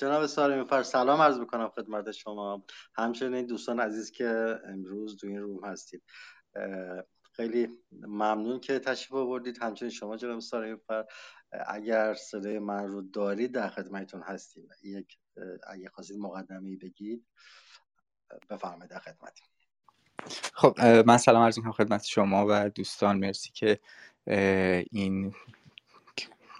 [0.00, 2.64] جناب سارمی فر سلام عرض می‌کنم خدمت شما.
[2.94, 6.02] همچنین دوستان عزیز که امروز دو این روم هستید.
[7.32, 9.62] خیلی ممنون که تشریف آوردید.
[9.62, 11.04] همچنین شما جناب سارمی فر
[11.66, 14.68] اگر صدای من رو دارید در خدمتتون هستیم.
[14.82, 15.18] یک
[15.66, 17.26] اگه خواستید مقدمه بگید
[18.50, 19.46] بفرمایید در خدمتیم
[20.54, 23.18] خب من سلام عرض می‌کنم خدمت شما و دوستان.
[23.18, 23.80] مرسی که
[24.90, 25.34] این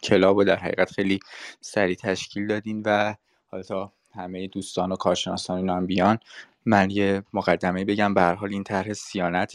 [0.03, 1.21] کلاب رو در حقیقت خیلی
[1.61, 3.15] سریع تشکیل دادین و
[3.53, 6.19] حالا تا همه دوستان و کارشناسان اینا هم بیان
[6.67, 8.15] من یه مقدمه بگم.
[8.15, 9.55] به حال این طرح سیانت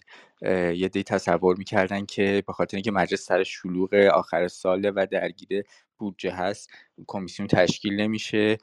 [0.75, 5.63] یه دی تصور می‌کردن که به خاطر اینکه مجلس سر شلوغ آخر ساله و درگیر
[5.97, 6.69] بودجه هست
[7.07, 8.57] کمیسیون تشکیل نمیشه.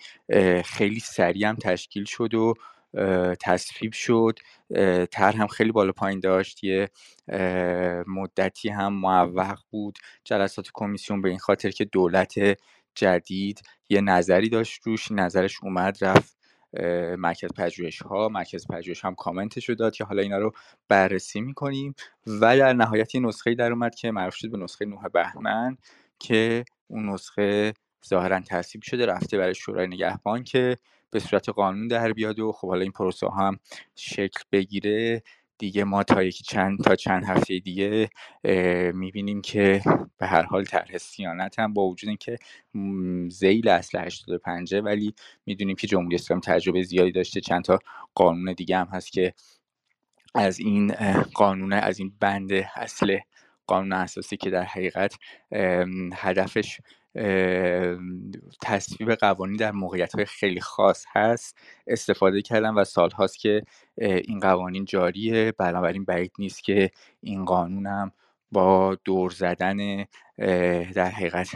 [0.65, 2.55] خیلی سریع هم تشکیل شد و
[3.41, 4.38] تصویب شد.
[5.10, 6.65] تر هم خیلی بالا پایین داشت.
[6.65, 6.88] یه
[8.07, 12.35] مدتی هم معوق بود جلسات کمیسیون به این خاطر که دولت
[12.95, 16.37] جدید یه نظری داشت روش نظرش اومد رفت
[17.18, 20.52] مرکز پژوهش ها مرکز پژوهش هم کامنتش رو داد که حالا اینا رو
[20.88, 21.95] بررسی می‌کنیم
[22.26, 25.76] و در نهایت یه نسخه در اومد که معروف شد به نسخه 9 بهمن
[26.18, 27.73] که اون نسخه
[28.09, 30.77] ظاهرا تصویب شده رفته برای شورای نگهبان که
[31.10, 33.59] به صورت قانون در بیاد و خب حالا این پروسه هم
[33.96, 35.23] شکل بگیره.
[35.63, 38.10] دیگه ما تا یکی چند تا چند هفته دیگه
[38.95, 39.82] می‌بینیم که
[40.18, 42.38] به هر حال طرح سیانت هم با وجود اینکه
[43.29, 45.15] زیل اصل 85 ولی
[45.46, 47.40] می‌دونیم که جمهوری اسلامی تجربه زیادی داشته.
[47.40, 47.79] چند تا
[48.15, 49.35] قانون دیگه هم هست که
[50.35, 50.93] از این
[51.35, 53.18] قانون از این بند اصل
[53.66, 55.15] قانون اساسی که در حقیقت
[56.15, 56.80] هدفش
[58.63, 61.59] تصویب قوانین در موقعیت های خیلی خاص هست.
[61.87, 63.63] استفاده کردن و سالهاست که
[63.99, 65.53] این قوانین جاریه.
[65.59, 66.91] بنابراین بعید نیست که
[67.21, 68.12] این قانون هم
[68.53, 70.05] با دور زدن
[70.94, 71.49] در حقیقت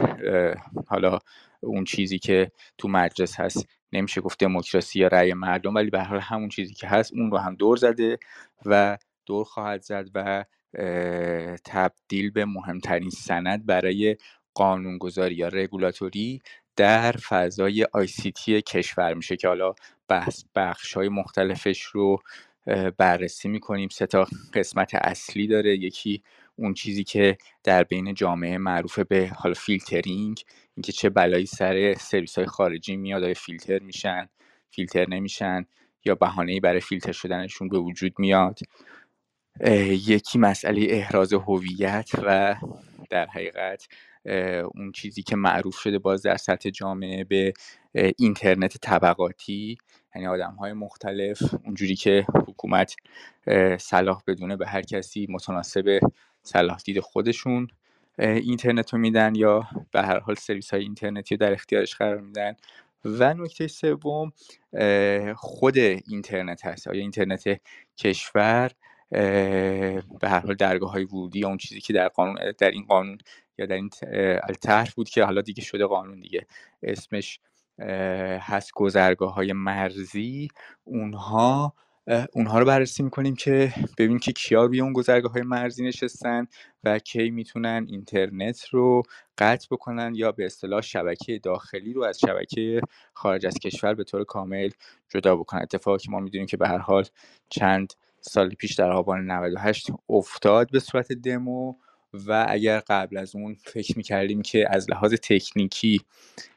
[0.87, 1.19] حالا
[1.61, 6.19] اون چیزی که تو مجلس هست نمیشه گفت دموکراسی یا رأی مردم ولی به حال
[6.19, 8.17] همون چیزی که هست اون رو هم دور زده
[8.65, 10.45] و دور خواهد زد و
[11.65, 14.17] تبدیل به مهمترین سند برای
[14.57, 16.41] قانونگذاری یا رگولاتوری
[16.75, 19.73] در فضای ICT کشور میشه که حالا
[20.07, 22.17] بحث بخش های مختلفش رو
[22.97, 23.89] بررسی می‌کنیم.
[23.89, 25.77] سه تا قسمت اصلی داره.
[25.77, 26.23] یکی
[26.55, 30.41] اون چیزی که در بین جامعه معروف به حالا فیلترینگ
[30.75, 34.29] اینکه چه بلایی سر سرویس های خارجی میاد آیا فیلتر میشن
[34.71, 35.65] فیلتر نمیشن
[36.05, 38.59] یا بهانه‌ای برای فیلتر شدنشون به وجود میاد.
[39.89, 42.55] یکی مسئله احراز هویت و
[43.09, 43.87] در حقیقت
[44.75, 47.53] اون چیزی که معروف شده باز در سطح جامعه به
[48.17, 49.77] اینترنت طبقاتی.
[50.15, 52.95] یعنی آدم های مختلف اونجوری که حکومت
[53.79, 55.99] صلاح بدونه به هر کسی متناسب
[56.43, 57.67] صلاح دید خودشون
[58.19, 62.55] اینترنت رو میدن یا به هر حال سرویس های اینترنتی رو در اختیارش قرار میدن.
[63.05, 64.31] و نکته سوم
[65.35, 66.87] خود اینترنت هست.
[66.87, 67.61] آیا اینترنت
[67.97, 68.71] کشور
[69.09, 73.17] به هر حال درگاه های ورودی یا اون چیزی که در قانون در این قانون
[73.57, 73.89] یا در این
[74.61, 76.47] طرح بود که حالا دیگه شده قانون دیگه.
[76.83, 77.39] اسمش
[78.39, 80.47] هست گذرگاه های مرزی.
[80.83, 81.73] اونها
[82.33, 86.47] اونها رو بررسی می‌کنیم که ببینیم که کیا روی اون گذرگاه های مرزی نشستن
[86.83, 89.01] و کی می‌تونن اینترنت رو
[89.37, 92.81] قطع بکنن یا به اصطلاح شبکه داخلی رو از شبکه
[93.13, 94.69] خارج از کشور به طور کامل
[95.09, 95.61] جدا بکنن.
[95.61, 97.05] اتفاقی که ما می‌دونیم که به هر حال
[97.49, 101.73] چند سال پیش در آبان 98 افتاد به صورت دمو.
[102.27, 106.01] و اگر قبل از اون فکر می‌کردیم که از لحاظ تکنیکی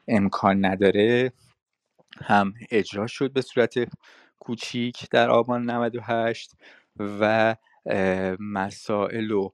[0.07, 1.31] امکان نداره
[2.21, 3.73] هم اجرا شد به صورت
[4.39, 6.51] کوچیک در آبان 98
[6.97, 7.55] و
[8.39, 9.49] مسائل و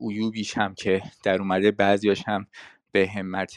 [0.00, 2.46] عیوبیش هم که در اومده بعضیاش هم
[2.92, 3.54] به همت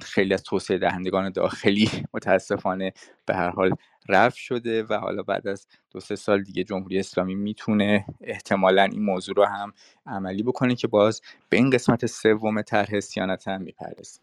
[0.00, 2.92] خیلی از توسعه دهندگان داخلی متاسفانه
[3.26, 3.74] به هر حال
[4.08, 9.02] رفت شده و حالا بعد از دو سه سال دیگه جمهوری اسلامی می‌تونه احتمالا این
[9.02, 9.72] موضوع رو هم
[10.06, 14.22] عملی بکنه که باز به این قسمت سوم طرح سیانت هم می‌پردازیم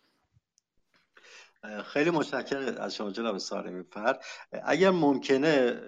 [1.85, 4.23] خیلی متشکرم از شما جناب سالمی فرد.
[4.63, 5.81] اگر ممکنه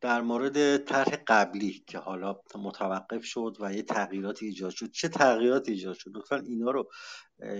[0.00, 5.72] در مورد طرح قبلی که حالا متوقف شد و یه تغییراتی ایجاد شد چه تغییراتی
[5.72, 6.90] ایجاد شد؟ لطفا اینا رو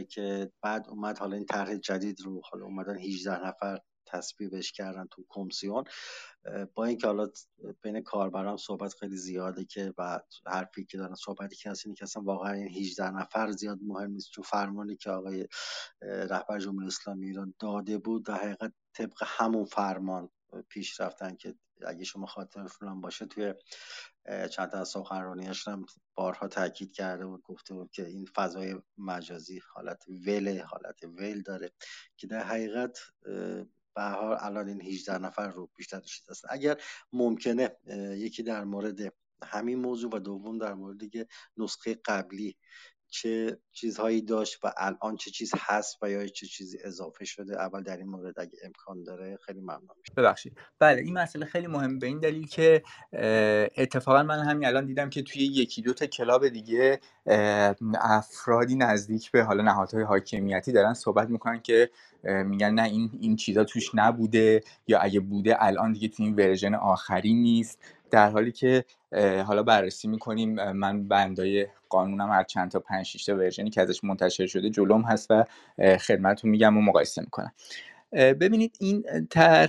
[0.08, 3.78] که بعد اومد حالا این طرح جدید رو حالا اومدن 18 نفر
[4.14, 5.84] تصویبش کردن تو کمیسیون.
[6.74, 7.28] با اینکه حالا
[7.82, 12.22] بین کاربران صحبت خیلی زیاده که و حرفی که دارن صحبتی که اینه که اصلا
[12.22, 14.30] واقعا این 18 نفر زیاد مهم نیست.
[14.30, 15.48] چون فرمانی که آقای
[16.02, 20.30] رهبر جمهوری اسلامی ایران داده بود در حقیقت طبق همون فرمان
[20.68, 21.54] پیش رفتن که
[21.86, 23.54] اگه شما خاطرتون باشه توی
[24.50, 24.96] چند تا از
[25.66, 31.42] هم بارها تاکید کرده بود گفته بود که این فضای مجازی حالت ول حالت ول
[31.42, 31.72] داره
[32.16, 32.98] که در حقیقت
[33.94, 36.80] به حال الان این 18 نفر رو بیشتر چیز هست اگر
[37.12, 37.76] ممکنه
[38.16, 39.14] یکی در مورد
[39.44, 41.26] همین موضوع و دوم در مورد دیگه
[41.56, 42.56] نسخه قبلی
[43.14, 47.82] چه چیزهایی داشت و الان چه چیز هست و یا چه چیزی اضافه شده اول
[47.82, 50.58] در این مورد اگه امکان داره خیلی ممنون میشه ببخشید.
[50.78, 52.82] بله این مسئله خیلی مهم به این دلیل که
[53.76, 57.00] اتفاقا من همین الان دیدم که توی یکی دو تا کلاب دیگه
[58.00, 61.90] افرادی نزدیک به حالا نهادهای حاکمیتی دارن صحبت می‌کنن که
[62.24, 66.74] میگن نه این این چیزا توش نبوده یا اگه بوده الان دیگه تو این ورژن
[66.74, 67.78] آخری نیست.
[68.14, 68.84] در حالی که
[69.46, 74.04] حالا بررسی می‌کنیم من بندای قانونم هر چند تا 5 6 تا ورژنی که ازش
[74.04, 75.44] منتشر شده جلوم هست و
[75.96, 77.52] خدمتتون میگم و مقایسه می‌کنم.
[78.14, 79.68] ببینید این تر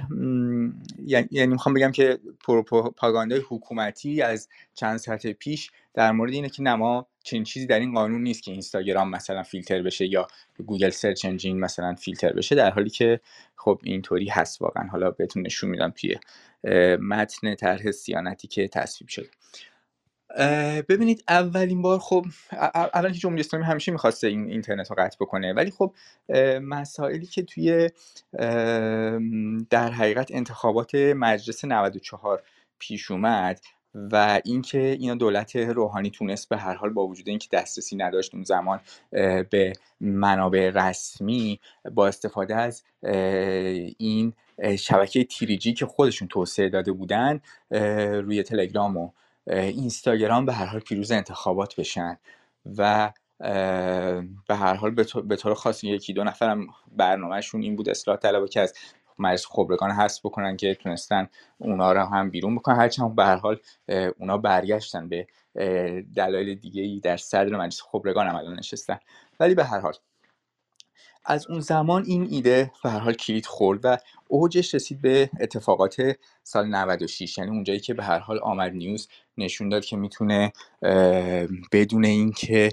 [1.05, 6.63] یعنی،, یعنی می‌خوام بگم که پروپاگاندای حکومتی از چند ساعت پیش در مورد اینه که
[6.63, 10.27] نما چنین چیزی در این قانون نیست که اینستاگرام مثلا فیلتر بشه یا
[10.65, 13.19] گوگل search engine مثلا فیلتر بشه در حالی که
[13.55, 14.87] خب اینطوری هست واقعا.
[14.87, 16.15] حالا بهتون نشون میدم توی
[16.97, 19.27] متن طرح صیانتی که تصویب شده.
[20.89, 22.25] ببینید اولین بار خب
[22.93, 25.93] الان که جمهوری اسلامی همیشه می‌خواسته این اینترنت رو قطع بکنه ولی خب
[26.61, 27.89] مسائلی که توی
[29.69, 32.43] در حقیقت انتخابات مجلس 94
[32.79, 33.59] پیش اومد
[33.95, 38.43] و اینکه اینا دولت روحانی تونست به هر حال با وجود اینکه دسترسی نداشت اون
[38.43, 38.79] زمان
[39.49, 41.59] به منابع رسمی
[41.91, 42.83] با استفاده از
[43.97, 44.33] این
[44.79, 47.39] شبکه تیریجی که خودشون توسعه داده بودن
[48.21, 49.09] روی تلگرام و
[49.47, 52.17] اینستاگرام به هر حال پیروز انتخابات بشن
[52.77, 53.11] و
[54.47, 54.91] به هر حال
[55.25, 58.73] به طور خاص یکی دو نفرم برنامهشون این بود اصلاح طلبا که از
[59.19, 62.75] مجلس خبرگان هست بکنن که تونستن اونا رو هم بیرون بکنن.
[62.75, 63.59] هرچند به هر حال
[64.17, 65.27] اونا برگشتن به
[66.15, 68.99] دلایل دیگه ای در صدر مجلس خبرگان هم نشستن.
[69.39, 69.93] ولی به هر حال
[71.25, 76.15] از اون زمان این ایده به هر حال کلید خورد و اوجش رسید به اتفاقات
[76.43, 79.07] سال 96 یعنی اونجایی که به هر حال آمد نیوز
[79.37, 80.53] نشون داد که می‌تونه
[81.71, 82.71] بدون اینکه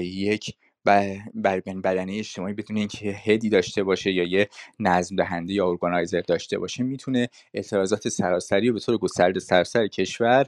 [0.00, 0.54] یک
[0.84, 4.48] بر بدنه اجتماعی بدون اینکه هدی داشته باشه یا یه
[4.80, 10.46] نظم دهنده یا ارگانایزر داشته باشه می‌تونه اعتراضات سراسری و به طور گسترده سراسر کشور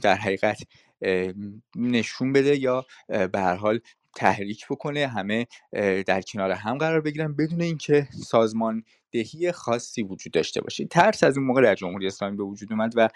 [0.00, 0.62] در حقیقت
[1.76, 3.80] نشون بده یا به هر حال
[4.16, 5.46] تحریک بکنه همه
[6.06, 10.84] در کنار هم قرار بگیرن بدون اینکه سازمان دهی خاصی وجود داشته باشه.
[10.84, 13.08] ترس از اون موقع در جمهوری اسلامی به وجود اومد و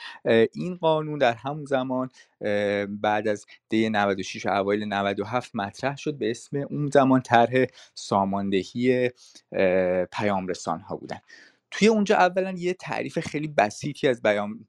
[0.55, 2.09] این قانون در همون زمان
[2.89, 7.65] بعد از دی 96 و اوایل 97 مطرح شد به اسم اون زمان طرح
[7.95, 9.11] ساماندهی
[10.13, 11.19] پیام رسان ها بودن.
[11.75, 14.23] توی اونجا اولا یه تعریف خیلی بسیطی از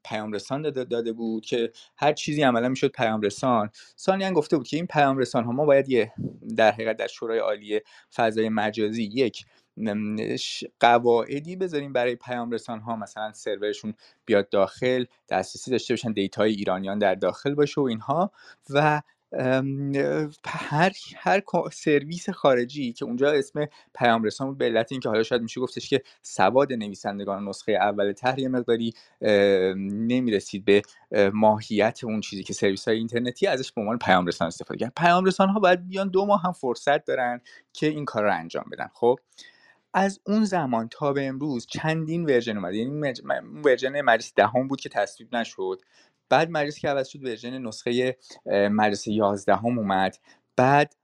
[0.04, 4.68] پیام رسان داده, داده بود که هر چیزی عملا می‌شد پیام رسان سانیان گفته بود
[4.68, 6.12] که این پیام رسان ها ما باید یه
[6.56, 7.80] در حقیقت در شورای عالی
[8.14, 9.44] فضای مجازی یک
[10.80, 13.94] قواعدی بذاریم برای پیام رسان ها مثلا سرورشون
[14.24, 18.32] بیاد داخل دسترسی داشته باشن دیتای ایرانیان در داخل باشه و اینها
[18.70, 19.02] و
[20.46, 21.42] هر هر
[21.72, 26.02] سرویس خارجی که اونجا اسم پیام رسان به علت اینکه حالا شاید میشه گفتش که
[26.22, 28.92] سواد نویسندگان نسخه اول یه مقداری
[29.76, 30.82] نمی‌رسید به
[31.32, 34.92] ماهیت اون چیزی که سرویس های اینترنتی ازش به عنوان پیام رسان استفاده کردن.
[34.96, 37.40] پیام رسان ها باید بیان دو ماه هم فرصت دارن
[37.72, 38.88] که این کار رو انجام بدن.
[38.94, 39.18] خب
[39.94, 42.76] از اون زمان تا به امروز چندین ورژن اومده.
[42.76, 43.12] یعنی
[43.64, 45.80] ورژن مجلس دهم بود که تصویب نشد.
[46.28, 48.16] بعد مجلس که عوض شد ورژن نسخه
[48.46, 50.18] مجلس 11 هم اومد.
[50.56, 50.94] بعد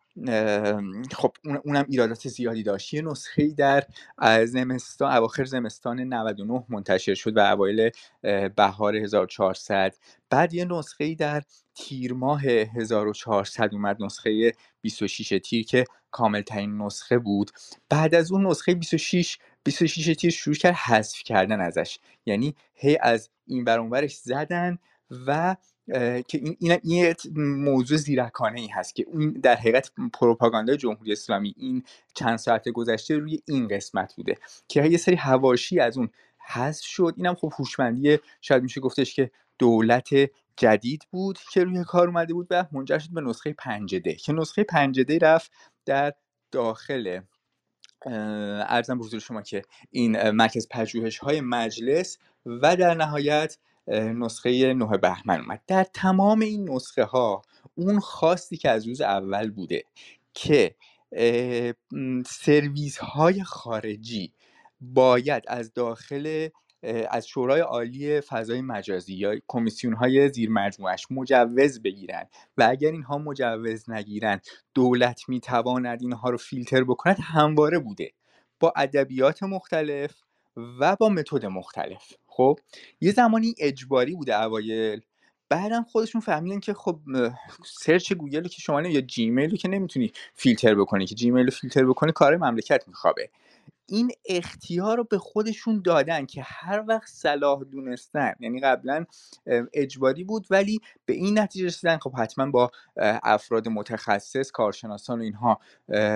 [1.13, 1.33] خب
[1.65, 2.95] اونم ایرادات زیادی داشت.
[2.95, 3.85] یه نسخه در
[4.45, 7.91] زمستان اواخر زمستان 99 منتشر شد و اوایل
[8.57, 9.95] بهار 1400
[10.31, 11.43] بعد یه نسخه در
[11.75, 17.51] تیر ماه 1400 اومد نسخه 26 تیر که کامل ترین نسخه بود.
[17.89, 21.99] بعد از اون نسخه 26 26 تیر شروع کرد حذف کردن ازش.
[22.27, 24.79] یعنی هی از این برانورش زدن
[25.27, 25.57] و
[26.29, 31.85] که این, این, موضوع زیرکانه ای هست که این در حقیقت پروپاگاندای جمهوری اسلامی این
[32.15, 34.37] چند ساعت گذشته روی این قسمت بوده
[34.69, 36.09] که یه سری هواشی از اون
[36.47, 37.15] حذف شد.
[37.17, 40.09] اینم خب هوشمندی شاید میشه گفتش که دولت
[40.57, 44.65] جدید بود که روی کار اومده بود و منجر شد به نسخه پنجده که نسخه
[44.65, 45.53] پنجده رفت
[45.87, 46.13] در
[46.51, 47.21] داخل
[48.07, 53.59] ارزم به حضور شما که این مرکز پژوهش های مجلس و در نهایت
[53.89, 55.63] نسخه نه بهمن اومد.
[55.67, 57.43] در تمام این نسخه ها
[57.75, 59.85] اون خواستی که از روز اول بوده
[60.35, 60.75] که
[62.27, 64.33] سرویس های خارجی
[64.81, 66.49] باید از داخل
[67.11, 72.27] از شورای عالی فضای مجازی یا کمیسیون های زیر مجموعش مجوز بگیرن
[72.59, 74.41] و اگر اینها مجوز نگیرن
[74.75, 78.13] دولت می‌تواند اینها رو فیلتر بکند همواره بوده.
[78.61, 80.15] با ادبیات مختلف
[80.81, 82.13] و با متد مختلف.
[82.37, 82.59] خب
[83.01, 85.01] یه زمانی اجباری بوده اوایل
[85.49, 86.99] بعدم خودشون فهمیدن که خب
[87.65, 91.85] سرچ گوگل که شما یا جیمیل رو که نمی‌تونی فیلتر بکنی که جیمیل رو فیلتر
[91.85, 93.31] بکنی کار مملکت میخوابه.
[93.87, 99.05] این اختیار رو به خودشون دادن که هر وقت صلاح دونستن یعنی قبلا
[99.73, 102.71] اجباری بود ولی به این نتیجه رسیدن خب حتما با
[103.23, 105.61] افراد متخصص کارشناسان و اینها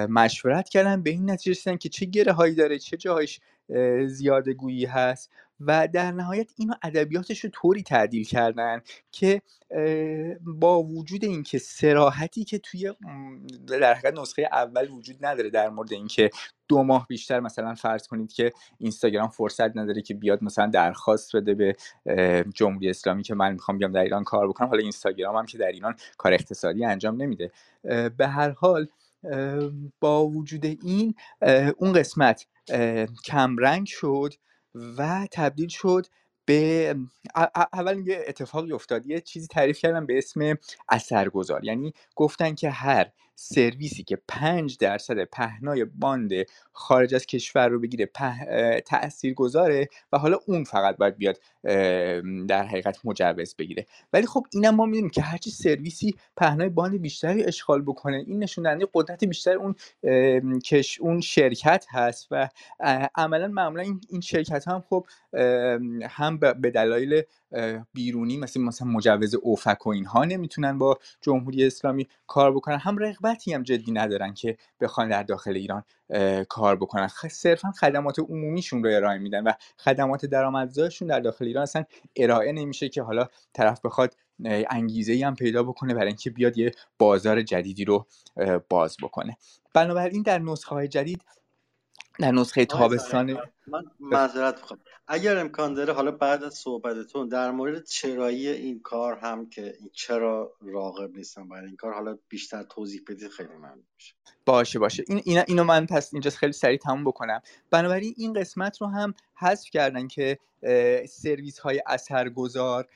[0.09, 3.41] مشورت کردن به این نتیجه رسیدن که چه گره هایی داره چه جاهایش
[4.07, 5.31] زیاده گویی هست.
[5.61, 8.81] و در نهایت اینو ادبیاتش رو طوری تعدیل کردن
[9.13, 9.43] که
[10.41, 12.93] با وجود اینکه سراحتی که توی
[13.67, 16.31] در حقیقت نسخه اول وجود نداره در مورد اینکه
[16.69, 21.55] دو ماه بیشتر مثلا فرض کنید که اینستاگرام فرصت نداره که بیاد مثلا درخواست بده
[21.55, 21.77] به
[22.55, 25.67] جمهوری اسلامی که من می‌خوام بیام در ایران کار بکنم حالا اینستاگرام هم که در
[25.67, 27.51] ایران کار اقتصادی انجام نمیده.
[28.17, 28.89] به هر حال
[30.01, 31.15] با وجود این
[31.77, 32.47] اون قسمت
[33.25, 34.35] کمرنگ شد
[34.99, 36.06] و تبدیل شد
[36.45, 36.97] به
[37.73, 39.06] اول یه اتفاقی افتاد.
[39.06, 41.64] یه چیزی تعریف کردم به اسم اثرگذار.
[41.64, 46.31] یعنی گفتن که هر سرویسی که 5 درصد پهنای باند
[46.73, 48.11] خارج از کشور رو بگیره
[48.87, 51.40] تأثیر گذاره و حالا اون فقط باید بیاد
[52.49, 53.87] در حقیقت مجوز بگیره.
[54.12, 58.64] ولی خب اینم ما می‌دونیم که هرچی سرویسی پهنای باند بیشتری اشغال بکنه این نشون
[58.64, 59.75] دهنده قدرت بیشتر اون
[60.59, 62.49] کش اون شرکت هست و
[63.14, 65.07] عملا معمولا این شرکت هم خب
[66.11, 67.23] هم به دلایل
[67.93, 73.54] بیرونی مثل مثلا مجوز اوفک و اینها نمی‌تونن با جمهوری اسلامی کار بکنن هم رغبتی
[73.54, 75.85] هم جدی ندارن که بخوان در داخل ایران
[76.49, 77.09] کار بکنن.
[77.30, 81.85] صرفا خدمات عمومیشون رو ارائه میدن و خدمات درآمدزایشون در داخل ایران اصلا
[82.16, 84.16] ارائه نمیشه که حالا طرف بخواد
[84.71, 88.06] انگیزه ای هم پیدا بکنه برای اینکه بیاد یه بازار جدیدی رو
[88.68, 89.37] باز بکنه.
[89.75, 91.23] بنابراین در نسخه های جدید
[92.19, 97.85] در نسخه تابستان من معذرت بخوام اگر امکان داره حالا بعد از صحبتتون در مورد
[97.85, 103.29] چرایی این کار هم که چرا راغب نیستم برای این کار حالا بیشتر توضیح بدید
[103.29, 104.15] خیلی ممنون میشه
[104.47, 105.05] باشه باشه.
[105.07, 107.41] این اینا اینو من پس اینجا خیلی سریع تموم بکنم.
[107.71, 110.39] بنابراین این قسمت رو هم حذف کردن که
[111.09, 112.89] سرویس های اثرگذار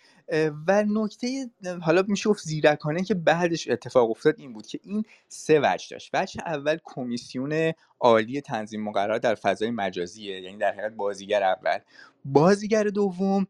[0.67, 1.51] و نکته
[1.83, 6.11] حالا میشه گفت زیرکانه که بعدش اتفاق افتاد این بود که این سه وجه داشت.
[6.15, 11.79] وجه اول کمیسیون عالی تنظیم مقرر در فضای مجازیه یعنی در حقیقت بازیگر اول.
[12.25, 13.47] بازیگر دوم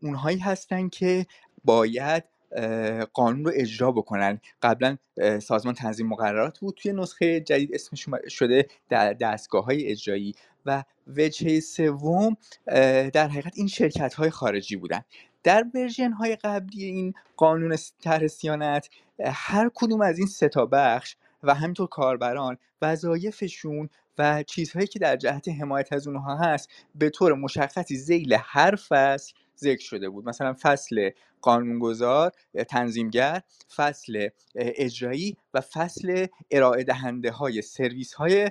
[0.00, 1.26] اونهایی هستن که
[1.64, 2.24] باید
[3.12, 4.40] قانون رو اجرا بکنن.
[4.62, 4.96] قبلا
[5.42, 6.74] سازمان تنظیم مقررات بود.
[6.82, 10.34] توی نسخه جدید اسمش شده در دستگاه های اجرایی.
[10.66, 12.36] و وجه سوم
[13.12, 15.00] در حقیقت این شرکت های خارجی بودن.
[15.42, 18.88] در ورژن های قبلی این قانون طرح سیانت
[19.24, 25.16] هر کدوم از این سه تا بخش و همینطور کاربران وظایفشون و چیزهایی که در
[25.16, 30.28] جهت حمایت از اونها هست به طور مشخصی زیل هر فصل ذکر شده بود.
[30.28, 32.32] مثلا فصل قانونگذار
[32.68, 33.42] تنظیمگر
[33.76, 38.50] فصل اجرایی و فصل ارائه دهنده های سرویس های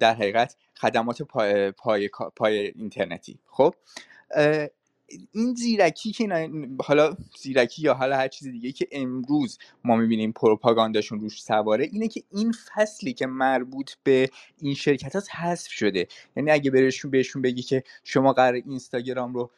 [0.00, 3.38] در حقیقت خدمات پای, پای, پای اینترنتی.
[3.46, 3.74] خب
[5.32, 6.50] این زیرکی که
[6.84, 12.08] حالا زیرکی یا حالا هر چیز دیگه که امروز ما می‌بینیم پروپاگانداشون روش سواره اینه
[12.08, 16.08] که این فصلی که مربوط به این شرکت هست حذف شده.
[16.36, 19.50] یعنی اگه برشون بهشون بگی که شما قرار اینستاگرام رو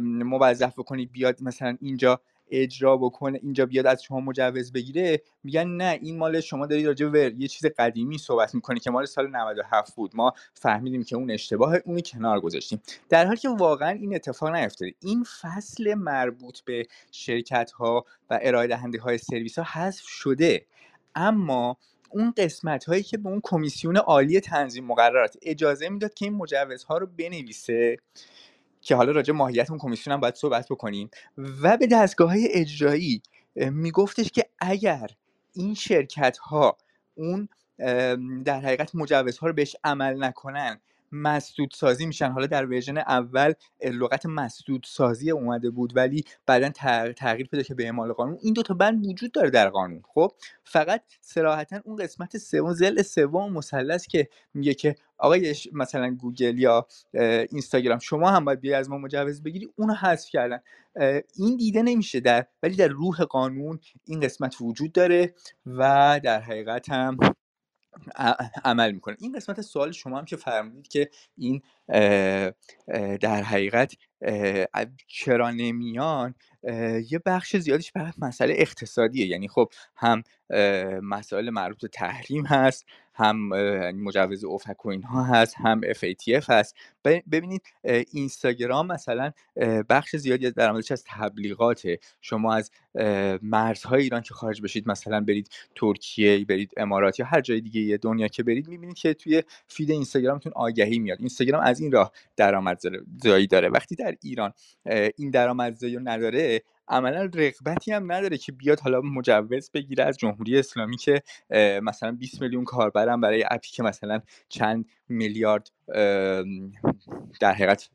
[0.00, 2.20] موظف بکنید بیاد مثلا اینجا
[2.50, 7.06] اجرا بکنه اینجا بیاد از شما مجوز بگیره میگن نه این مال شما دارید راجع
[7.06, 10.10] به یه چیز قدیمی صحبت می‌کنه که مال سال 97 بود.
[10.14, 12.82] ما فهمیدیم که اون اشتباه اونی کنار گذاشتیم.
[13.08, 14.94] در حالی که واقعا این اتفاق نیفتاده.
[15.00, 20.66] این فصل مربوط به شرکت ها و ارائه دهنده های سرویس ها حذف شده.
[21.14, 21.76] اما
[22.10, 26.98] اون قسمت هایی که به اون کمیسیون عالی تنظیم مقررات اجازه می‌داد که این مجوزها
[26.98, 27.96] رو بنویسه
[28.84, 31.10] که حالا راجع ماهیت اون کمیسیون هم باید صحبت بکنیم.
[31.62, 33.22] و به دستگاه های اجرایی
[33.56, 35.10] میگفتش که اگر
[35.52, 36.76] این شرکت ها
[37.14, 37.48] اون
[38.44, 40.80] در حقیقت مجوزها رو بهش عمل نکنن
[41.14, 42.30] مسدود سازی میشن.
[42.32, 43.52] حالا در ورژن اول
[43.84, 46.68] لغت مسدود سازی اومده بود ولی بعدا
[47.16, 48.38] تغییر پیدا که به اعمال قانون.
[48.42, 50.32] این دو تا بند وجود داره در قانون خب؟
[50.64, 56.86] فقط صراحتا اون قسمت سوم ضلع سوم مثلث که میگه که آقای مثلا گوگل یا
[57.50, 60.60] اینستاگرام شما هم باید بیای از ما مجوز بگیری اونو حذف کردن.
[61.36, 65.34] این دیده نمیشه در ولی در روح قانون این قسمت وجود داره
[65.66, 67.16] و در حقیقت هم
[68.64, 69.16] عمل می‌کنه.
[69.20, 71.62] این قسمت سوال شما هم که فرمودید که این
[73.20, 73.94] در حقیقت
[75.06, 76.34] چرا نمیان
[77.10, 79.26] یه بخش زیادیش فقط مسئله اقتصادیه.
[79.26, 80.22] یعنی خب هم
[81.02, 83.48] مسائل مربوط به تحریم هست هم
[83.96, 86.76] مجوز اوفک و اینها هست هم FATF هست.
[87.04, 87.62] ببینید
[88.12, 89.30] اینستاگرام مثلا
[89.88, 91.98] بخش زیادی از درآمدش از تبلیغاته.
[92.20, 92.70] شما از
[93.42, 98.28] مرزهای ایران که خارج بشید مثلا برید ترکیه برید امارات یا هر جای دیگه دنیا
[98.28, 101.18] که برید می‌بینید که توی فید اینستاگرامتون آگهی میاد.
[101.18, 103.68] اینستاگرام از این راه درآمدزایی داره.
[103.68, 104.52] وقتی در ایران
[105.16, 110.58] این درآمدزایی رو نداره عملا رغبتی هم نداره که بیاد حالا مجوز بگیره از جمهوری
[110.58, 111.22] اسلامی که
[111.82, 115.70] مثلا 20 میلیون کاربرم برای اپی که مثلا چند میلیارد
[117.40, 117.88] در حقیقت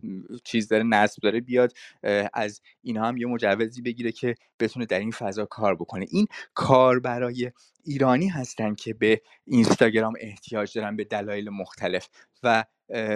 [0.43, 1.73] چیز داره نصب داره بیاد
[2.33, 6.05] از اینها هم یه مجوزی بگیره که بتونه در این فضا کار بکنه.
[6.09, 7.51] این کار برای
[7.83, 12.09] ایرانی هستن که به اینستاگرام احتیاج دارن به دلایل مختلف
[12.43, 12.63] و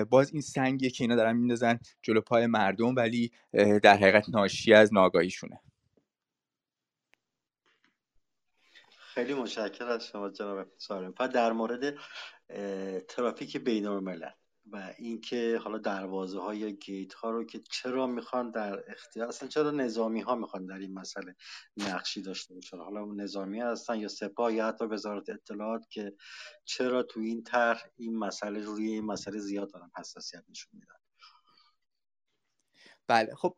[0.10, 3.32] باز این سنگیه که اینا دارن میندازن جلو پای مردم ولی
[3.84, 5.60] در حقیقت ناشی از ناگاهیشونه.
[9.14, 11.94] خیلی مشکل از شما جناب سارم فقط در مورد
[13.08, 14.30] ترافیک بین الملل
[14.72, 19.50] و اینکه حالا دروازه ها یا گیت ها رو که چرا می‌خوان در اختیار اصلا
[19.50, 21.36] چرا نظامی ها می‌خوان در این مسئله
[21.78, 26.14] نقشی داشته باشن؟ حالا نظامی هستن یا سپاه یا حتی وزارت اطلاعات که
[26.66, 31.03] چرا تو این طرح این مسئله روی این مسئله زیاد دارن حساسیت نشون میدن؟
[33.08, 33.36] بله.
[33.36, 33.56] خب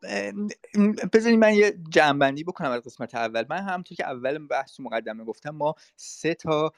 [1.12, 3.44] بذارید من یه جنبندی بکنم از قسمت اول.
[3.50, 6.72] من همونطور که اول بحث مقدمه گفتم ما سه تا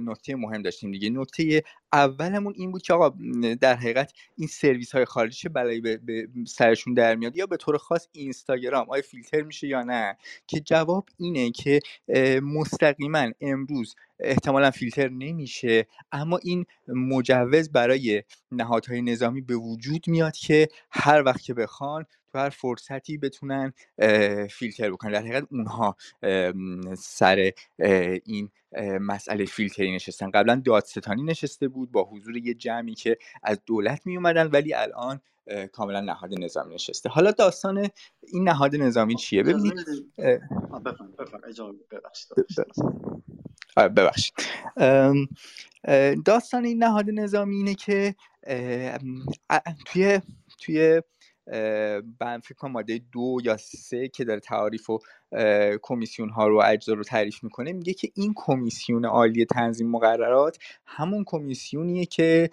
[0.00, 1.10] نکته مهم داشتیم دیگه.
[1.10, 3.16] نکته اولمون این بود که آقا
[3.60, 7.78] در حقیقت این سرویس های خارجی چه بلایی به سرشون در میاد؟ یا به طور
[7.78, 11.80] خاص اینستاگرام آیا فیلتر میشه یا نه؟ که جواب اینه که
[12.42, 15.86] مستقیما امروز احتمالا فیلتر نمیشه.
[16.12, 22.38] اما این مجوز برای نهادهای نظامی به وجود میاد که هر وقت که بخوان تو
[22.38, 23.72] هر فرصتی بتونن
[24.50, 25.12] فیلتر بکنن.
[25.12, 25.96] در حقیقت اونها
[26.98, 27.50] سر
[28.24, 28.50] این
[29.00, 30.30] مسئله فیلتری نشستن.
[30.30, 35.20] قبلا دادستانی نشسته بود با حضور یه جمعی که از دولت می اومدن ولی الان
[35.72, 37.08] کاملا نهاد نظامی نشسته.
[37.08, 37.88] حالا داستان
[38.22, 39.74] این نهاد نظامی چیه؟ ببینید
[43.76, 44.34] ببخشید.
[46.24, 48.14] داستان این نهاد نظامی اینه که
[49.86, 50.20] توی
[50.58, 51.02] توی
[52.18, 54.98] فکر کنم ماده دو یا سه که داره تعریف و
[55.82, 61.24] کمیسیون ها رو اجزا رو تعریف می‌کنه میگه که این کمیسیون عالی تنظیم مقررات همون
[61.26, 62.50] کمیسیونیه که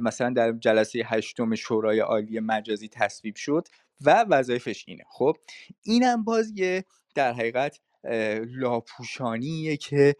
[0.00, 3.68] مثلا در جلسه هشتم شورای عالی مجازی تصویب شد
[4.00, 5.04] و وظایفش اینه.
[5.10, 5.36] خب
[5.82, 7.80] اینم باز یه در حقیقت
[8.46, 10.16] لاپوشانیه که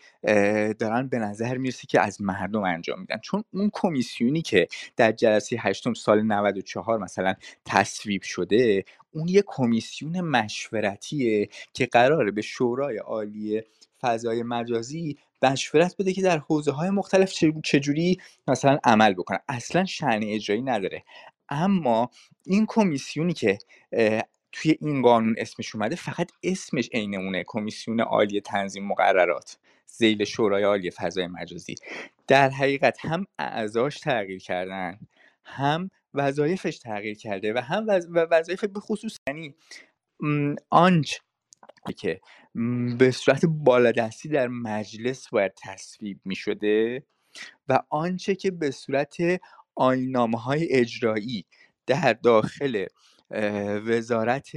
[0.79, 3.19] دارن به نظر می‌رسه که از مردم انجام میدن.
[3.19, 10.21] چون اون کمیسیونی که در جلسه هشتم سال 94 مثلا تصویب شده اون یه کمیسیون
[10.21, 13.63] مشورتیه که قراره به شورای عالی
[14.01, 17.33] فضای مجازی مشورت بده که در حوزه های مختلف
[17.65, 18.19] چجوری
[18.49, 21.05] مثلا عمل بکنن اصلا شعن اجرایی نداره.
[21.49, 22.11] اما
[22.47, 23.59] این کمیسیونی که
[24.65, 30.63] توی این قانون اسمش اومده فقط اسمش عین اونه کمیسیون عالی تنظیم مقررات زیل شورای
[30.63, 31.75] عالی فضای مجازی.
[32.27, 34.99] در حقیقت هم اعضاش تغییر کردن
[35.45, 37.87] هم وظایفش تغییر کرده و هم
[38.31, 39.55] وظایف به خصوص یعنی
[40.71, 41.15] آنچ
[41.97, 42.21] که
[42.99, 47.03] به صورت بالادستی در مجلس باید تصویب می شده
[47.69, 49.17] و آنچه که به صورت
[49.75, 51.47] آینامه های اجرایی
[51.87, 52.87] در داخل
[53.87, 54.51] وزارت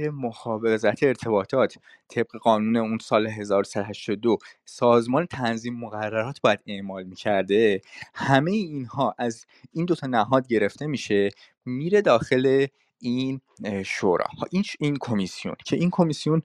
[0.62, 1.74] وزارت ارتباطات
[2.08, 7.80] طبق قانون اون سال 1382 سازمان تنظیم مقررات باید اعمال می‌کرده.
[8.14, 11.30] همه اینها از این دوتا نهاد گرفته میشه
[11.64, 12.66] میره داخل
[13.00, 13.40] این
[13.84, 14.26] شورا.
[14.50, 16.42] این این کمیسیون که این کمیسیون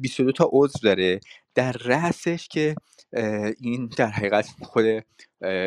[0.00, 1.20] 22 تا عضو داره.
[1.54, 2.74] در رأسش که
[3.60, 5.04] این در حقیقت خود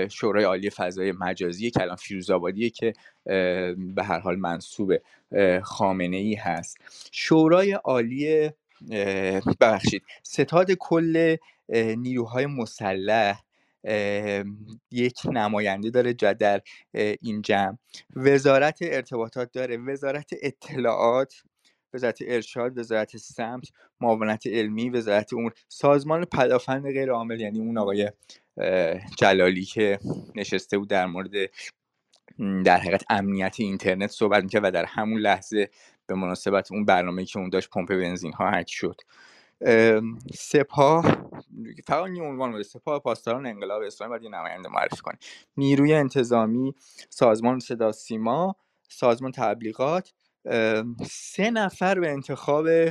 [0.09, 2.93] شورای عالی فضای مجازی که فیروزآبادیه که
[3.77, 4.93] به هر حال منصوب
[5.63, 6.77] خامنه ای هست.
[7.11, 8.49] شورای عالی
[9.61, 11.35] ببخشید ستاد کل
[11.97, 13.41] نیروهای مسلح
[14.91, 16.61] یک نماینده داره در
[16.93, 17.77] این جمع.
[18.15, 19.77] وزارت ارتباطات داره.
[19.77, 21.33] وزارت اطلاعات
[21.93, 23.69] وزارت ارشاد وزارت سمت
[24.01, 28.11] معاونت علمی وزارت امور سازمان پدافند غیر عامل یعنی اون آقای
[29.17, 29.99] جلالی که
[30.35, 31.31] نشسته بود در مورد
[32.65, 35.69] در حقیقت امنیت اینترنت صحبت می‌کرد و در همون لحظه
[36.07, 39.01] به مناسبت اون برنامه که اون داشت پمپ بنزین ها هک شد.
[40.33, 41.29] سپاه
[41.87, 45.17] فقط این عنوان بوده سپاه پاسداران انقلاب اسلامی باید یه نماینده معرفی کنه.
[45.57, 46.75] نیروی انتظامی
[47.09, 48.55] سازمان صدا سیما
[48.89, 50.13] سازمان تبلیغات
[51.09, 52.89] سه نفر به انتخاب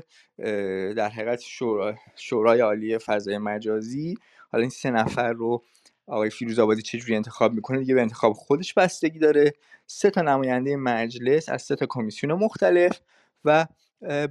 [0.97, 4.15] در حقیقت شورای, شورای عالی فضای مجازی.
[4.53, 5.63] حالا این سه نفر رو
[6.07, 9.53] آقای فیروز آبادی چجوری انتخاب می‌کنه دیگه به انتخاب خودش بستگی داره.
[9.87, 13.01] سه تا نماینده مجلس از سه تا کمیسیون مختلف
[13.45, 13.67] و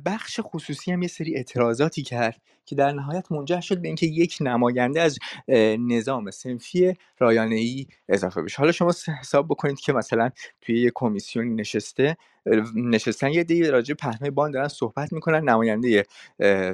[0.06, 4.38] بخش خصوصی هم یه سری اعتراضاتی کرد که در نهایت منجر شد به اینکه یک
[4.42, 5.20] نماینده از
[5.80, 8.58] نظام سنفی رایانه ای اضافه بشه.
[8.58, 10.30] حالا شما حساب بکنید که مثلا
[10.62, 12.18] توی یه کمیسیون نشسته
[12.76, 16.06] نشستن یه دیگه راجع پهنای بان دارن صحبت می‌کنن نماینده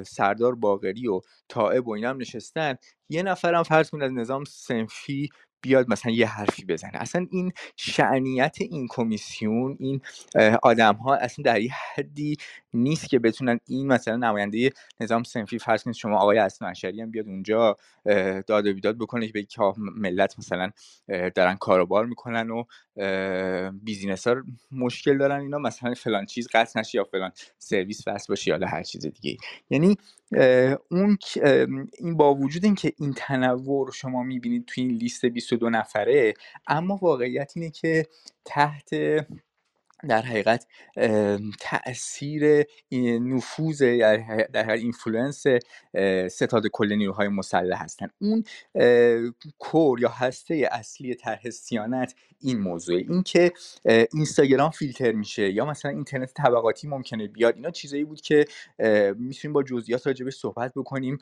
[0.06, 2.74] سردار باقری و طائب و اینا هم نشستن.
[3.08, 5.28] یه نفرم فرض کنید از نظام سنفی
[5.60, 6.92] بیاد مثلا یه حرفی بزنه.
[6.94, 10.00] اصلا این شعنیت این کمیسیون این
[10.62, 12.36] آدم ها اصلا در یه حدی
[12.74, 17.26] نیست که بتونن این مثلا نماینده نظام سنفی فرض کنید شما آقای اسم هم بیاد
[17.26, 17.76] اونجا
[18.46, 19.46] داد و بیداد بکنه که بگه
[19.78, 20.70] ملت مثلا
[21.34, 22.64] دارن کاروبار می‌کنن و
[23.72, 24.34] بیزینس ها
[24.72, 28.82] مشکل دارن اینا مثلا فلان چیز قطع نشه یا فلان سرویس وصل باشه یا هر
[28.82, 29.36] چیز دیگه
[29.70, 29.96] یعنی
[30.90, 31.18] اون
[31.98, 36.34] این با وجود اینکه این تنوع رو شما می‌بینید توی این لیست 22 نفره
[36.66, 38.06] اما واقعیت اینه که
[38.44, 38.90] تحت
[40.08, 40.66] در حقیقت
[41.60, 42.64] تاثیر
[43.20, 43.82] نفوذ
[44.52, 45.44] در حقیقت influence
[46.30, 48.08] ستاد کل نیروهای مسلح هستن.
[48.18, 48.44] اون
[49.58, 53.52] core یا هسته اصلی طرح صیانت این موضوع اینکه
[54.12, 58.44] اینستاگرام فیلتر میشه یا مثلا اینترنت طبقاتی ممکنه بیاد اینا چیزایی بود که
[59.16, 61.18] می‌تونیم با جزئیات راجبش صحبت بکنیم.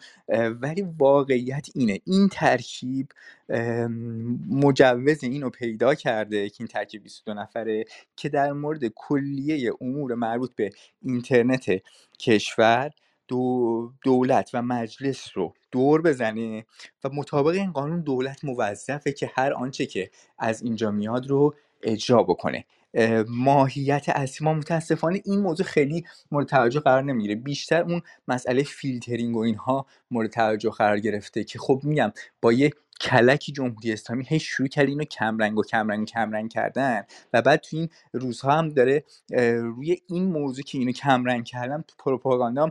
[0.60, 2.00] ولی واقعیت اینه.
[2.04, 3.08] این ترکیب
[4.50, 7.84] مجوز اینو پیدا کرده که این ترکیب 22 نفره
[8.16, 10.70] که در مورد کلیه امور مربوط به
[11.02, 11.66] اینترنت
[12.18, 12.90] کشور
[13.28, 16.66] دو دولت و مجلس رو دور بزنه
[17.04, 22.22] و مطابق این قانون دولت موظفه که هر آنچه که از اینجا میاد رو اجرا
[22.22, 22.64] بکنه.
[23.28, 27.34] ماهیت اصلی ما متاسفانه این موضوع خیلی مورد توجه قرار نمی‌گیره.
[27.34, 32.70] بیشتر اون مسئله فیلترینگ و اینها مورد توجه قرار گرفته که خب میگم با یه
[33.00, 37.76] کلکی جمهوری اسلامی هی شروع کرد اینو کمرنگ و کمرنگ کمرنگ کردن و بعد تو
[37.76, 39.04] این روزها هم داره
[39.58, 42.70] روی این موضوع که اینو کمرنگ کردن پروپاگاندا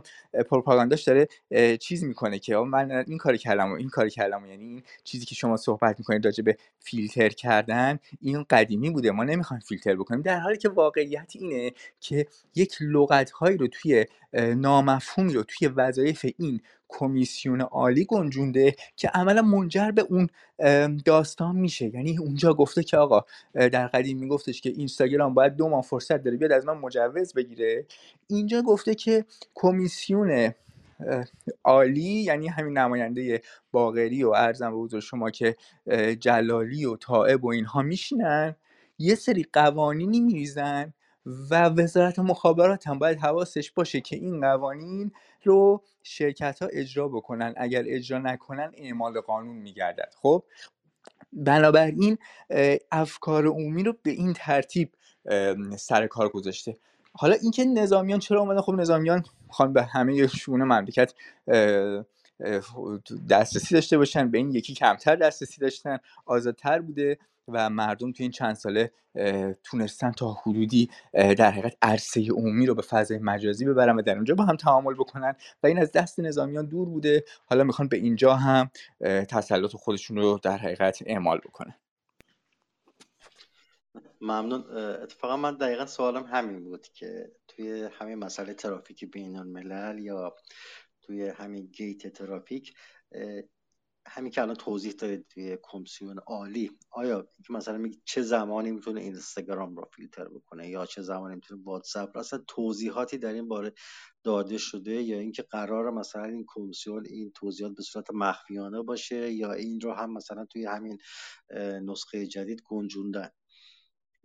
[0.50, 1.28] پروپاگانداش داره
[1.76, 5.24] چیز می‌کنه که من این کاری کردم و این کاری کردم و یعنی این چیزی
[5.24, 9.10] که شما صحبت می‌کنید راجع به فیلتر کردن این قدیمی بوده.
[9.10, 10.22] ما نمی‌خوایم فیلتر بکنیم.
[10.22, 14.06] در حالی که واقعیت اینه که یک لغت هایی رو توی
[14.56, 20.28] نامفهومی رو توی وظایف این کمیسیون عالی گنجونده که عملا منجر به اون
[21.04, 21.94] داستان میشه.
[21.94, 26.36] یعنی اونجا گفته که آقا در قدیم میگفتش که اینستاگرام باید دو ماه فرصت داره
[26.36, 27.86] بیاد از من مجوز بگیره.
[28.26, 30.54] اینجا گفته که کمیسیون
[31.64, 35.56] عالی یعنی همین نماینده باغری و ارزم به حضور شما که
[36.20, 38.56] جلالی و طائب و اینها میشینن
[38.98, 40.92] یه سری قوانینی میریزن
[41.50, 45.12] و وزارت مخابرات هم باید حواسش باشه که این قوانین
[45.44, 47.54] رو شرکت ها اجرا بکنن.
[47.56, 50.14] اگر اجرا نکنن اعمال قانون میگردد.
[50.16, 50.44] خب
[51.32, 52.18] بنابراین
[52.92, 54.92] افکار عمومی رو به این ترتیب
[55.76, 56.76] سر کار گذاشته.
[57.12, 61.12] حالا اینکه نظامیان چرا اومدن؟ خب نظامیان می‌خوان به همه شونه مملکت
[63.30, 67.18] دسترسی داشته باشن به این یکی کمتر دسترسی داشتن آزادتر بوده.
[67.48, 68.92] و مردم تو این چند ساله
[69.62, 74.34] تونستن تا حدودی در حقیقت عرصه عمومی رو به فضای مجازی ببرن و در اونجا
[74.34, 77.24] با هم تعامل بکنن و این از دست نظامیان دور بوده.
[77.46, 81.74] حالا می‌خوان به اینجا هم تسلط خودشون رو در حقیقت اعمال بکنن.
[84.20, 84.76] ممنون.
[85.02, 90.34] اتفاقا من دقیقا سوالم همین بود که توی همین مسئله ترافیک بین الملل یا
[91.02, 92.74] توی همین گیت ترافیک
[94.08, 99.76] همین که الان توضیح دارید توی کمیسیون عالی آیا مثلا میگه چه زمانی می‌تونه اینستاگرام
[99.76, 103.72] رو فیلتر بکنه یا چه زمانی می‌تونه واتساپ رو؟ اصلا توضیحاتی در این باره
[104.24, 109.52] داده شده یا اینکه قرار مثلا این کمیسیون این توضیحات به صورت مخفیانه باشه یا
[109.52, 110.98] این رو هم مثلا توی همین
[111.86, 113.30] نسخه جدید گنجوندن؟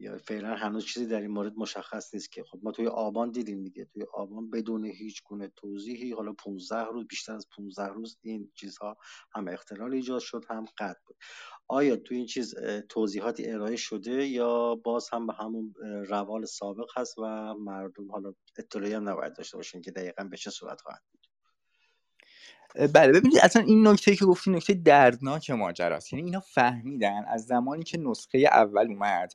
[0.01, 2.43] یا فعلا هنوز چیزی در این مورد مشخص نیست که.
[2.43, 3.85] خب ما توی آبان دیدیم دیگه.
[3.85, 8.97] توی آبان بدون هیچ گونه توضیحی حالا 15 روز بیشتر از 15 روز این چیزها
[9.35, 11.17] هم اختلال ایجاد شد هم قطع بود.
[11.67, 12.55] آیا توی این چیز
[12.89, 15.73] توضیحاتی ارائه شده یا باز هم به همون
[16.09, 20.51] روال سابق هست و مردم حالا اطلاعی هم نباید داشته باشین که دقیقا به چه
[20.51, 21.01] صورت خواهد؟
[22.75, 26.13] بله ببینید اصلا این نکته که گفتی نکته دردناک ماجراست.
[26.13, 29.33] یعنی اینا فهمیدن از زمانی که نسخه اول اومد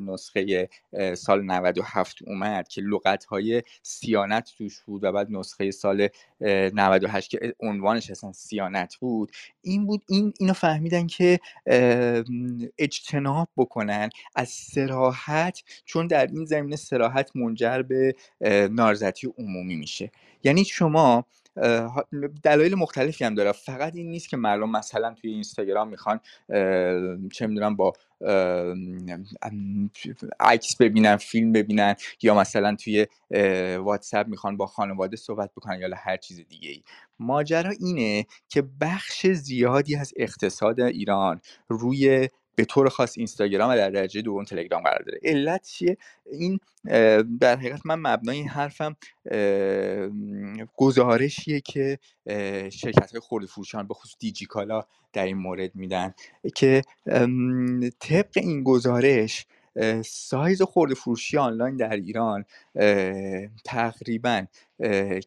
[0.00, 0.68] نسخه
[1.14, 6.08] سال 97 اومد که لغت های سیانت توش بود و بعد نسخه سال
[6.40, 9.32] 98 که عنوانش اصلا سیانت بود
[9.62, 11.40] این بود این اینو فهمیدن که
[12.78, 18.14] اجتناب بکنن از سراحت چون در این زمینه سراحت منجر به
[18.70, 20.10] نارضتی عمومی میشه.
[20.44, 21.24] یعنی شما
[22.42, 23.52] دلایل مختلفی هم داره.
[23.52, 26.20] فقط این نیست که مردم مثلا توی اینستاگرام می‌خوان
[27.32, 27.92] چه می‌دونم با
[30.40, 33.06] عکس ببینن فیلم ببینن یا مثلا توی
[33.76, 36.82] واتساپ می‌خوان با خانواده صحبت بکنن یا هر چیز دیگه ای.
[37.18, 43.90] ماجرا اینه که بخش زیادی از اقتصاد ایران روی به طور خاص اینستاگرام و در
[43.90, 45.20] درجه دوم تلگرام قرار داره.
[45.22, 45.96] علت چیه؟
[46.32, 46.60] این
[47.40, 48.96] در حقیقت من مبنای این حرفم
[50.76, 51.98] گزارشیه که
[52.70, 56.14] شرکت های خورده فروشان به خصوص دیجیکالا در این مورد میدن
[56.54, 56.82] که
[58.00, 59.46] طبق این گزارش
[60.04, 62.44] سایز خورده فروشی آنلاین در ایران
[63.64, 64.46] تقریبا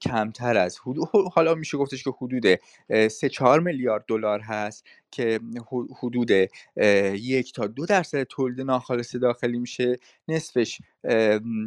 [0.01, 2.59] کمتر از حدود حالا میشه گفتش که حدود
[3.07, 5.39] 3 4 میلیارد دلار هست که
[5.99, 6.31] حدود
[7.13, 9.99] یک تا دو درصد تولید ناخالص داخلی میشه.
[10.27, 10.81] نصفش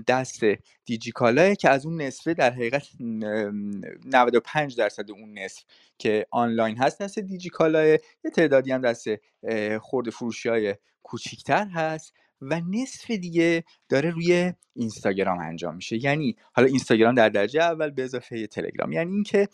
[0.08, 0.40] دست
[0.84, 5.62] دیجیکالاه که از اون نصفه در حقیقت 95 درصد اون نصف
[5.98, 7.86] که آنلاین هست دست دیجیکالاه.
[7.86, 8.00] یه
[8.34, 9.08] تعدادی هم دست
[9.80, 12.14] خورده فروشی های کوچیکتر هست.
[12.42, 16.04] و نصف دیگه داره روی اینستاگرام انجام میشه.
[16.04, 18.92] یعنی حالا اینستاگرام در درجه اول به اضافه تلگرام.
[18.92, 19.48] یعنی اینکه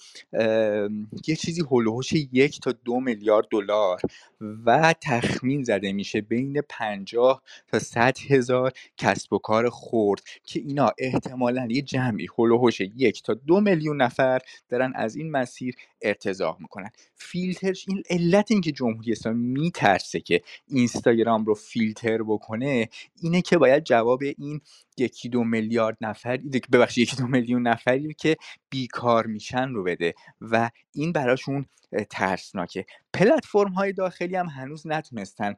[1.28, 4.00] یه چیزی هلوهوش یک تا دو میلیارد دلار
[4.40, 10.90] و تخمین زده میشه بین پنجاه تا صد هزار کسب و کار خورد که اینا
[10.98, 16.90] احتمالا یه جمعی هلوهوش یک تا دو میلیون نفر دارن از این مسیر ارتزاق می‌کنن.
[17.14, 22.88] فیلترش این علت اینکه جمهوری اسلامی میترسه که اینستاگرام رو فیلتر بکنه
[23.22, 24.60] اینه که باید جواب این
[24.96, 26.36] یکی دو میلیارد نفر
[26.72, 28.36] ببخشید یکی دو میلیون نفری که
[28.70, 31.66] بیکار میشن رو بده و این براشون
[32.10, 32.86] ترسناکه.
[33.12, 35.54] پلتفرم های داخلی هم هنوز نتونستن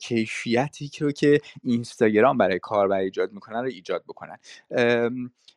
[0.00, 4.38] کیفیتی رو که اینستاگرام برای کاربر ایجاد می‌کنن رو ایجاد بکنن.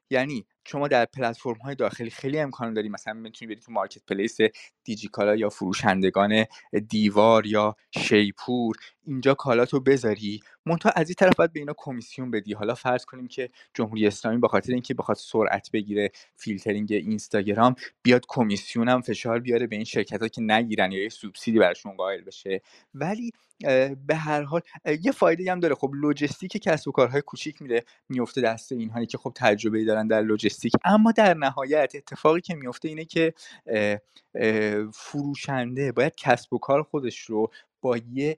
[0.10, 4.38] یعنی شما در پلتفرم های داخلی خیلی امکان داری مثلا می‌تونی برید تو marketplace
[4.84, 6.46] دیجیکالا یا فروشندگان
[6.90, 12.54] دیوار یا شیپور اینجا کالاتو بذاری منتها از این طرف باید به اینا کمیسیون بدی.
[12.54, 18.26] حالا فرض کنیم که جمهوری اسلامی به خاطر اینکه بخواد سرعت بگیره فیلترینگ اینستاگرام بیاد
[18.28, 22.22] کمیسیون هم فشار بیاره به این شرکت ها که نگیرن یا یه سوبسیدی براشون قائل
[22.22, 22.62] بشه.
[22.94, 23.32] ولی
[24.08, 24.62] به هر حال
[25.02, 25.76] یه فایده هم داره.
[25.76, 30.22] خب لوجستیک کسب و کارهای کوچیک میره میفته دست اینهایی که خب تجربه دارن در
[30.22, 30.72] لوجستیک.
[30.86, 33.34] اما در نهایت اتفاقی که میفته اینه که
[34.94, 38.38] فروشنده باید کسب و کار خودش رو با یه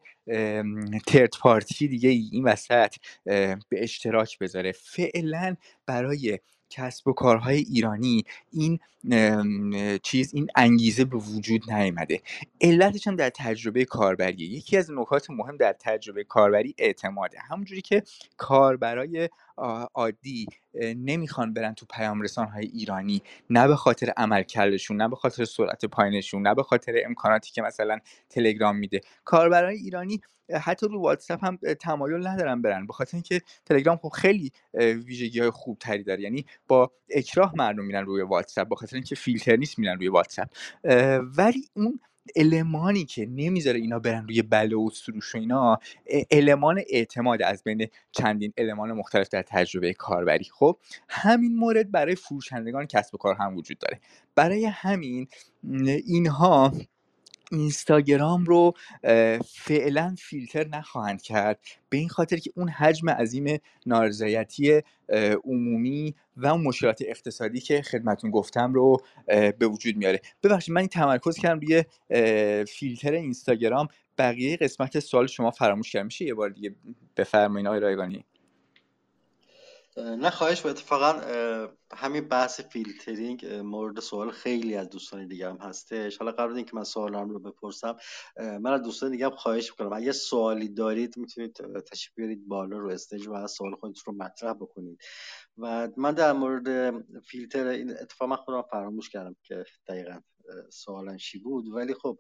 [1.08, 4.72] ترد پارتی دیگه این وسط به اشتراک بذاره.
[4.72, 8.80] فعلا برای کسب و کارهای ایرانی این
[10.04, 12.22] چیز این انگیزه به وجود نیامده.
[12.62, 14.36] علتش هم در تجربه کاربری.
[14.36, 17.38] یکی از نکات مهم در تجربه کاربری اعتماده.
[17.40, 18.04] همونجوری که
[18.38, 19.30] کاربرای
[19.94, 20.46] عادی
[20.84, 25.86] نمی‌خوان برن تو پیام رسان های ایرانی نه به خاطر عملکردشون نه به خاطر سرعت
[25.86, 29.02] پایینشون نه به خاطر امکاناتی که مثلا تلگرام میده.
[29.24, 30.22] کاربرای ایرانی
[30.62, 35.50] حتی رو واتساپ هم تمایل ندارن برن به خاطر اینکه تلگرام خب خیلی ویژگی های
[35.50, 36.22] خوب تری داره.
[36.22, 40.48] یعنی با اکراه مردم میرن روی واتساپ به خاطر اینکه فیلتر نیست میرن روی واتساپ.
[41.38, 42.00] ولی اون
[42.36, 45.80] المانی که نمی‌ذاره اینا برن روی بله و سروش و اینا
[46.32, 50.46] المان اعتماد از بین چندین المان مختلف در تجربه کاربری.
[50.54, 50.78] خب
[51.10, 54.00] همین مورد برای فروشندگان کسب و کار هم وجود داره.
[54.36, 55.28] برای همین
[56.06, 56.74] اینها
[57.52, 58.74] اینستاگرام رو
[59.48, 61.60] فعلا فیلتر نخواهند کرد.
[61.90, 64.82] به این خاطر که اون حجم عظیم نارضایتی
[65.44, 70.22] عمومی و اون مشکلات اقتصادی که خدمتون گفتم رو به وجود میاره.
[70.44, 71.84] ببخشید من این تمرکز کردم روی
[72.66, 73.88] فیلتر اینستاگرام.
[74.18, 76.06] بقیه قسمت سوال شما فراموش کردم.
[76.06, 76.76] میشه یه بار دیگه
[77.18, 78.26] بفرمایید آقای رایگانی؟
[79.98, 81.22] نه خواهش با اتفاقا
[81.94, 86.18] همین بحث فیلترینگ مورد سوال خیلی از دوستان دیگه هم هستش.
[86.18, 87.96] حالا قبل اینکه من سوالم رو بپرسم
[88.38, 89.94] من از دوستان دیگه هم خواهش می‌کنم.
[89.94, 91.58] اگه سوالی دارید می‌تونید
[91.92, 95.02] تشریف بیارید بالا رو stage و سوال خودتون رو مطرح بکنید.
[95.58, 100.20] و من در مورد فیلتر این اتفاق من خودم فراموش کردم که دقیقا.
[100.70, 101.68] سوالن چی بود.
[101.68, 102.20] ولی خب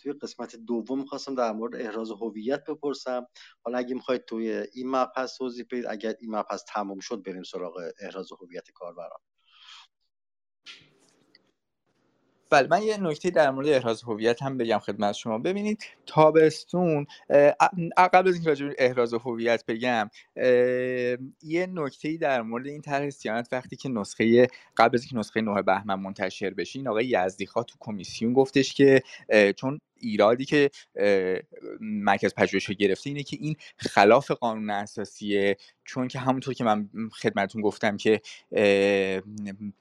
[0.00, 3.26] توی قسمت دوم می‌خواستم در مورد احراز هویت بپرسم.
[3.62, 7.74] حالا اگه می‌خواید توی این مبحث توضیح بدید اگر این مبحث تموم شد بریم سراغ
[8.00, 9.20] احراز هویت کاربران.
[12.52, 15.38] بله من یه نکته در مورد احراز هویت هم بگم خدمت شما.
[15.38, 17.06] ببینید تابستون
[17.96, 20.10] قبل از اینکه راجع احراز هویت بگم
[21.42, 25.62] یه نکته در مورد این طرح سیانت وقتی که نسخه قبل از اینکه نسخه 9
[25.62, 29.02] بهمن منتشر بشه این آقای یزدی تو کمیسیون گفتش که
[29.56, 30.70] چون ایرادی که
[31.80, 35.56] مرکز پژوهش گرفته اینه که این خلاف قانون اساسیه.
[35.84, 38.20] چون که همونطور که من خدمتون گفتم که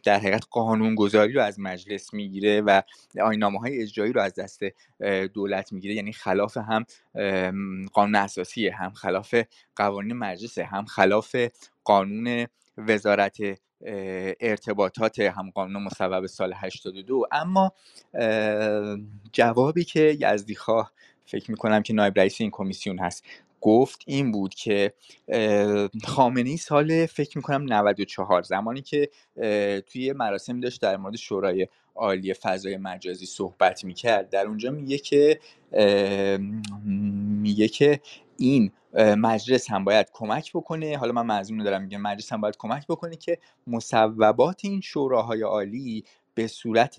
[0.04, 2.82] در حقیقت قانون گذاری رو از مجلس می‌گیره و
[3.22, 4.62] آینامه های اجرایی رو از دست
[5.34, 5.96] دولت می‌گیره.
[5.96, 6.86] یعنی خلاف هم
[7.94, 9.36] قانون اساسیه هم خلاف
[9.76, 11.36] قوانین مجلس هم خلاف
[11.84, 13.38] قانون وزارت
[14.40, 17.74] ارتباطات هم قانون مصوب سال 82 اما
[19.34, 20.92] جوابی که یزدی خواه
[21.26, 23.24] فکر می‌کنم که نایب رئیس این کمیسیون هست
[23.62, 24.94] گفت این بود که
[26.04, 29.10] خامنه ای سال فکر می‌کنم 94 زمانی که
[29.88, 34.30] توی مراسم داشت در مورد شورای عالی فضای مجازی صحبت می‌کرد.
[34.30, 35.40] در اونجا میگه که
[37.42, 38.00] میگه که
[38.38, 40.98] این مجلس هم باید کمک بکنه.
[40.98, 46.04] حالا من مضمون دارم میگم مجلس هم باید کمک بکنه که مصوبات این شوراهای عالی
[46.36, 46.96] به صورت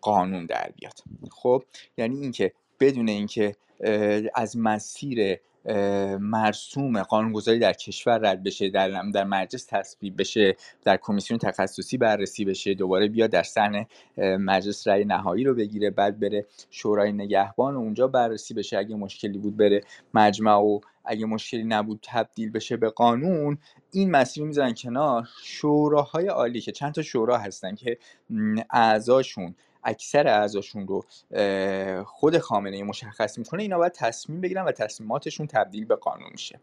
[0.00, 0.98] قانون در بیاد.
[1.30, 1.64] خب
[1.96, 3.56] یعنی اینکه بدون اینکه
[4.34, 5.38] از مسیر
[6.20, 12.44] مرسوم قانونگذاری در کشور رد بشه در در مجلس تصویب بشه در کمیسیون تخصصی بررسی
[12.44, 13.86] بشه دوباره بیاد در سن
[14.18, 19.38] مجلس رأی نهایی رو بگیره بعد بره شورای نگهبان و اونجا بررسی بشه اگه مشکلی
[19.38, 19.80] بود بره
[20.14, 23.58] مجمع و اگه مشکلی نبود تبدیل بشه به قانون.
[23.92, 27.98] این مسیر می‌ذارن کنار شوراهای عالی که چند تا شورا هستن که
[28.70, 29.54] اعضاشون
[29.88, 31.04] اکثر اعضاشون رو
[32.04, 36.60] خود خامنه مشخص می‌کنه اینا باید تصمیم بگیرن و تصمیماتشون تبدیل به قانون میشه.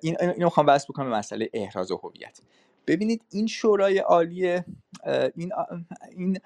[0.00, 2.40] این اینو می‌خوام بحث بکنم به مسئله احراز هویت.
[2.86, 4.60] ببینید این شورای عالی
[5.34, 5.52] این
[6.16, 6.40] این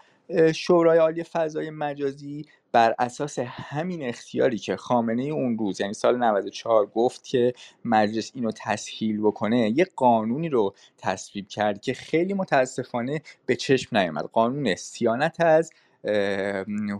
[0.54, 6.86] شورای عالی فضای مجازی بر اساس همین اختیاری که خامنه اون روز یعنی سال 94
[6.86, 7.52] گفت که
[7.84, 14.24] مجلس اینو تسهیل بکنه یه قانونی رو تصویب کرد که خیلی متاسفانه به چشم نیامد
[14.24, 15.72] قانون سیانت از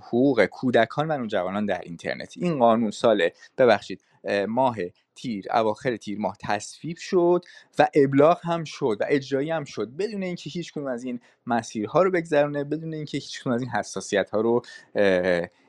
[0.03, 2.35] حقوق کودکان و نوجوانان در اینترنت.
[2.37, 4.05] این قانون سال ببخشید
[4.49, 4.77] ماه
[5.15, 7.45] تیر اواخر تیر ماه تصویب شد
[7.79, 9.89] و ابلاغ هم شد و اجرایی هم شد.
[9.97, 13.71] بدون اینکه هیچ کنون از این مسیرها رو بگذرونه بدون اینکه هیچ کنون از این
[13.71, 14.63] حساسیت ها رو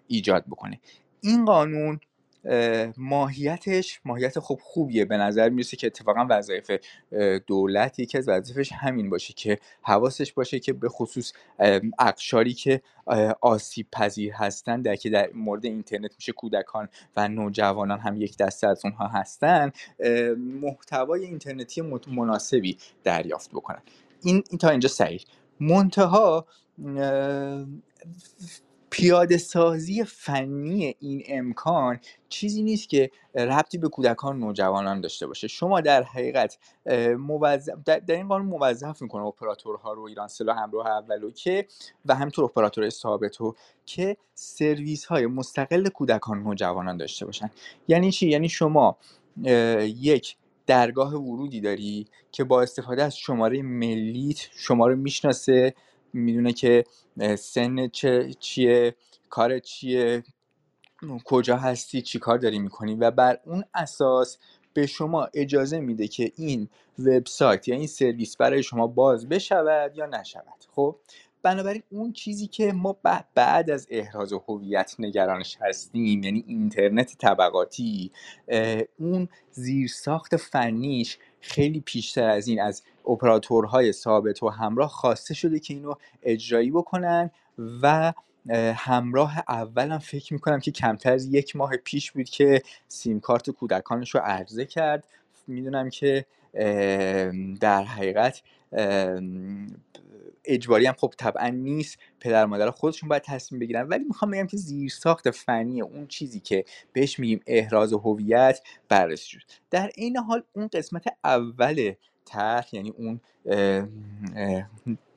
[0.07, 0.79] ایجاد بکنه.
[1.21, 1.99] این قانون
[2.97, 5.05] ماهیتش ماهیت خوب خوبیه.
[5.05, 6.71] به نظر می‌رسه که اتفاقا وظایف
[7.47, 11.33] دولت یکی از وظایفش همین باشه که حواسش باشه که به خصوص
[11.99, 12.81] اقشاری که
[13.41, 18.67] آسیب پذیر هستن در که در مورد اینترنت میشه کودکان و نوجوانان هم یک دسته
[18.67, 19.71] از اونها هستن
[20.61, 23.81] محتوای اینترنتی مناسبی دریافت بکنن.
[24.23, 25.21] این, این تا اینجا صحیح
[25.59, 26.45] منتها
[28.93, 35.47] پیاده سازی فنی این امکان چیزی نیست که ربطی به کودکان نوجوانان داشته باشه.
[35.47, 36.57] شما در حقیقت
[37.17, 41.67] موظف در, این قانون موظف می‌کنه اپراتورها رو ایران سلا همراه اولو که
[42.05, 47.49] و همینطور اپراتور ثابتو که سرویس های مستقل کودکان نوجوانان داشته باشن.
[47.87, 48.97] یعنی چی؟ یعنی شما
[49.83, 55.73] یک درگاه ورودی داری که با استفاده از شماره ملیت شما رو می‌شناسه
[56.13, 56.83] می‌دونه که
[57.39, 58.95] سن چه چیه
[59.29, 60.23] کار چیه
[61.25, 64.37] کجا هستی چی کار داری می‌کنی و بر اون اساس
[64.73, 70.05] به شما اجازه میده که این وبسایت یا این سرویس برای شما باز بشود یا
[70.05, 70.65] نشود.
[70.75, 70.95] خب
[71.43, 72.97] بنابراین اون چیزی که ما
[73.35, 78.11] بعد از احراز هویت نگرانش هستیم یعنی اینترنت طبقاتی
[78.99, 85.73] اون زیرساخت فنیش خیلی پیشتر از این از اپراتورهای ثابت و همراه خواسته شده که
[85.73, 87.31] اینو اجرایی بکنن
[87.81, 88.13] و
[88.75, 94.15] همراه اولم فکر می‌کنم که کمتر از یک ماه پیش بود که سیم کارت کودکانش
[94.15, 95.07] رو عرضه کرد.
[95.47, 96.25] می‌دونم که
[97.59, 98.41] در حقیقت
[100.45, 101.97] اجباری هم خب طبعا نیست.
[102.19, 103.87] پدر مادر خودشون باید تصمیم بگیرن.
[103.87, 109.51] ولی می‌خوام بگم که زیرساخت فنی اون چیزی که بهش میگیم احراز هویت بررسی شد.
[109.71, 111.93] در این حال اون قسمت اول
[112.25, 113.19] طرح یعنی اون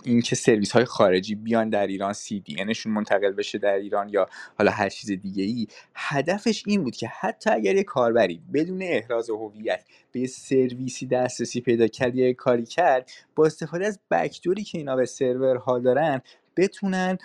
[0.05, 4.29] اینکه سرویس های خارجی بیان در ایران سی دی انشون منتقل بشه در ایران یا
[4.59, 9.31] حالا هر چیز دیگه ای هدفش این بود که حتی اگر یه کاربری بدون احراز
[9.31, 14.97] هویت به سرویسی دسترسی پیدا کرد یا کاری کرد با استفاده از بکدوری که اینا
[14.97, 16.21] به سرورها دارن
[16.57, 17.19] بتونن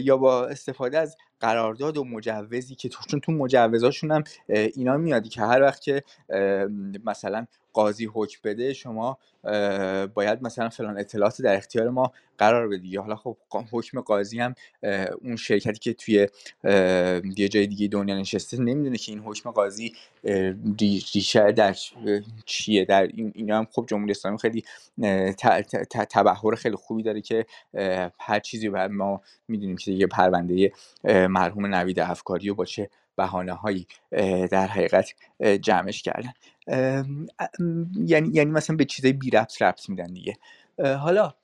[0.00, 5.28] یا با استفاده از قرارداد و مجوزی که تو چون تو مجوزاشون هم اینا میادی
[5.28, 6.02] که هر وقت که
[7.04, 9.18] مثلا قاضی حکم بده شما
[10.14, 12.96] باید مثلا فلان اطلاعات در اختیار ما قرار بدی.
[12.96, 13.36] حالا خب
[13.72, 14.54] حکم قاضی هم
[15.22, 16.28] اون شرکتی که توی
[17.36, 19.92] یه جای دیگه دنیا نشسته نمی‌دونه که این حکم قاضی
[20.80, 21.76] ریشه در
[22.44, 22.84] چیه.
[22.84, 24.64] در این اینا هم خب جمهوری اسلامی خیلی
[26.10, 27.46] تبهر خیلی خوبی داره که
[28.20, 30.72] هر چیزی بعد ما می‌دونیم که یه پرونده
[31.04, 33.86] مرحوم نوید افکاری و با چه بهانه هایی
[34.50, 35.14] در حقیقت
[35.60, 36.32] جمعش کردن.
[36.68, 40.36] یعنی یعنی مثلا به چیزای بی ربط ربط میدن دیگه.
[40.84, 41.34] حالا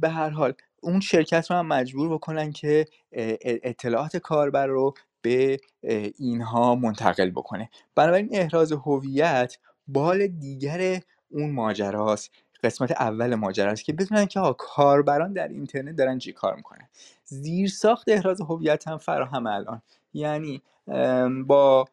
[0.00, 5.60] به هر حال اون شرکت رو هم مجبور بکنن که اطلاعات کاربر رو به
[6.18, 7.70] اینها منتقل بکنه.
[7.94, 9.56] بنابراین احراز هویت
[9.88, 11.00] بال دیگر
[11.30, 12.30] اون ماجراست.
[12.62, 16.88] قسمت اول ماجراست که بدونن که کاربران در اینترنت دارن چی کار می‌کنن.
[17.24, 19.82] زیر ساخت احراز هویت هم فراهم الان.
[20.14, 20.62] یعنی
[21.46, 21.84] با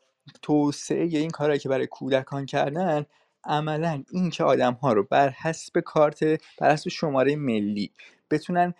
[0.42, 3.06] توسعه این کارهایی که برای کودکان کردن
[3.44, 6.24] عملا این که آدم ها رو بر حسب کارت
[6.60, 7.92] بر حسب شماره ملی
[8.32, 8.74] بتونن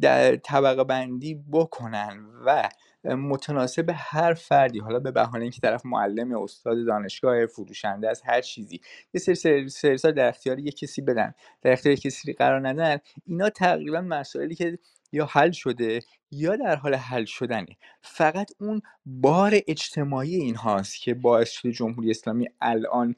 [0.00, 2.68] در طبقه بندی بکنن و
[3.04, 8.80] متناسب هر فردی حالا به بهانه اینکه طرف معلم استاد دانشگاه فروشنده از هر چیزی
[9.14, 14.00] یه سری سرویس در اختیار یه کسی بدن در اختیار کسی قرار ندن اینا تقریبا
[14.00, 14.78] مسائلی که
[15.12, 16.00] یا حل شده
[16.30, 17.76] یا در حال حل شدنه.
[18.02, 23.14] فقط اون بار اجتماعی این هاست که باعث شده جمهوری اسلامی الان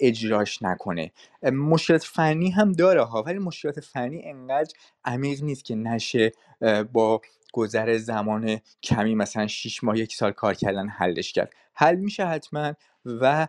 [0.00, 1.12] اجراش نکنه.
[1.42, 6.32] مشکلات فنی هم داره ها ولی مشکلات فنی انقدر عمیق نیست که نشه
[6.92, 7.20] با
[7.52, 11.52] گذر زمان کمی مثلا 6 ماه یک سال کار کردن حلش کرد.
[11.74, 13.48] حل میشه حتما و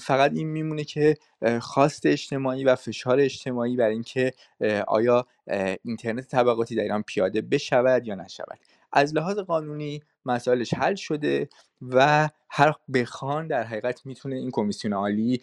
[0.00, 1.16] فقط این میمونه که
[1.60, 4.32] خواست اجتماعی و فشار اجتماعی بر اینکه
[4.86, 5.26] آیا
[5.82, 8.58] اینترنت طبقاتی در ایران پیاده بشود یا نشود.
[8.92, 11.48] از لحاظ قانونی مسائلش حل شده
[11.82, 15.42] و هر بخوان در حقیقت می‌تونه این کمیسیون عالی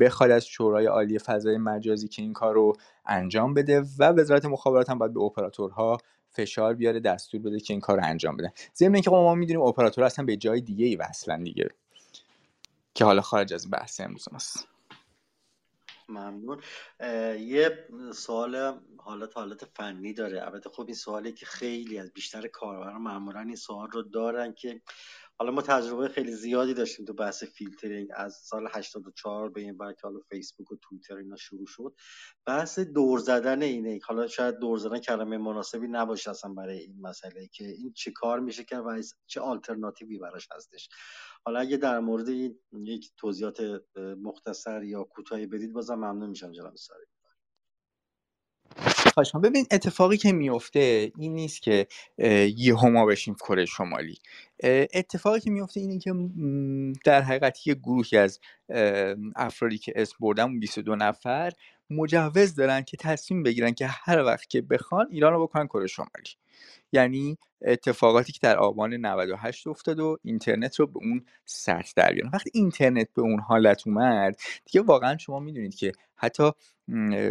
[0.00, 2.72] بخواد از شورای عالی فضای مجازی که این کار رو
[3.06, 5.98] انجام بده و وزارت مخابرات هم باید به اپراتورها
[6.30, 8.50] فشار بیاره دستور بده که این کار رو انجام بدن.
[8.74, 11.68] ضمن اینکه ما می‌دونیم اپراتور اصلا به جای دیگه ای وصلن دیگه.
[13.00, 14.68] که حالا خارج از بحث امروز ماست.
[16.08, 16.60] ممنون.
[17.38, 20.42] یه سوال حالت حالت فنی داره.
[20.42, 24.82] البته خب این سوالی که خیلی از بیشتر کاربران معمولا این سوال رو دارن که
[25.40, 29.96] حالا ما تجربه خیلی زیادی داشتیم تو بحث فیلترینگ از سال 84 به این بعد
[29.96, 31.94] که حالا فیسبوک و توییتر اینا شروع شد.
[32.46, 34.00] بحث دور زدن اینه.
[34.04, 38.40] حالا شاید دور زدن کلمه مناسبی نباشه اصلا برای این مسئله که این چه کار
[38.40, 40.88] میشه که و چه آلترناتیوی براش هستش.
[41.44, 43.62] حالا اگه در مورد این یک توضیحات
[43.96, 47.04] مختصر یا کوتاهی بدید بازم ممنون میشم جناب ساری
[49.14, 51.86] خواهش ببین اتفاقی که میفته این نیست که
[52.56, 54.18] یه هما بشیم کره شمالی.
[54.94, 56.14] اتفاقی که میفته اینه که
[57.04, 58.40] در حقیقت یه گروهی از
[59.36, 61.52] افرادی که اسم بردم 22 نفر
[61.90, 66.36] مجوز دارن که تصمیم بگیرن که هر وقت که بخوان ایران رو بکنن کره شمالی.
[66.92, 72.30] یعنی اتفاقاتی که در آبان 98 افتاد و اینترنت رو به اون سطح در بیارن.
[72.32, 76.50] وقتی اینترنت به اون حالت اومد دیگه واقعا شما می‌دونید که حتی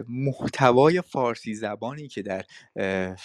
[0.09, 2.45] محتوای فارسی زبانی که در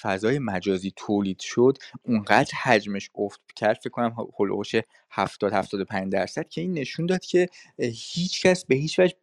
[0.03, 4.75] فضای مجازی تولید شد اونقدر حجمش افت کرد فکر کنم هلوش
[5.11, 7.49] 70 75 درصد که این نشون داد که
[7.79, 9.15] هیچ کس به هیچ وجه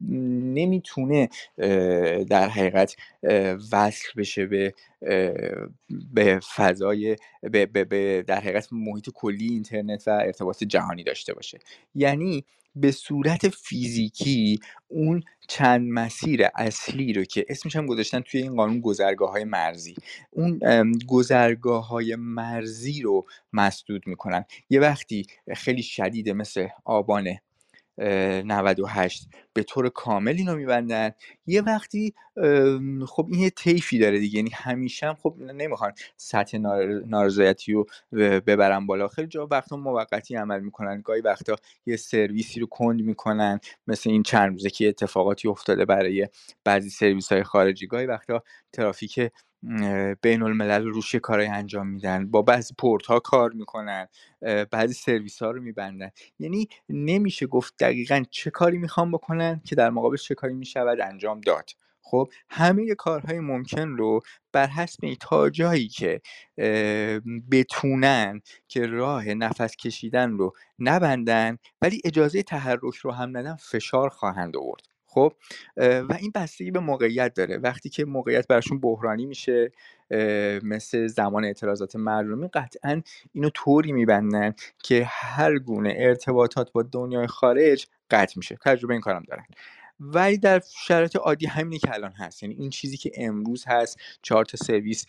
[0.53, 1.29] نمی‌تونه
[2.29, 2.95] در حقیقت
[3.71, 4.73] وصل بشه به
[6.13, 6.39] به
[6.71, 11.59] فضای به, به در حقیقت محیط کلی اینترنت و ارتباط جهانی داشته باشه.
[11.95, 12.45] یعنی
[12.75, 18.81] به صورت فیزیکی اون چند مسیر اصلی رو که اسمش هم گذاشتن توی این قانون
[18.81, 19.95] گذرگاه های مرزی.
[20.31, 20.59] اون
[21.07, 24.45] گذرگاه های مرزی رو مسدود می‌کنن.
[24.69, 27.37] یه وقتی خیلی شدیده مثل آبان
[28.01, 31.11] 98 به طور کامل اینو میبندن.
[31.45, 32.13] یه وقتی
[33.07, 34.35] خب این یه طیفی داره دیگه.
[34.37, 36.57] یعنی همیشه هم خب نمی‌خوان سطح
[37.07, 37.85] نارضایتی رو
[38.47, 39.07] ببرن بالا.
[39.07, 41.01] خیلی جا وقتا موقتی عمل می‌کنن.
[41.01, 43.59] گاهی وقتا یه سرویسی رو کند می‌کنن.
[43.87, 46.27] مثل این چند روزه که اتفاقاتی افتاده برای
[46.63, 47.87] بعضی سرویس های خارجی.
[47.87, 48.43] گاهی وقتا
[48.73, 49.19] ترافیک
[50.21, 52.31] بین الملل روش کارهای انجام میدن.
[52.31, 54.07] با بعضی پورت ها کار می‌کنن
[54.71, 56.09] بعضی سرویس ها رو میبندن.
[56.39, 61.41] یعنی نمیشه گفت دقیقا چه کاری می‌خوام بکنن که در مقابل چه کاری می‌شود انجام
[61.41, 61.69] داد.
[62.03, 64.19] خب همه کارهای ممکن رو
[64.51, 66.21] بر حسب تا جایی که
[67.51, 74.57] بتونن که راه نفس کشیدن رو نبندن ولی اجازه تحرک رو هم ندن فشار خواهند
[74.57, 74.90] آورد.
[75.13, 75.33] خب
[75.77, 77.57] و این بستگی به موقعیت داره.
[77.57, 79.71] وقتی که موقعیت براشون بحرانی میشه
[80.63, 83.01] مثل زمان اعتراضات مردمی قطعا
[83.33, 84.53] اینو طوری میبندن
[84.83, 88.57] که هر گونه ارتباطات با دنیای خارج قطع میشه.
[88.65, 89.45] تجربه این کارم دارن.
[90.03, 92.43] ولی در شرایط عادی همینی که الان هست.
[92.43, 95.05] یعنی این چیزی که امروز هست چهار تا سرویس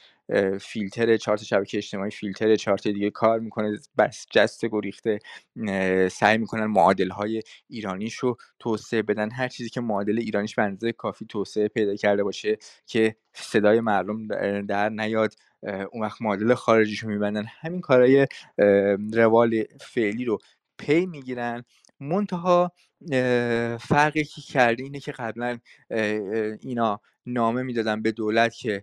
[0.60, 5.18] فیلتر چهار تا شبکه اجتماعی فیلتر چهار تا دیگه کار می‌کنه بس جست گریخته
[6.08, 9.30] سعی می‌کنن معادل های ایرانیش رو توسعه بدن.
[9.30, 14.26] هر چیزی که معادل ایرانیش به کافی توسعه پیدا کرده باشه که صدای مردم
[14.62, 15.34] در نیاد
[15.92, 17.44] اون وقت معادل خارجیشو میبندن.
[17.60, 18.26] همین کارهای
[19.12, 20.38] روال فعلی رو
[20.78, 21.64] پی می‌گیرن.
[22.02, 22.72] منتها
[23.80, 25.58] فرقی که کرده اینه که قبلا
[26.60, 28.80] اینا نامه می‌دادن به دولت که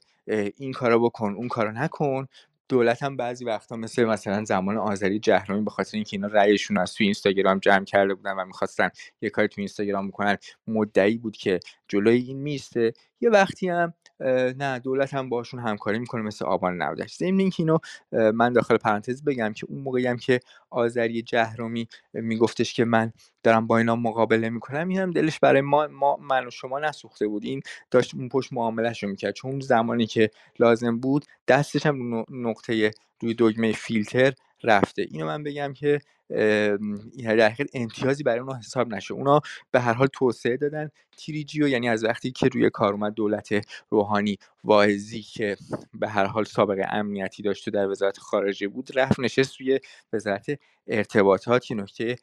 [0.58, 2.28] این کارا بکن اون کارا نکن.
[2.70, 6.94] دولت هم بعضی وقتا مثل مثلا زمان آذری جهرومی به خاطر اینکه اینا رأیشون از
[6.94, 8.90] توی اینستاگرام جمع کرده بودن و می‌خواستن
[9.22, 13.94] یه کاری توی اینستاگرام بکنن مدعی بود که جلوی این میسته یه وقتی هم
[14.58, 17.78] نه دولت هم باشون همکاری می‌کنه مثل آبان 98 ضمن اینکه اینو
[18.32, 20.40] من داخل پرانتز بگم که اون موقعی هم که
[20.70, 23.12] آذری جهرومی میگفتش که من
[23.44, 27.28] دارم با اینا مقابله می‌کنم این هم دلش برای ما, ما من و شما نسوخته
[27.28, 27.44] بود.
[27.46, 27.62] این
[27.92, 29.34] داشت اون پشت معاملهش رو می‌کرد.
[29.34, 32.92] چون زمانی که لازم بود دستش هم نقطه
[33.22, 35.02] روی دگمه فیلتر رفته.
[35.12, 40.08] اینو من بگم که در حقیقت امتیازی برای اونا حساب نشه اونا به هر حال
[40.08, 43.50] توسعه دادن تیریجیو یعنی از وقتی که روی کار اومد دولت
[43.90, 45.58] روحانی واعظی که
[45.94, 49.80] به هر حال سابقه امنیتی داشت و در وزارت خارجه بود رفت نشست روی
[50.14, 51.72] وزارت ارتباطات.
[51.72, 52.16] نکته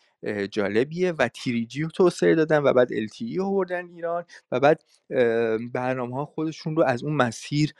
[0.50, 2.88] جالبیه و تیریجی رو توسعه دادن و بعد
[3.38, 4.84] رو بردن ایران و بعد
[5.72, 7.74] برنامه ها خودشون رو از اون مسیر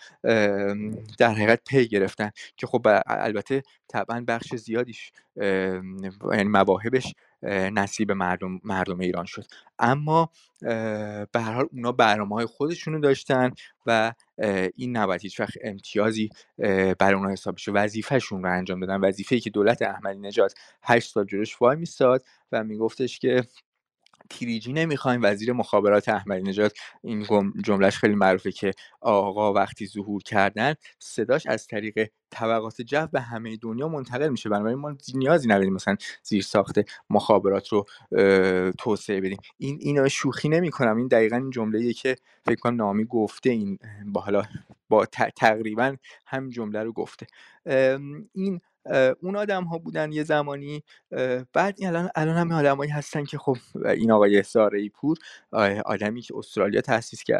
[1.18, 7.14] در حقیقت پی گرفتن که خب البته طبعا بخش زیادیش یعنی مواهبش
[7.72, 9.44] نصیب مردم, مردم ایران شد.
[9.78, 10.30] اما
[11.32, 13.50] به هر حال اونا برنامه های خودشونو داشتن
[13.86, 14.12] و
[14.76, 16.30] این نباید هیچ وقت امتیازی
[16.98, 17.72] برای اونها حساب بشه.
[17.72, 19.00] وظیفهشون رو انجام دادن.
[19.00, 23.44] وظیفه که دولت احمدی نژاد هشت سال جلوش وای میستاد و میگفتش که
[24.30, 25.20] تیریجی نمی‌خوایم.
[25.24, 26.72] وزیر مخابرات احمدی نژاد
[27.02, 27.26] این
[27.64, 33.56] جملهش خیلی معروفه که آقا وقتی ظهور کردن صداش از طریق طبقات جو به همه
[33.56, 34.48] دنیا منتقل میشه.
[34.48, 36.78] بنابراین ما نیازی نداریم مثلا زیر ساخت
[37.10, 37.86] مخابرات رو
[38.78, 39.38] توسعه بدیم.
[39.58, 43.78] این اینا شوخی نمی کنم این دقیقا این جمله که فکر کنم نامی گفته این
[44.06, 44.42] با حالا
[44.88, 45.06] با
[45.36, 45.96] تقریبا
[46.26, 47.26] هم جمله رو گفته.
[48.32, 48.60] این
[49.22, 50.82] اون آدم ها بودن یه زمانی
[51.52, 55.18] بعد الان الان هم آدمایی هستن که خب این آقای ساره پور
[55.84, 57.38] آدمی که استرالیا تحصیل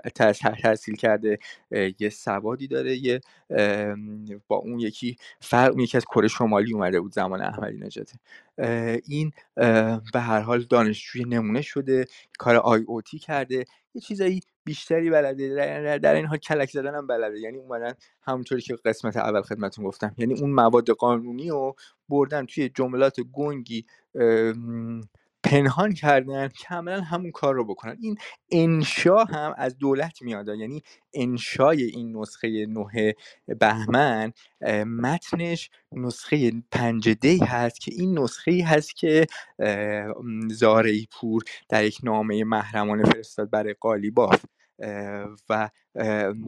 [0.63, 1.39] تحصیل کرده
[1.99, 3.21] یه سوادی داره یه
[4.49, 8.11] با اون یکی فرق یکی از کره شمالی اومده بود زمان احمدی نژاد.
[9.05, 9.33] این
[10.13, 12.07] به هر حال دانشجوی نمونه شده
[12.39, 17.41] کار آی اوتی کرده یه چیزایی بیشتری بلده در, این حال کلک زدن هم بلده.
[17.41, 20.15] یعنی اومدن همونطوری که قسمت اول خدمتون گفتم.
[20.19, 21.75] یعنی اون مواد قانونی رو
[22.09, 23.87] بردن توی جملات گنگی
[25.45, 27.97] پنهان کردن کاملا همون کار رو بکنن.
[28.01, 28.17] این
[28.51, 30.49] انشا هم از دولت میاد.
[30.49, 30.83] یعنی
[31.15, 33.15] انشای این نسخه نه
[33.47, 34.33] بهمن
[34.87, 39.27] متنش نسخه پنجده هست که این نسخه هست که
[40.49, 44.45] زاره پور در یک نامه محرمانه فرستاد برای قالیباف.
[45.49, 45.71] و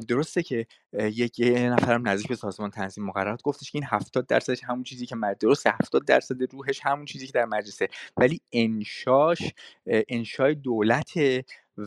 [0.08, 4.82] درسته که یک نفرم نزدیک به سازمان تنظیم مقررات گفتش که این 70 درصدش همون
[4.82, 7.88] چیزی که درست 70 درصد روحش همون چیزی که در مجلسه.
[8.16, 9.38] ولی انشاش
[9.86, 11.44] انشای دولته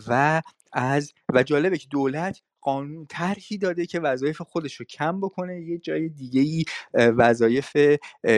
[0.08, 0.42] و
[0.74, 5.78] از و جالبه که دولت قانون طرحی داده که وظایف خودش رو کم بکنه یه
[5.78, 7.78] جای دیگه ای وظایف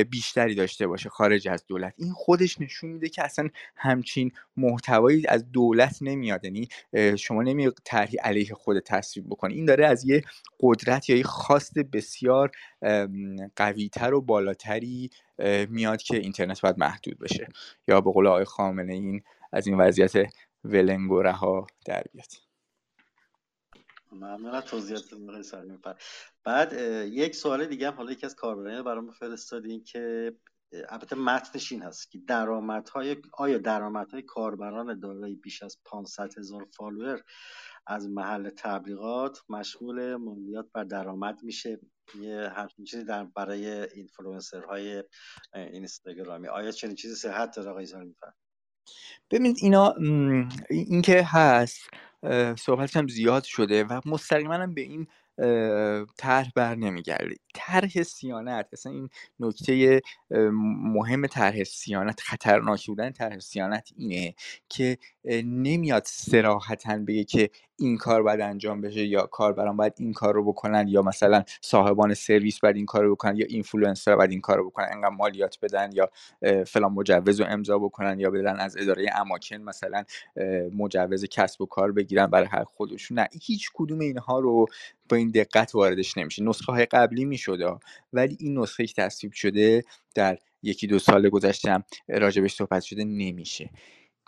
[0.10, 1.94] بیشتری داشته باشه خارج از دولت.
[1.98, 6.68] این خودش نشون میده که اصلا همچین محتوایی از دولت نمیاد یعنی
[7.18, 10.24] شما نمی طرحی علیه خود تصویب بکنه این داره از یه
[10.60, 12.52] قدرت یا یه خواست بسیار
[13.56, 15.10] قویتر و بالاتری
[15.70, 17.48] میاد که اینترنت باید محدود بشه.
[17.88, 20.14] یا به قول آقای خامنه این از این وضعیت
[20.64, 22.53] ولنگ و رها در بیاد.
[24.14, 25.04] ممنون از توضیحات
[26.44, 26.74] بعد
[27.12, 30.34] یک سوال دیگه هم حالا یکی از کاربران برام فرستادین که
[30.90, 37.22] البته متنش این هست که درآمدهای آیا درآمدهای کاربران دارای بیش از 500 هزار فالوور
[37.88, 41.80] از محل تبلیغات مشغول مالیات بر درآمد میشه؟
[42.22, 45.04] یه همچین چیزی در برای اینفلوئنسرهای
[45.54, 46.48] اینستاگرامی.
[46.48, 47.88] آیا چنین چیزی صحت داره آقای
[49.32, 49.96] ببینید اینا
[50.70, 51.90] این که هست
[52.56, 55.08] صحبت هم زیاد شده و مستقیما به این
[56.18, 59.10] طرح بر نمیگرده طرح صیانت اصلا این
[59.40, 60.02] نکته
[60.94, 64.36] مهم طرح صیانت خطرناک بودن طرح صیانت اینه
[64.70, 64.98] که
[65.44, 70.44] نمیاد صراحتا بگه که این کار باید انجام بشه یا کاربران باید این کار رو
[70.44, 74.58] بکنن یا مثلا صاحبان سرویس باید این کار رو بکنن یا اینفلوئنسر باید این کار
[74.58, 76.10] رو بکنن انقدر مالیات بدن یا
[76.64, 80.04] فلان مجوز رو امضا بکنن یا بدن از اداره اماکن مثلا
[80.74, 83.20] مجوز کسب و کار بگیرن برای هر خودشون.
[83.20, 84.66] نه هیچ کدوم اینها رو
[85.10, 86.44] با این دقت واردش نمیشه.
[86.44, 87.76] نسخه های قبلی می‌شده
[88.14, 89.84] ولی این نسخه که تصویب شده
[90.16, 93.70] در یکی دو سال گذشته هم راجع بهش صحبت شده نمیشه.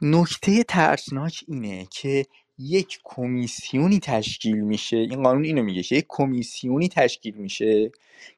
[0.02, 2.26] نکته ترسناک اینه که
[2.58, 4.98] یک کمیسیونی تشکیل میشه.
[4.98, 7.92] این قانون اینو میگه یک کمیسیونی تشکیل میشه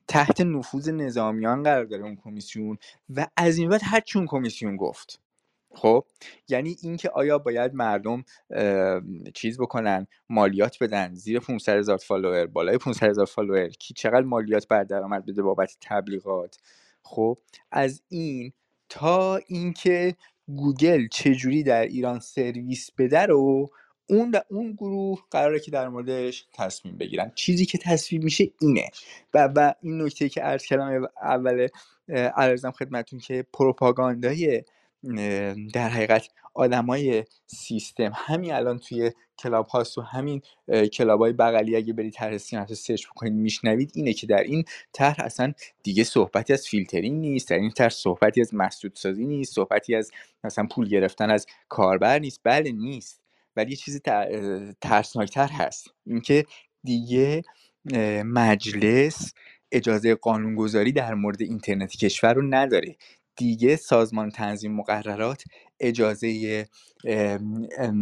[0.08, 2.78] تحت نفوذ نظامیان قرار داره اون کمیسیون
[3.10, 5.20] و از این بعد هر چون کمیسیون گفت.
[5.76, 6.06] خب
[6.50, 8.24] یعنی اینکه آیا باید مردم
[9.34, 14.68] چیز بکنن مالیات بدن زیر 500 هزار follower بالای 500 هزار follower کی چقدر مالیات
[14.68, 16.58] بر درآمد بده بابت تبلیغات؟
[17.04, 17.38] خب
[17.72, 18.54] از این
[18.90, 20.16] تا اینکه
[20.48, 23.70] گوگل چجوری در ایران سرویس بده رو
[24.10, 27.32] اون اون گروه قراره که در موردش تصمیم بگیرن.
[27.36, 28.90] چیزی که تصمیم میشه اینه.
[29.34, 31.68] و, و این نکته که عرض کردم اول
[32.10, 34.64] عرضم خدمتتون که پروپاگاندای
[35.74, 38.12] در حقیقت آدمای سیستم.
[38.16, 40.42] همین الان توی کلاب هاوس و همین
[40.94, 42.32] club های بغلی اگه برید طرح
[42.70, 47.50] رو search بکنید میشنوید اینه که در این طرح اصلا دیگه صحبتی از فیلترینگ نیست
[47.50, 50.12] در این طرح صحبتی از مسدود سازی نیست صحبتی از
[50.44, 52.40] مثلا پول گرفتن از کاربر نیست.
[52.44, 53.22] بله نیست.
[53.56, 54.00] ولی یه چیزی
[54.82, 55.88] ترسناکتر هست.
[56.06, 56.46] اینکه
[56.84, 57.44] دیگه
[58.26, 59.34] مجلس
[59.72, 62.96] اجازه قانونگذاری در مورد اینترنت کشور رو نداره.
[63.38, 65.44] دیگه سازمان تنظیم مقررات
[65.80, 66.66] اجازه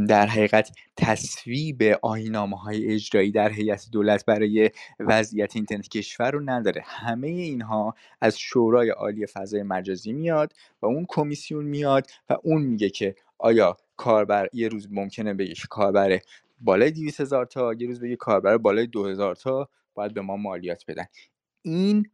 [0.08, 6.82] در حقیقت تصویب آینامه های اجرایی در هیئت دولت برای وضعیت اینترنت کشور رو نداره.
[6.86, 12.90] همه اینها از شورای عالی فضای مجازی میاد و اون کمیسیون میاد و اون میگه
[12.90, 16.20] که آیا کاربر یه روز ممکنه بگه که کاربر
[16.62, 20.84] بالای 200 هزار تا یه روز بگه کاربر بالای 2000 تا باید به ما مالیات
[20.88, 21.06] بدن.
[21.62, 22.10] این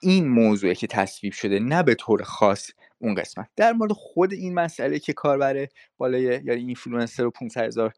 [0.00, 3.48] این موضوعی که تصویب شده نه به طور خاص اون قسمت.
[3.56, 5.66] در مورد خود این مسئله که کاربر
[5.98, 7.92] بالای یعنی اینفلوئنسر رو 500 هزار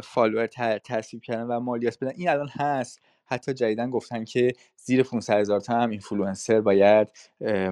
[0.00, 0.46] فالوور
[0.84, 3.00] تصویب کردن و مالیات بدن این الان هست.
[3.30, 7.08] حتی جدیدا گفتن که زیر 500 هزار تا هم اینفلوئنسر باید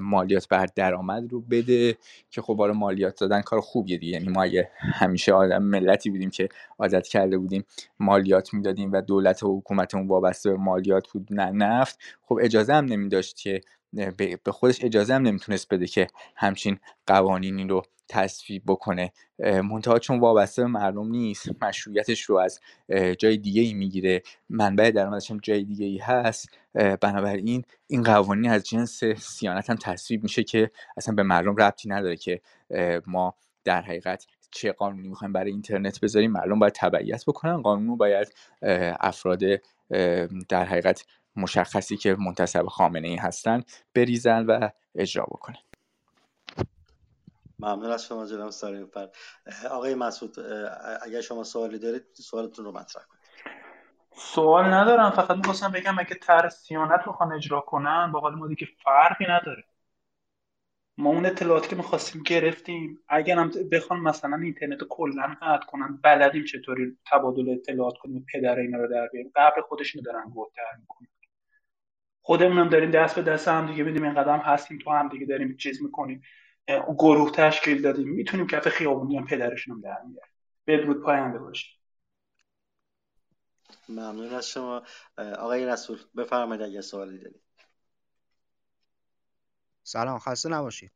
[0.00, 1.96] مالیات بر درآمد رو بده
[2.30, 4.12] که خب بار مالیات دادن کار خوبیه دیگه.
[4.12, 6.48] یعنی ما اگه همیشه آدم ملتی بودیم که
[6.78, 7.64] عادت کرده بودیم
[8.00, 12.84] مالیات می‌دادیم و دولت و حکومتمون وابسته به مالیات بود نه نفت خب اجازه هم
[12.84, 13.60] نمیداشت که
[13.92, 19.12] به خودش اجازه هم نمی‌تونست بده که همچین قوانینی رو تصویب بکنه.
[19.38, 22.60] منتها چون وابسته به مردم نیست مشروعیتش رو از
[23.18, 28.62] جای دیگه ای می‌گیره منبع درآمدش هم جای دیگه ای هست بنابراین این قوانین از
[28.64, 32.40] جنس سیانت هم تصویب میشه که اصلا به مردم ربطی نداره که
[33.06, 33.34] ما
[33.64, 36.32] در حقیقت چه قانونی می‌خوایم برای اینترنت بذاریم.
[36.32, 37.62] مردم باید تبعیت بکنن.
[37.62, 38.34] قانون رو باید
[39.00, 39.40] افراد
[40.48, 41.04] در حقیقت
[41.38, 43.62] مشخصی که منتصب خامنه ای هستن
[43.94, 45.58] بریزن و اجرا بکنن.
[47.58, 49.08] ممنون از شما جناب ساریفر
[49.70, 50.36] آقای مسعود
[51.02, 53.22] اگر شما سوالی دارید سوالتون رو مطرح کنید.
[54.16, 58.66] سوال ندارم فقط می‌خواستم بگم اگه طرح سیانت رو اجرا کنن با قول ما دیگه
[58.84, 59.64] فرقی نداره.
[60.98, 66.44] ما اون اطلاعاتی که می‌خواستیم گرفتیم اگر هم بخوان مثلا اینترنت کلا قطع کنن بلدیم
[66.44, 69.32] چطوری تبادل اطلاعات کنیم پدر اینا رو در بیاریم.
[69.36, 71.08] قبل خودشونو دارن گوتر می‌کنن.
[72.28, 75.26] خودمون هم داریم دست به دست هم دیگه میدیم این قدم هستیم تو هم دیگه
[75.26, 76.22] داریم چیز می‌کنیم.
[76.88, 78.08] گروه تشکیل دادیم.
[78.08, 79.98] می‌تونیم کف خیابونی هم پدرشون هم در
[80.66, 81.70] بدرود پاینده باشیم.
[83.88, 84.82] ممنون از شما.
[85.16, 87.42] آقای رسول بفرمایید اگه سوالی دارید.
[89.82, 90.90] سلام خسته نباشید.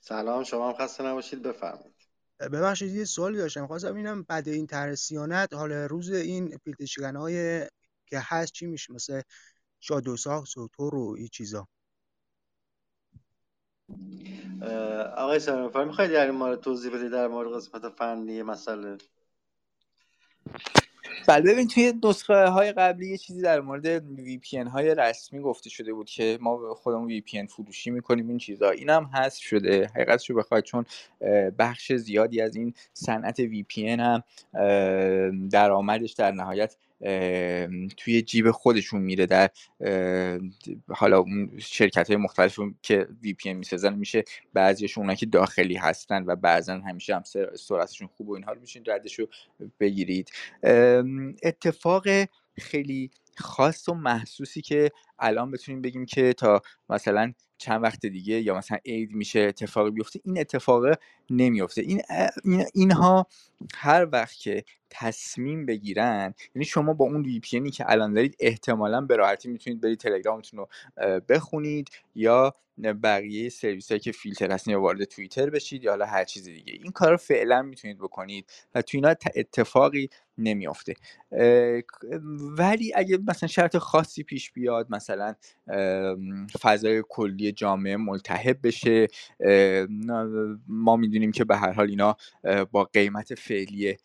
[0.00, 1.96] سلام شما هم خسته نباشید بفرمایید.
[2.40, 3.66] ببخشید یه سوالی داشتم.
[3.66, 7.66] خواستم ببینم بعد این طرح سیانت حال روز این پیلتشگن های
[8.06, 9.22] که هست چی میشه مثل
[9.80, 11.68] Shadowsocks و Tor و این چیزا.
[15.16, 18.98] آقای سرمفر می‌خواید در این مورد توضیح بدید در مورد قسمت فنی مسئله؟
[21.28, 25.92] بله ببین توی نسخه های قبلی یه چیزی در مورد VPN های رسمی گفته شده
[25.92, 28.70] بود که ما خودمون VPN فروشی می‌کنیم این چیزا.
[28.70, 29.86] این هم هست شده.
[29.94, 30.84] حقیقتشو بخواید چون
[31.58, 34.22] بخش زیادی از این صنعت VPN هم
[35.48, 36.76] درآمدش در نهایت
[37.96, 39.50] توی جیب خودشون میره در
[40.88, 46.24] حالا اون شرکت های مختلف که وی پی می‌سازن میشه بعضیشون اونا که داخلی هستن
[46.26, 47.22] و بعضا همیشه هم
[47.54, 49.28] سرعتشون خوب و اینها رو میشین ردش رو
[49.80, 50.30] بگیرید
[51.42, 52.06] اتفاق
[52.58, 58.56] خیلی خاص و محسوسی که الان بتونیم بگیم که تا مثلا چند وقت دیگه یا
[58.56, 60.84] مثلا عید میشه اتفاقی بیفته این اتفاق
[61.30, 61.82] نمیفته.
[61.82, 62.02] این
[62.74, 63.26] اینها
[63.74, 69.16] هر وقت که تصمیم بگیرن یعنی شما با اون وی که الان دارید احتمالا به
[69.16, 70.68] راحتی می‌تونید برید تلگرامتون رو
[71.28, 72.52] بخونید یا
[73.02, 76.72] بقیه سرویس هایی که فیلتر هستن یا وارد توییتر بشید یا حالا هر چیز دیگه.
[76.72, 80.08] این کار رو فعلا می‌تونید بکنید و تو اینا اتفاقی
[80.38, 80.94] نمیافته
[82.58, 85.05] ولی اگه مثلا شرط خاصی پیش بیاد مثلا
[86.60, 89.06] فضای کلی جامعه ملتهب بشه
[90.68, 92.16] ما می‌دونیم که به هر حال اینا
[92.72, 93.96] با قیمت فعلی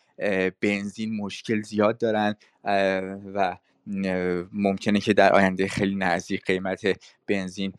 [0.62, 2.36] بنزین مشکل زیاد دارن
[3.34, 3.58] و
[4.54, 6.82] ممکنه که در آینده خیلی نزدیک قیمت
[7.28, 7.74] بنزین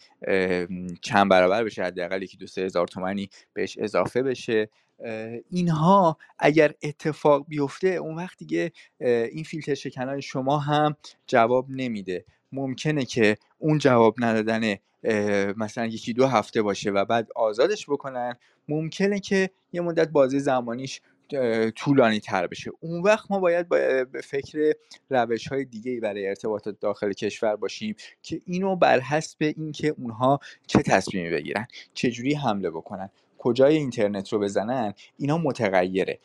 [1.02, 4.68] چند برابر بشه حداقل یکی دو سه هزار تومنی بهش اضافه بشه.
[5.50, 10.96] اینها اگر اتفاق بیفته اون وقت دیگه این فیلتر شکنای شما هم
[11.26, 12.24] جواب نمیده.
[12.52, 14.76] ممکنه که اون جواب ندادن
[15.56, 18.36] مثلا یکی دو هفته باشه و بعد آزادش بکنن.
[18.68, 21.00] ممکنه که یه مدت بازی زمانیش
[21.76, 22.70] طولانی تر بشه.
[22.80, 24.72] اون وقت ما باید به فکر
[25.10, 30.82] روش های دیگه برای ارتباطات داخل کشور باشیم که اینو بر حسب اینکه اونها چه
[30.82, 33.10] تصمیمی بگیرن چجوری حمله بکنن.
[33.42, 36.18] کجای اینترنت رو بزنن اینا متغیره.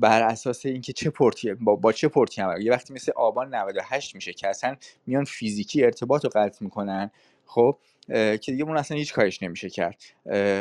[0.00, 4.14] بر اساس اینکه چه پورتی با, با چه پورتی هم؟ یه وقتی مثل آبان 98
[4.14, 7.10] میشه که اصلا میان فیزیکی ارتباط رو قطع می‌کنن
[7.46, 10.02] خب که دیگه اون اصلا هیچ کارش نمیشه کرد.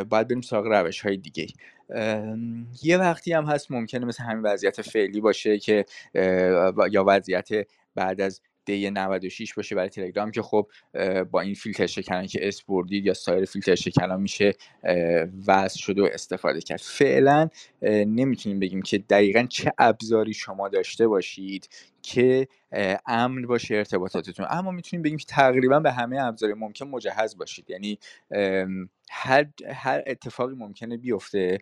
[0.09, 1.47] باید بریم سراغ روش های دیگه
[2.84, 5.86] یه وقتی هم هست ممکنه مثل همین وضعیت فعلی باشه که
[6.91, 7.49] یا وضعیت
[7.95, 10.68] بعد از دی 96 باشه برای تلگرام که خب
[11.32, 14.53] با این فیلتر شکنان که اس یا سایر فیلتر شکنان میشه
[15.47, 16.80] وصل شده و استفاده کرد.
[16.80, 17.49] فعلا
[17.82, 21.70] نمی‌تونیم بگیم که دقیقا چه ابزاری شما داشته باشید
[22.01, 22.47] که
[23.05, 24.45] امن باشه ارتباطاتتون.
[24.49, 27.70] اما می‌تونیم بگیم که تقریبا به همه ابزار ممکن مجهز باشید.
[27.70, 27.99] یعنی
[29.09, 31.59] هر, هر اتفاقی ممکنه بیفته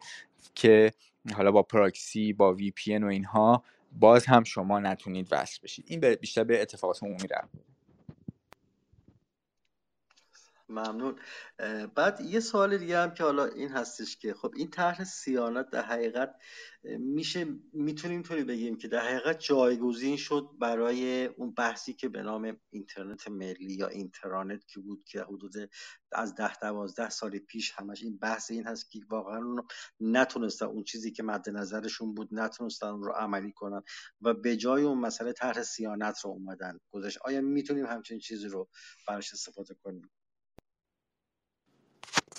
[0.55, 0.91] که
[1.35, 5.85] حالا با پراکسی با وی پی و اینها باز هم شما نتونید وصل بشید.
[5.87, 7.70] این بیشتر به اتفاقات عمومی رفت
[10.71, 11.19] ممنون.
[11.95, 15.81] بعد یه سوال دیگه هم که حالا این هستش که خب این طرح سیانت در
[15.81, 16.35] حقیقت
[16.83, 22.57] میشه می‌تونیم اینطوری بگیم که در حقیقت جایگزین شد برای اون بحثی که به نام
[22.69, 25.53] اینترنت ملی یا اینترنت که بود که حدود
[26.11, 29.41] از ده دوازده سال پیش همش این بحث این هست که واقعا
[29.99, 33.81] نتونستن اون چیزی که مد نظرشون بود نتونستن اون رو عملی کنن
[34.21, 37.17] و به جای اون مسئله طرح سیانت رو اومدن گذاشت.
[37.25, 38.69] آیا می‌تونیم همچین چیزی رو
[39.07, 40.09] براش استفاده کنیم؟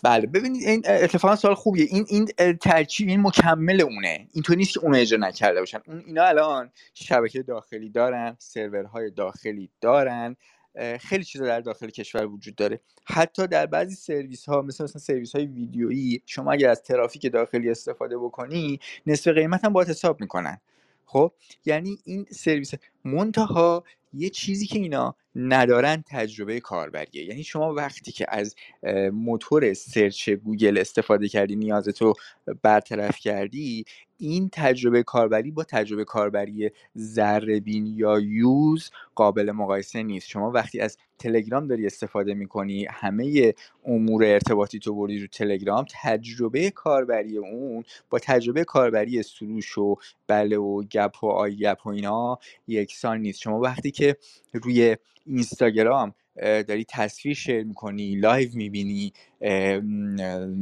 [0.03, 1.87] بله ببینید این اتفاقا سوال خوبیه.
[1.91, 2.27] این این
[2.61, 4.29] ترکیب این مکمل اونه.
[4.33, 5.79] اینطور نیست که اون اجرا نکرده باشن.
[5.87, 10.37] اون اینا الان شبکه داخلی دارن سرورهای داخلی دارن.
[11.01, 12.81] خیلی چیزا در داخل کشور وجود داره.
[13.05, 17.71] حتی در بعضی سرویس ها مثل مثلا سرویس های ویدیویی شما اگر از ترافیک داخلی
[17.71, 20.61] استفاده بکنی نصف قیمت هم باید حساب می‌کنن.
[21.05, 21.33] خب
[21.65, 22.71] یعنی این سرویس
[23.05, 23.85] منتها
[24.15, 27.25] یه چیزی که اینا ندارن تجربه کاربریه.
[27.25, 28.55] یعنی شما وقتی که از
[29.13, 32.15] موتور search گوگل استفاده کردی نیازتو
[32.63, 33.85] برطرف کردی
[34.25, 40.29] این تجربه کاربری با تجربه کاربری ذره‌بین یا یوز قابل مقایسه نیست.
[40.29, 43.55] شما وقتی از تلگرام داری استفاده می‌کنی همه
[43.85, 49.97] امور ارتباطی تو بردی رو تلگرام تجربه کاربری اون با تجربه کاربری سروش و
[50.27, 53.41] بله و گپ و آی گپ و اینا یکسان نیست.
[53.41, 54.17] شما وقتی که
[54.53, 54.97] روی
[55.27, 59.13] اینستاگرام داری تصویر share می‌کنی live می‌بینی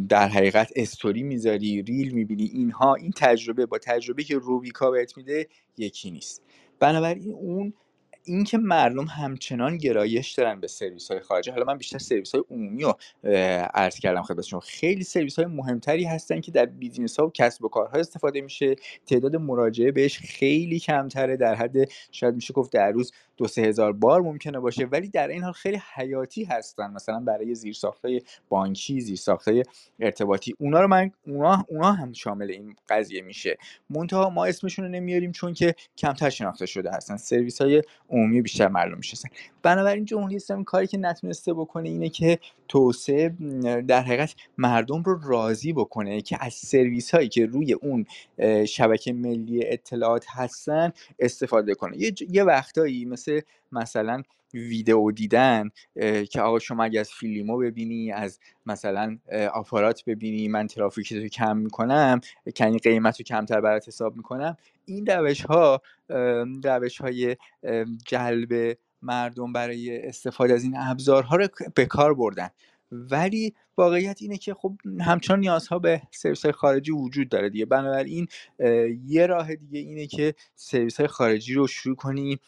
[0.08, 5.46] در حقیقت استوری می‌ذاری reel می‌بینی اینها این تجربه با تجربه که روبیکا بهت میده
[5.78, 6.42] یکی نیست.
[6.80, 7.72] بنابراین اون
[8.30, 11.50] اینکه مردم همچنان گرایش دارن به سرویس های خارجی.
[11.50, 12.98] حالا من بیشتر سرویس های عمومی رو
[13.74, 17.64] عرض کردم خدمت شما خیلی سرویس های مهمتری هستن که در business ها و کسب
[17.64, 18.76] و کارها استفاده میشه.
[19.06, 21.36] تعداد مراجعه بهش خیلی کمتره.
[21.36, 21.76] در حد
[22.12, 24.84] شاید میشه گفت در روز دو سه هزار بار ممکنه باشه.
[24.84, 26.90] ولی در این حال خیلی حیاتی هستن.
[26.90, 29.62] مثلا برای زیرساختهای بانکی زیرساختهای
[30.00, 30.54] ارتباطی.
[30.58, 33.58] اونا رو من اونا, اونا هم شامل این قضیه میشه.
[33.90, 37.16] منتها ما اسمشون رو نمیاریم چون که کمتر شناخته شده هستن.
[37.16, 37.82] سرویس های
[38.20, 39.28] عمومی بیشتر مردم می‌شناسن
[39.62, 43.28] بنابراین جمهوری اسلامی کاری که نتونسته بکنه اینه که توسعه
[43.88, 48.06] در حقیقت مردم رو راضی بکنه که از سرویس هایی که روی اون
[48.66, 51.96] شبکه ملی اطلاعات هستن استفاده کنه.
[51.96, 53.40] یه, یه وقتایی مثل
[53.72, 54.22] مثلا
[54.54, 55.70] ویدئو دیدن
[56.30, 59.18] که آقا شما اگه از فیلیمو ببینی از مثلا
[59.52, 62.20] آپارات ببینی من ترافیک رو کم می‌کنم
[62.56, 65.82] کنی قیمت رو کمتر برات حساب می‌کنم این روش ها
[66.64, 67.36] روش های
[68.06, 72.48] جلب مردم برای استفاده از این ابزارها رو به کار بردن.
[72.92, 77.64] ولی واقعیت اینه که خب همچنان نیازها به سرویس های خارجی وجود داره دیگه.
[77.64, 78.28] بنابراین
[79.06, 82.38] یه راه دیگه اینه که سرویس های خارجی رو شروع کنی.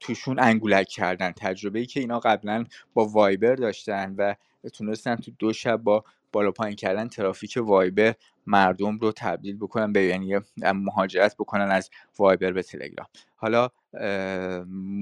[0.00, 1.32] توشون انگولک کردن.
[1.32, 2.64] تجربه ای که اینا قبلا
[2.94, 4.34] با وایبر داشتن و
[4.72, 8.14] تونستن تو دو شب با بالا پایین کردن ترافیک وایبر
[8.46, 10.40] مردم رو تبدیل بکنن به یعنی
[10.74, 13.06] مهاجرت بکنن از وایبر به تلگرام.
[13.36, 13.68] حالا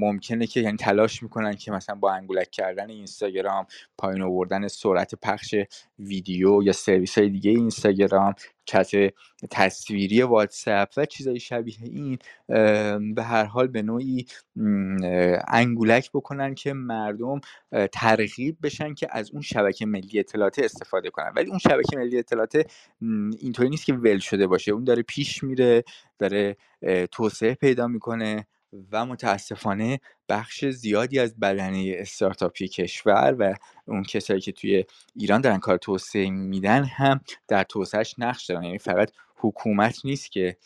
[0.00, 3.66] ممکنه که یعنی تلاش می‌کنن که مثلا با انگولک کردن اینستاگرام
[3.98, 5.54] پایین آوردن سرعت پخش
[5.98, 8.34] ویدیو یا سرویس های دیگه اینستاگرام
[8.64, 8.90] چت
[9.50, 12.18] تصویری واتساپ و چیزای شبیه این
[13.14, 14.26] به هر حال به نوعی
[15.48, 17.40] انگولک بکنن که مردم
[17.92, 21.32] ترغیب بشن که از اون شبکه ملی اطلاعات استفاده کنن.
[21.36, 22.66] ولی اون شبکه ملی اطلاعات
[23.38, 24.72] اینطوری نیست که ول شده باشه.
[24.72, 25.84] اون داره پیش میره
[26.18, 26.56] داره
[27.10, 28.46] توسعه پیدا می‌کنه.
[28.92, 33.54] و متاسفانه بخش زیادی از بدنه استارتاپی کشور و
[33.86, 34.84] اون کسایی که توی
[35.16, 38.62] ایران دارن کار توسعه میدن هم در توسعهش نقش دارن.
[38.62, 40.56] یعنی فقط حکومت نیست که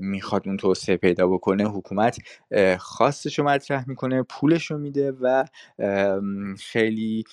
[0.00, 1.64] می‌خواد اون توسعه پیدا بکنه.
[1.64, 2.18] حکومت
[2.78, 5.44] خواستش رو مطرح می‌کنه پولش رو میده و
[6.58, 7.24] خیلی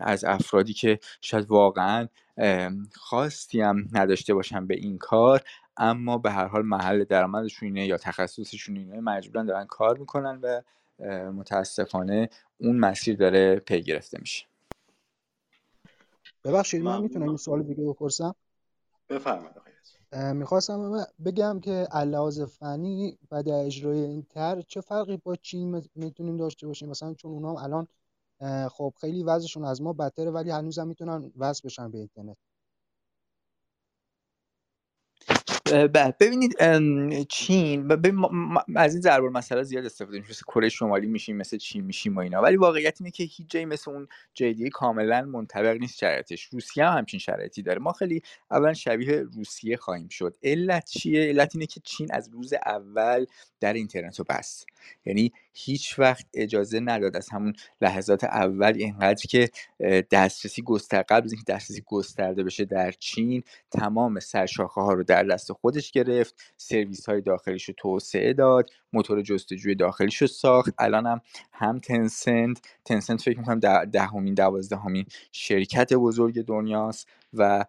[0.00, 2.08] از افرادی که شاید واقعا
[2.94, 5.42] خواستی هم نداشته باشن به این کار
[5.76, 10.62] اما به هر حال محل درآمدشون اینه یا تخصصشون اینه مجبورن دارن کار می‌کنن و
[11.32, 14.46] متاسفانه اون مسیر داره پی گرفته میشه.
[16.44, 18.34] ببخشید من می‌تونم این سوال دیگه بپرسم؟
[19.08, 19.56] بفرمایید
[20.12, 26.66] می‌خواستم بگم که لحاظ فنی بعد اجرای این تر چه فرقی با چین می‌تونیم داشته
[26.66, 27.88] باشیم؟ مثلا چون اونا هم الان
[28.68, 32.36] خب خیلی وضعشون از ما بدتره ولی هنوز هم می‌تونن وضع بشن به اینترنت.
[35.92, 36.56] بعد ببینید
[37.28, 37.92] چین
[38.76, 42.18] از این ضرب مسئله زیاد استفاده میشه مثل کره شمالی میشیم مثل چین میشیم و
[42.18, 42.42] اینا.
[42.42, 46.44] ولی واقعیت اینه که هیچ جایی مثل اون جای کاملا منطبق نیست شرایطش.
[46.44, 47.78] روسیه هم همچین شرایطی داره.
[47.78, 50.36] ما خیلی اولا شبیه روسیه خواهیم شد.
[50.42, 53.26] علت چیه؟ علت اینه که چین از روز اول
[53.60, 54.66] در اینترنت رو بست.
[55.04, 59.50] یعنی هیچ وقت اجازه نداد از همون لحظات اول اینقدر که
[60.10, 65.52] دسترسی گستر قبل اینکه دسترسی گسترده بشه در چین تمام سرشاخه ها رو در دست
[65.64, 70.74] خودش گرفت سرویس های داخلیش رو توسعه داد موتور جستجوی داخلیش رو ساخت.
[70.78, 71.20] الان هم
[71.52, 77.64] هم تنسنت تنسنت فکر می‌کنم دهمین دوازدهمین شرکت بزرگ دنیاست و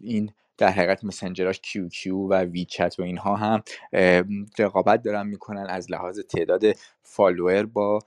[0.00, 3.62] این در حقیقت مسنجراش کیو کیو و ویچت و اینها هم
[4.58, 6.62] رقابت دارن می‌کنن از لحاظ تعداد
[7.02, 7.98] follower با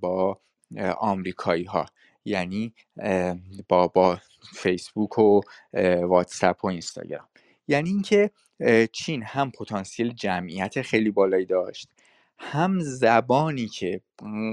[0.00, 0.40] با
[0.98, 1.86] آمریکایی ها
[2.24, 2.74] یعنی
[3.68, 4.18] با با
[4.54, 5.40] فیسبوک و
[6.02, 7.28] واتساپ و اینستاگرام.
[7.68, 8.30] یعنی اینکه
[8.92, 11.88] چین هم پتانسیل جمعیت خیلی بالایی داشت
[12.38, 14.00] هم زبانی که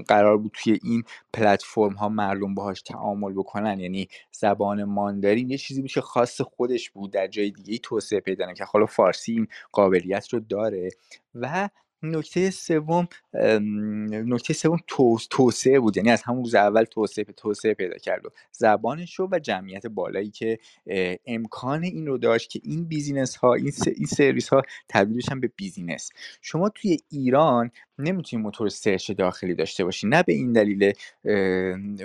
[0.07, 1.03] قرار بود توی این
[1.33, 7.11] پلتفرم ها مردم باهاش تعامل بکنن یعنی زبان ماندارین یه چیزی که خاص خودش بود
[7.11, 10.89] در جای دیگه توسعه پیدا که حالا فارسی این قابلیت رو داره
[11.35, 11.69] و
[12.03, 13.07] نکته سوم
[14.11, 14.77] نکته سوم
[15.29, 15.97] توسعه بود.
[15.97, 20.29] یعنی از همون روز اول توسعه توسعه پیدا کرد و زبانش رو و جمعیت بالایی
[20.29, 20.59] که
[21.25, 25.51] امکان این رو داشت که این بیزینس ها این, این سرویس ها تبدیل بشن به
[25.55, 26.09] business.
[26.41, 30.07] شما توی ایران نمی‌تونی موتور search داخلی داشته باشی.
[30.07, 30.93] نه به این دلیل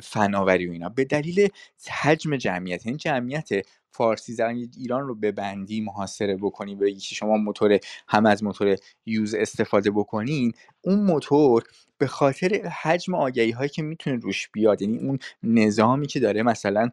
[0.03, 1.49] فناوری و اینا به دلیل
[1.91, 2.87] حجم جمعیت.
[2.87, 3.49] یعنی جمعیت
[3.97, 7.79] فارسی زبان ایران رو ببندی محاصره بکنی به شما موتور
[8.09, 8.77] هم از موتور
[9.07, 11.63] use استفاده بکنین اون موتور
[11.99, 12.49] به خاطر
[12.83, 16.91] حجم آگهی هایی که می‌تونه روش بیاد یعنی اون نظامی که داره مثلا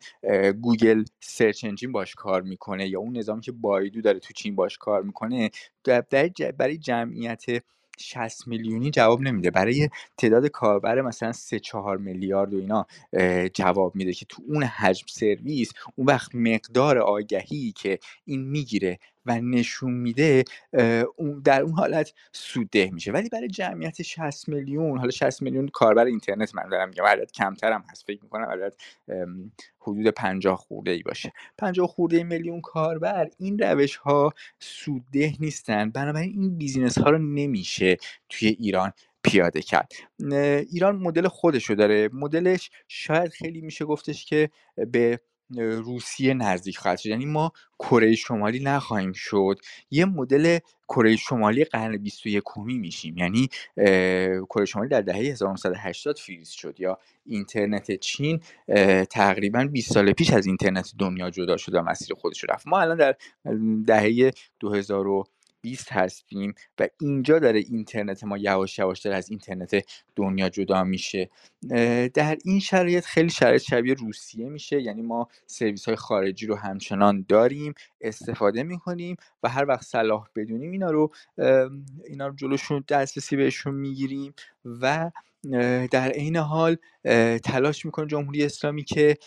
[0.62, 4.78] گوگل search engine باش کار می‌کنه یا اون نظامی که بایدو داره تو چین باش
[4.78, 5.50] کار می‌کنه
[6.58, 7.46] برای جمعیت
[8.00, 9.52] 60 میلیونی جواب نمیده.
[9.52, 12.86] برای تعداد کاربر مثلا 3 4 میلیارد و اینا
[13.54, 19.42] جواب میده که تو اون حجم سرویس اون وقت مقدار آگهی که این می‌گیره و
[19.42, 20.44] نشون میده
[21.44, 23.12] در اون حالت سودده میشه.
[23.12, 27.72] ولی برای جمعیت 60 میلیون حالا 60 میلیون کاربر اینترنت من دارم میگم عدد کمتر
[27.72, 28.76] هم هست فکر می‌کنم عدد
[29.80, 31.34] حدود 50 خورده ای باشه.
[31.58, 35.90] 50 خورده میلیون کاربر این روش ها سودده نیستن.
[35.90, 37.98] بنابراین این business ها رو نمیشه
[38.30, 38.94] توی ایران
[39.24, 39.92] پیاده کرد.
[40.72, 42.10] ایران مدل خودشو داره.
[42.14, 44.50] مدلش شاید خیلی میشه گفتش که
[44.92, 45.20] به
[45.60, 47.10] روسیه نزدیک خواهد شد.
[47.10, 49.60] یعنی ما کره شمالی نخواهیم شد.
[49.92, 53.18] یه مدل کره شمالی قرن 21 میشیم.
[53.18, 53.50] یعنی
[54.50, 58.42] کره شمالی در دهه 1980 فریز شد یا اینترنت چین
[59.10, 62.68] تقریبا 20 سال پیش از اینترنت دنیا جدا شد و مسیر خودش رفت.
[62.68, 63.16] ما الان در
[63.88, 65.24] دهه 2000
[65.64, 69.86] 20 هستیم و اینجا داره اینترنت ما یواش یواش داره از اینترنت
[70.16, 71.30] دنیا جدا میشه.
[72.14, 77.26] در این شرایط خیلی شرایط شبیه روسیه میشه یعنی ما سرویس های خارجی رو همچنان
[77.30, 81.12] داریم استفاده می‌کنیم و هر وقت صلاح بدونیم اینا رو
[82.08, 84.34] اینا رو جلوشون دسترسی بهشون می‌گیریم
[84.66, 85.12] و
[85.92, 86.78] در عین حال
[87.44, 89.18] تلاش می‌کنه جمهوری اسلامی که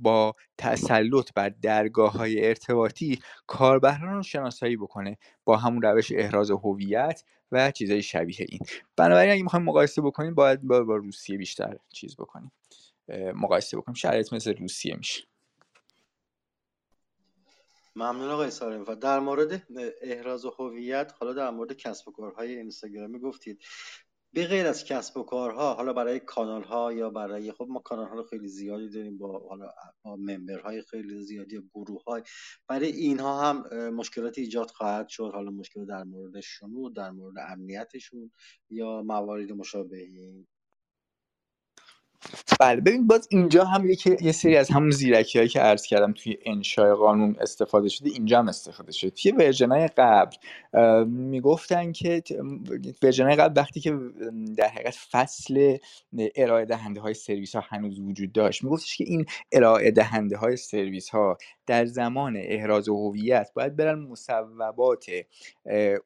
[0.00, 7.22] با تسلط بر درگاه های ارتباطی کاربران رو شناسایی بکنه با همون روش احراز هویت
[7.52, 8.60] و چیزهای شبیه این.
[8.96, 12.52] بنابراین اگه می‌خوایم مقایسه بکنیم باید با, با روسیه بیشتر چیز بکنیم.
[13.34, 13.94] مقایسه بکنیم.
[13.94, 15.22] شرایط مثل روسیه میشه.
[17.96, 19.62] ممنون آقای سارم و در مورد
[20.02, 23.62] احراز هویت حالا در مورد کسب و کارهای اینستاگرامی گفتید.
[24.32, 28.08] به غیر از کسب و کارها حالا برای کانال ها یا برای خب ما کانال
[28.08, 29.70] ها خیلی زیادی داریم با حالا
[30.02, 32.22] با member های خیلی زیادی گروه های
[32.68, 35.30] برای اینها هم مشکلاتی ایجاد خواهد شد.
[35.34, 38.32] حالا مشکل در مورد شنود در مورد امنیتشون
[38.70, 40.46] یا موارد مشابهی.
[42.60, 46.12] بله ببین باز اینجا هم یکی یه سری از همون زیرکی هایی که عرض کردم
[46.12, 49.10] توی انشای قانون استفاده شده اینجا هم استفاده شده.
[49.10, 50.36] توی version قبل
[51.06, 52.22] می‌گفتن که
[53.02, 53.98] version قبل وقتی که
[54.56, 55.76] در حقیقت فصل
[56.36, 61.08] ارائه دهنده های سرویس ها هنوز وجود داشت میگفتش که این ارائه دهنده های سرویس
[61.08, 65.06] ها در زمان احراز هویت باید برن مصوبات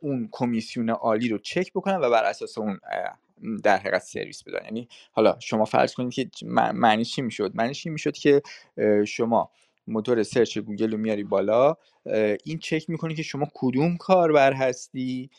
[0.01, 2.79] اون کمیسیون عالی رو چک بکنن و بر اساس اون
[3.63, 4.65] در حقیقت سرویس بدن.
[4.65, 8.43] یعنی حالا شما فرض کنید که معنی چی می‌شد؟ معنی چی می‌شد که
[9.07, 9.51] شما
[9.87, 11.77] موتور search گوگل رو میاری بالا
[12.45, 15.31] این چک می‌کنه که شما کدوم کاربر هستی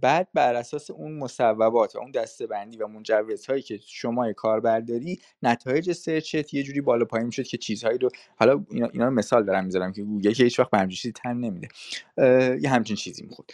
[0.00, 5.18] بعد بر اساس اون مصوبات و اون دسته بندی و مجوزهایی که شما کاربر داری
[5.42, 9.44] نتایج search ت یه جوری بالا پایین می‌شد که چیزهایی رو حالا اینا, رو مثال
[9.44, 11.68] دارم می‌ذارم که گوگل که هیچ وقت به چیزی تن نمیده.
[12.62, 13.50] یه همچین چیزی می‌خورد.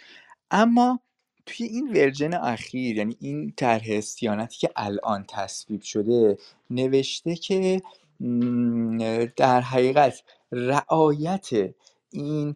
[0.51, 0.99] اما
[1.47, 6.37] توی این version اخیر یعنی این طرح صیانتی که الان تصویب شده
[6.69, 7.81] نوشته که
[9.37, 11.49] در حقیقت رعایت
[12.11, 12.55] این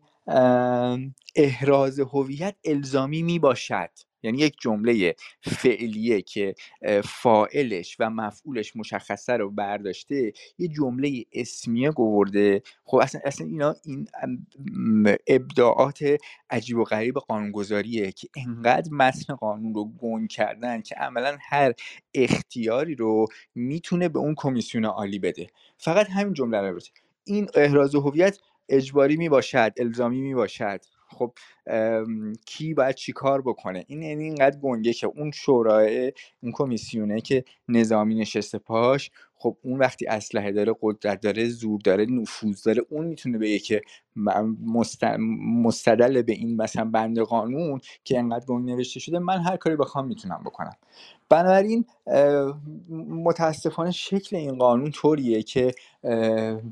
[1.36, 3.90] احراز هویت الزامی می باشد
[4.24, 6.56] یعنی یک جمله فعلیه که
[7.04, 12.62] فائلش و مفعولش مشخصه رو برداشته یه جمله اسمیه گورده.
[12.84, 14.08] خب اصلا, اصلا اینا این
[15.28, 16.00] ابداعات
[16.50, 21.74] عجیب و غریب قانونگذاریه که انقدر متن قانون رو گون کردن که عملا هر
[22.14, 25.48] اختیاری رو می‌تونه به اون کمیسیون عالی بده.
[25.78, 26.80] فقط همین جمله رو
[27.24, 30.82] این احراز هویت اجباری می باشد الزامی می باشد
[31.18, 31.34] خب
[32.46, 37.44] کی باید چی کار بکنه؟ این یعنی اینقدر گنگه که اون شورای اون کمیسیونه که
[37.68, 43.06] نظامی نشسته پاش خب اون وقتی اسلحه داره قدرت داره زور داره نفوذ داره اون
[43.06, 43.82] می‌تونه بگه که
[45.64, 50.08] مستدل به این مثلا بند قانون که انقدر گنگ نوشته شده من هر کاری بخوام
[50.08, 50.74] می‌تونم بکنم.
[51.30, 51.86] بنابراین
[53.10, 55.72] متاسفانه شکل این قانون طوریه که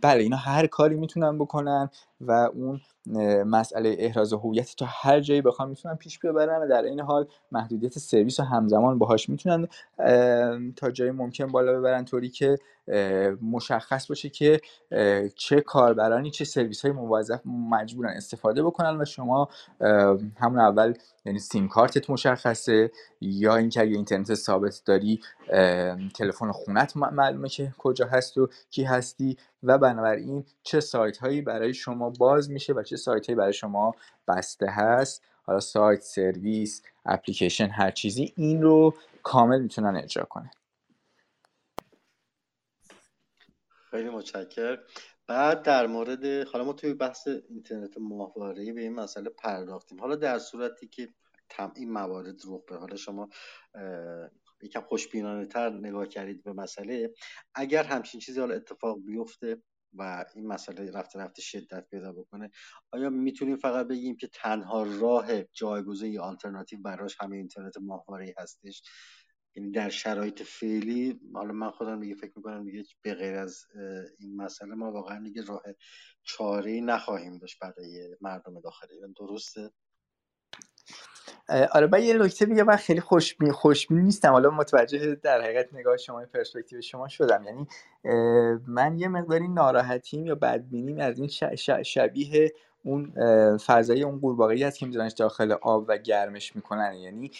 [0.01, 1.89] بله اینا هر کاری می‌تونن بکنن
[2.21, 2.81] و اون
[3.45, 7.99] مسئله احراز هویت تا هر جایی بخوام می‌تونن پیش ببرن و در این حال محدودیت
[7.99, 9.67] سرویس رو همزمان باهاش می‌تونن
[10.75, 12.57] تا جایی ممکن بالا ببرن طوری که
[13.41, 14.61] مشخص باشه که
[15.35, 19.49] چه کاربرانی چه سرویس های موظف مجبورن استفاده بکنن و شما
[20.37, 20.93] همون اول
[21.25, 22.91] یعنی سیم کارتت مشخصه
[23.21, 25.21] یا اینکه اگه اینترنت ثابت داری
[26.15, 31.73] تلفن خونت معلومه که کجا هست و کی هستی و بنابراین چه سایت هایی برای
[31.73, 33.95] شما باز میشه و چه سایت هایی برای شما
[34.27, 35.23] بسته هست.
[35.43, 38.93] حالا سایت سرویس اپلیکیشن هر چیزی این رو
[39.23, 40.51] کامل می‌تونن اجرا کنه
[43.91, 44.79] خیلی متشکر
[45.27, 49.99] بعد در مورد حالا ما توی بحث اینترنت ماهواره به این مسئله پرداختیم.
[49.99, 51.09] حالا در صورتی که
[51.75, 53.29] این موارد رخ به حالا شما
[54.61, 57.13] یکم خوشبینانه تر نگاه کردید به مسئله.
[57.55, 59.61] اگر همچین چیزی حالا اتفاق بیفته
[59.93, 62.51] و این مسئله رفته رفته شدت پیدا بکنه
[62.91, 68.81] آیا می‌تونیم فقط بگیم که تنها راه جایگزین یا آلترناتیو براش همه اینترنت ماهواره هستش؟
[69.55, 73.65] یعنی در شرایط فعلی حالا من خودم دیگه فکر می‌کنم دیگه به غیر از
[74.19, 75.63] این مسئله ما واقعا دیگه راه
[76.23, 79.71] چاره نخواهیم داشت برای مردم داخل ایران درسته؟
[81.71, 84.31] آره من یه نکته بگم من خیلی خوشبین خوشبین نیستم.
[84.31, 87.43] حالا متوجه در حقیقت نگاه شما پرسپکتیو شما شدم.
[87.43, 87.67] یعنی
[88.67, 91.27] من یه مقداری ناراحتیم یا بدبینیم از این
[91.83, 92.53] شبیه
[92.83, 93.13] اون
[93.57, 96.93] فضای اون قورباغه‌ای هست که میذارنش داخل آب و گرمش می‌کنن.
[96.93, 97.31] یعنی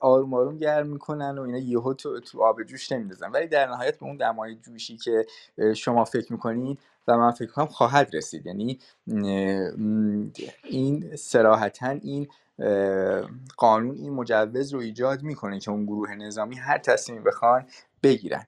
[0.00, 3.30] آروم آروم گرم می‌کنن و اینا یهو تو, تو آب جوش نمیندازن.
[3.30, 5.26] ولی در نهایت به اون دمای جوشی که
[5.76, 6.78] شما فکر می‌کنید
[7.08, 8.46] و من فکر کنم خواهد رسید.
[8.46, 8.78] یعنی
[10.64, 12.28] این سراحتا این
[13.56, 17.66] قانون این مجوز رو ایجاد می‌کنه که اون گروه نظامی هر تصمیمی بخوان
[18.02, 18.46] بگیرن.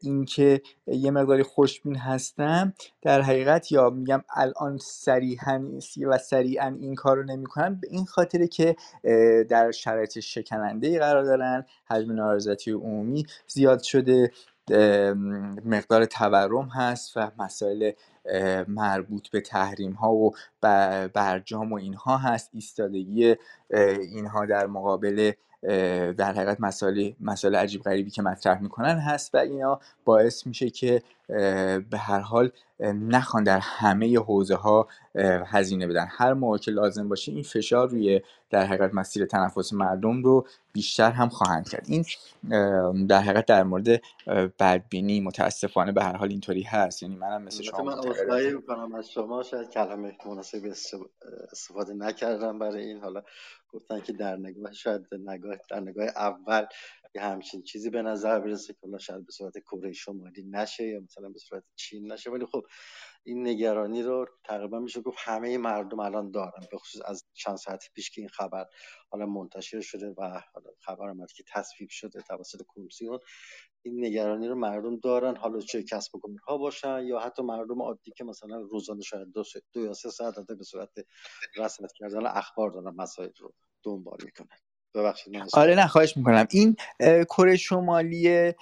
[0.00, 5.62] اینکه یه مقداری خوشبین هستم در حقیقت یا میگم الان سریحا
[6.06, 8.76] و سریعا این کار رو نمی‌کنن به این خاطره که
[9.48, 14.32] در شرایط شکننده قرار دارن حجم نارضایتی عمومی زیاد شده.
[15.64, 17.92] مقدار تورم هست و مسائل
[18.68, 20.32] مربوط به تحریم ها و
[21.14, 22.50] برجام و اینها هست.
[22.52, 23.36] ایستادگی
[24.00, 25.32] اینها در مقابل
[26.12, 31.02] در حقیقت مسائل مسائل عجیب غریبی که مطرح می‌کنن هست و اینا باعث میشه که
[31.90, 32.50] به هر حال
[32.80, 34.88] نخوان در همه حوزه ها
[35.46, 36.06] هزینه بدن.
[36.10, 38.20] هر موقع که لازم باشه این فشار روی
[38.50, 41.86] در حقیقت مسیر تنفس مردم رو بیشتر هم خواهند کرد.
[41.88, 42.04] این
[43.06, 44.02] در حقیقت در مورد
[44.58, 47.02] بدبینی متاسفانه به هر حال اینطوری هست.
[47.02, 49.42] یعنی منم مثل شما من از شما.
[49.42, 50.72] شاید کلمه مناسب
[51.52, 53.00] استفاده نکردم برای این.
[53.00, 53.22] حالا
[53.72, 56.66] گفتن که در نگاه شاید نگاه در نگاه اول
[57.16, 61.28] یه همچین چیزی به نظر برسه که شاید به صورت کره شمالی نشه یا مثلا
[61.28, 62.30] به صورت چین نشه.
[62.30, 62.62] ولی خب
[63.24, 67.84] این نگرانی رو تقریبا میشه گفت همه مردم الان دارن به خصوص از چند ساعت
[67.94, 68.66] پیش که این خبر
[69.10, 70.22] حالا منتشر شده و
[70.54, 73.18] حالا خبر آمد که تصویب شده توسط کمیسیون.
[73.82, 75.36] این نگرانی رو مردم دارن.
[75.36, 79.44] حالا چه کسب و کارها باشن یا حتی مردم عادی که مثلا روزانه شاید دو,
[79.72, 80.90] دو یا سه ساعت به صورت
[81.56, 83.54] رسمت کردن اخبار دارن مسائل رو
[83.84, 84.65] دنبال می‌کنن.
[84.96, 86.46] ببخشید آره نه خواهش می‌کنم.
[86.50, 86.76] این
[87.24, 88.52] کره شمالی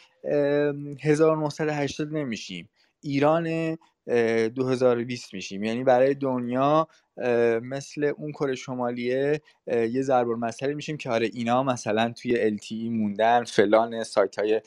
[1.02, 2.68] 1980 نمیشیم.
[3.04, 3.76] ایران
[4.06, 5.64] 2020 میشیم.
[5.64, 6.88] یعنی برای دنیا
[7.62, 13.44] مثل اون کره شمالیه یه ضرب المثلی میشیم که آره اینا مثلا توی LTE موندن
[13.44, 14.60] فلان سایت های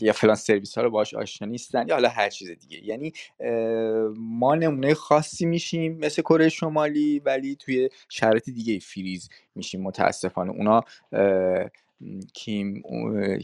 [0.00, 2.86] یا فلان سرویس ها رو باش آشنا نیستن یا حالا هر چیز دیگه.
[2.86, 3.12] یعنی
[4.16, 10.50] ما نمونه خاصی میشیم مثل کره شمالی ولی توی شرایط دیگه فریز میشیم متاسفانه.
[10.52, 10.82] اونا
[12.34, 12.82] کیم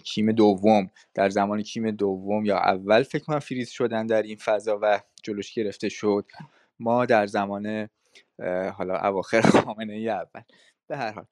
[0.04, 0.90] کیم دوم.
[1.14, 5.52] در زمان کیم دوم یا اول فکر کنم فریز شدن در این فضا و جلوش
[5.52, 6.24] گرفته شد.
[6.80, 7.88] ما در زمان
[8.74, 10.42] حالا اواخر خامنه ای اول.
[10.88, 11.26] به هر حال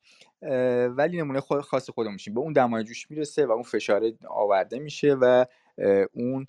[0.97, 2.35] ولی نمونه خاص خودمون میشیم.
[2.35, 5.45] به اون دمای جوش می‌رسه و اون فشار آورده میشه و
[6.13, 6.47] اون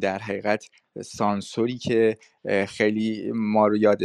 [0.00, 0.64] در حقیقت
[1.04, 2.16] سانسوری که
[2.68, 4.02] خیلی ما رو یاد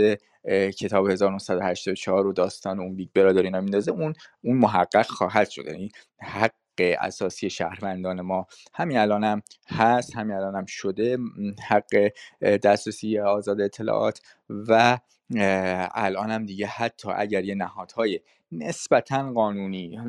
[0.79, 4.13] کتاب 1984 و داستان اون بیگ برادر اینا میندازه اون
[4.43, 5.65] اون محقق خواهد شد.
[5.65, 8.47] یعنی حق اساسی شهروندان ما.
[8.73, 11.17] همین الان هم هست همین الان هم شده
[11.67, 12.11] حق
[12.41, 14.99] دسترسی آزاد اطلاعات و
[15.95, 18.19] الان هم دیگه حتی اگر یه نهادهای
[18.51, 19.99] نسبتا قانونی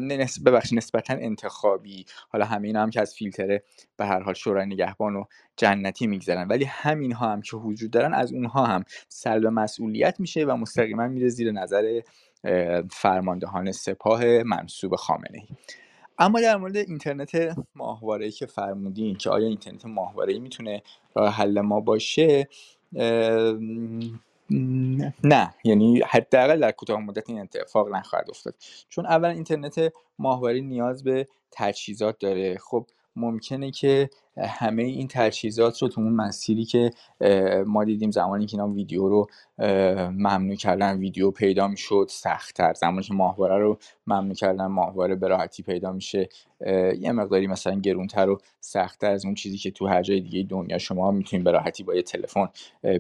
[0.47, 3.61] ببخش نسبتا انتخابی حالا همه اینا هم که از فیلتر
[3.97, 5.25] به هر حال شورای نگهبان و
[5.57, 10.45] جنتی میگذرن ولی همین ها هم که وجود دارن از اونها هم سلب مسئولیت میشه
[10.45, 12.01] و مستقیما میره زیر نظر
[12.91, 15.57] فرماندهان سپاه منصوب خامنه ای
[16.19, 20.83] اما در مورد اینترنت ماهواره که فرمودین که آیا اینترنت ماهواره می‌تونه
[21.15, 22.49] راه حل ما باشه
[25.25, 25.55] نه.
[25.65, 28.55] یعنی حداقل در کوتاه مدت این اتفاق نخواهد افتاد.
[28.89, 32.59] چون اول اینترنت ماهواره نیاز به تجهیزات داره.
[32.59, 32.87] خب
[33.17, 36.91] ممکنه که همه این تجهیزات رو تو اون مسیری که
[37.67, 39.27] ما دیدیم زمانی که اینا ویدیو رو
[40.11, 42.75] ممنوع کردن ویدیو پیدا می‌شد سختتر.
[42.75, 46.29] زمانی که ماهواره رو ممنوع کردن ماهواره به راحتی پیدا میشه.
[46.99, 50.79] یه مقداری مثلا گرونتر و سختتر از اون چیزی که تو هر جای دیگه دنیا
[50.79, 52.49] شما می‌تونید به راحتی با یه تلفن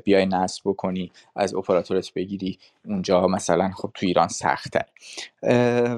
[0.04, 2.58] بیای نصب بکنی از اپراتورت بگیری.
[2.84, 4.84] اونجا مثلا خب تو ایران سختتر.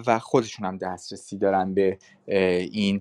[0.06, 3.00] و خودشون هم دسترسی دارن به این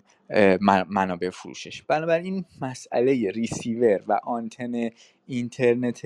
[0.90, 1.82] منابع فروشش.
[1.82, 4.90] بنابراین مسئله ریسیور و آنتن
[5.28, 6.02] اینترنت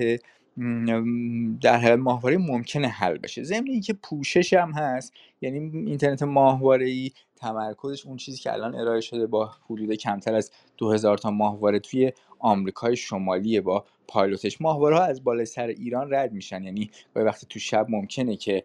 [1.60, 3.42] در حال ماهواره ممکنه حل بشه.
[3.42, 9.00] ضمن اینکه پوشش هم هست یعنی اینترنت ماهواره ای تمرکزش اون چیزی که الان ارائه
[9.00, 14.60] شده با حدود کمتر از 2000 تا ماهواره توی آمریکای شمالیه با پایلوتش.
[14.60, 16.64] ماهواره ها از بالای سر ایران رد میشن.
[16.64, 18.64] یعنی وقتی تو شب ممکنه که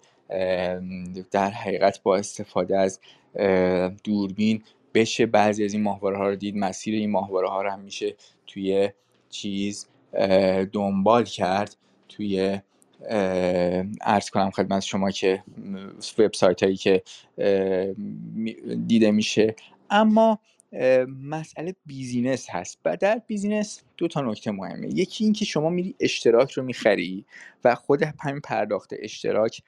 [1.31, 2.99] در حقیقت با استفاده از
[4.03, 4.63] دوربین
[4.93, 6.57] بشه بعضی از این ماهواره ها رو دید.
[6.57, 8.15] مسیر این ماهواره ها رو هم میشه
[8.47, 8.89] توی
[9.29, 9.87] چیز
[10.71, 11.75] دنبال کرد.
[12.09, 12.59] توی
[14.01, 15.43] عرض کنم خدمت شما که
[16.17, 17.03] وبسایت هایی که
[18.87, 19.55] دیده میشه.
[19.89, 20.39] اما
[21.23, 22.79] مسئله business هست.
[22.85, 24.87] و در business دو تا نکته مهمه.
[24.87, 27.25] یکی اینکه شما میری اشتراک رو می‌خری
[27.63, 29.61] و خود همین پرداخت اشتراک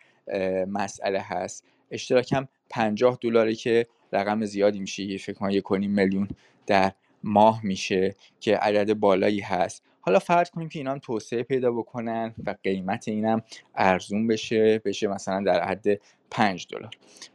[0.67, 1.65] مسئله هست.
[1.91, 6.27] اشتراک هم 50 دلاره که رقم زیادی میشه فکر کنم یک میلیون
[6.67, 6.91] در
[7.23, 9.83] ماه میشه که عدد بالایی هست.
[10.01, 13.41] حالا فرض کنیم که اینا توسعه پیدا بکنن و قیمت اینم
[13.75, 15.85] ارزون بشه بشه مثلا در حد
[16.31, 16.89] 5 دلار.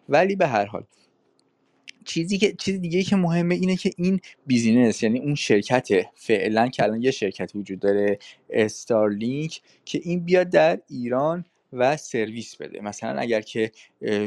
[0.08, 0.84] ولی به هر حال
[2.04, 6.82] چیزی که چیز دیگه که مهمه اینه که این business یعنی اون شرکت فعلا که
[6.82, 8.18] الان یه شرکت وجود داره
[8.50, 12.80] استارلینک که این بیاد در ایران و سرویس بده.
[12.80, 13.70] مثلا اگر که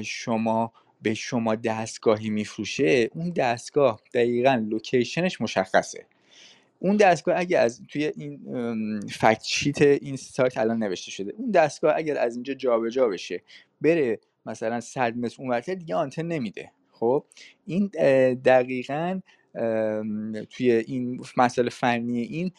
[0.04, 0.74] شما
[1.04, 6.06] به شما دستگاهی میفروشه اون دستگاه دقیقا لوکیشنش مشخصه.
[6.80, 8.40] اون دستگاه اگر از توی این
[9.10, 13.42] فکت این سایت الان نوشته شده اون دستگاه اگر از اینجا جابجا جا بشه
[13.82, 16.72] بره مثلا 100 متر اونورتر دیگه آنتن نمیده.
[16.92, 17.26] خب؟
[17.66, 17.88] این
[18.34, 19.20] دقیقا
[20.50, 22.52] توی این مسئله فنی این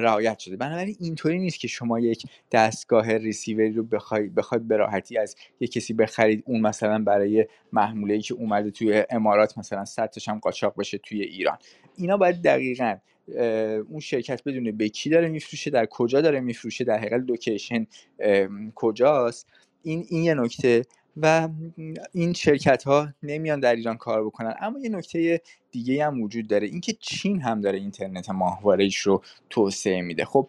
[0.00, 0.56] رعایت شده.
[0.56, 5.72] بنابراین اینطوری نیست که شما یک دستگاه ریسیوری رو بخواید بخواید به راحتی از یک
[5.72, 10.74] کسی بخرید اون مثلا برای محموله ای که اومده توی امارات مثلا صدش هم قاچاق
[10.78, 11.58] بشه توی ایران.
[11.96, 12.96] اینا باید دقیقا
[13.88, 17.86] اون شرکت بدونه به کی داره میفروشه در کجا داره میفروشه در حقیقت location
[18.74, 19.46] کجاست.
[19.82, 20.82] این این یه نکته.
[21.16, 21.48] و
[22.12, 24.54] این شرکت ها نمیان در ایران کار بکنن.
[24.60, 25.40] اما یه نکته
[25.72, 30.24] دیگه هم وجود داره اینکه چین هم داره اینترنت ماهوارهش رو توسعه میده.
[30.24, 30.48] خب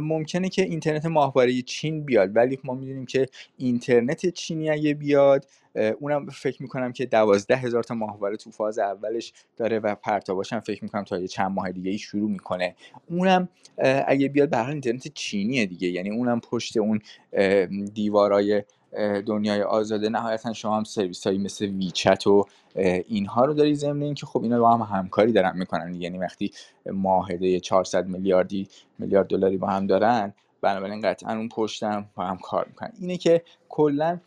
[0.00, 3.26] ممکنه که اینترنت ماهواره چین بیاد ولی ما می‌دونیم که
[3.56, 5.46] اینترنت چینی اگه بیاد
[6.00, 9.94] اونم فکر می‌کنم که دوازده هزار تا ماهواره تو فاز اولش داره و
[10.34, 12.74] باشم فکر می‌کنم تا یه چند ماه دیگه ای شروع می‌کنه.
[13.10, 13.48] اونم
[14.06, 15.88] اگه بیاد به اینترنت چینیه دیگه.
[15.88, 17.00] یعنی اونم پشت اون
[17.94, 18.62] دیوارای
[19.26, 22.44] دنیای آزاده نهایتا شما هم سرویس هایی مثل ویچت و
[23.08, 25.94] اینها رو داری ضمن اینکه خب اینا با هم همکاری دارن می‌کنن.
[25.94, 26.52] یعنی وقتی
[26.86, 28.68] معاهده 400 میلیاردی
[28.98, 32.92] میلیارد دلاری با هم دارن بنابراین قطعا اون پشتم با هم کار می‌کنن.
[33.00, 34.20] اینه که کلا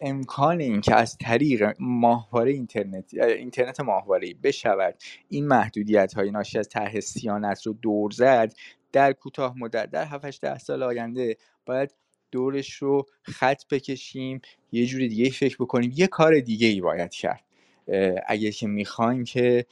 [0.00, 4.94] امکان این که از طریق ماهواره اینترنت اینترنت ماهواره بشود
[5.28, 8.52] این محدودیت های ناشی از طرح سیانت رو دور زد
[8.92, 11.36] در کوتاه مدت در 7 ده سال آینده
[11.66, 11.94] باید
[12.32, 14.40] دورش رو خط بکشیم
[14.72, 15.92] یه جوری دیگه فکر بکنیم.
[15.96, 17.44] یه کار دیگه ای باید کرد.
[18.26, 19.66] اگه که می‌خوایم که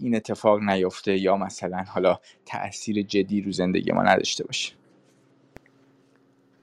[0.00, 4.72] این اتفاق نیفته یا مثلا حالا تاثیر جدی رو زندگی ما نداشته باشه.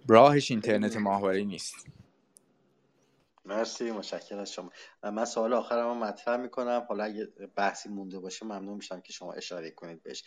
[0.07, 1.87] راهش اینترنت ماهواره نیست.
[3.45, 4.69] مرسی مشکل از شما.
[5.03, 6.85] من سوال آخرم هم مطرح می‌کنم.
[6.89, 7.25] حالا اگه
[7.55, 10.23] بحثی مونده باشه ممنون میشم که شما اشاره کنید بهش.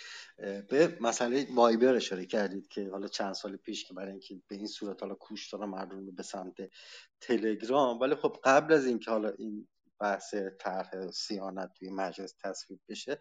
[0.69, 4.67] به مسئله وایبر اشاره کردید که حالا چند سال پیش که برای اینکه به این
[4.67, 6.57] صورت حالا کوش دارم مردم به سمت
[7.21, 8.01] تلگرام.
[8.01, 9.69] ولی خب قبل از اینکه حالا این
[10.01, 13.19] بحث طرح سیانت توی مجلس تصویب بشه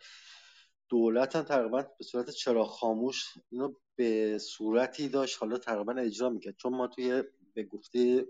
[0.90, 6.56] دولت هم تقریبا به صورت چرا خاموش اینو به صورتی داشت حالا تقریبا اجرا می‌کرد.
[6.58, 7.24] چون ما توی
[7.54, 8.26] به گفته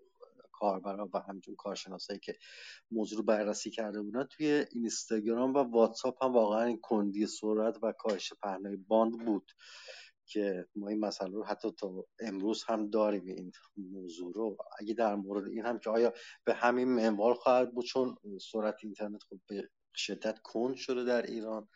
[0.60, 2.36] کاربران و همچون کارشناسایی که
[2.92, 7.92] موضوع رو بررسی کرده بودن توی اینستاگرام و واتساپ هم واقعا این کندی سرعت و
[7.92, 9.52] کاهش پهنای باند بود
[10.28, 14.58] که ما این مسئله رو حتی تا امروز هم داریم این موضوع رو.
[14.80, 16.14] اگه در مورد این هم که آیا
[16.46, 18.16] به همین منوال خواهد بود چون
[18.52, 21.68] سرعت اینترنت خب به شدت کند شده در ایران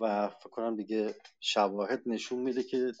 [0.00, 2.92] و فکر کنم دیگه شواهد نشون میده که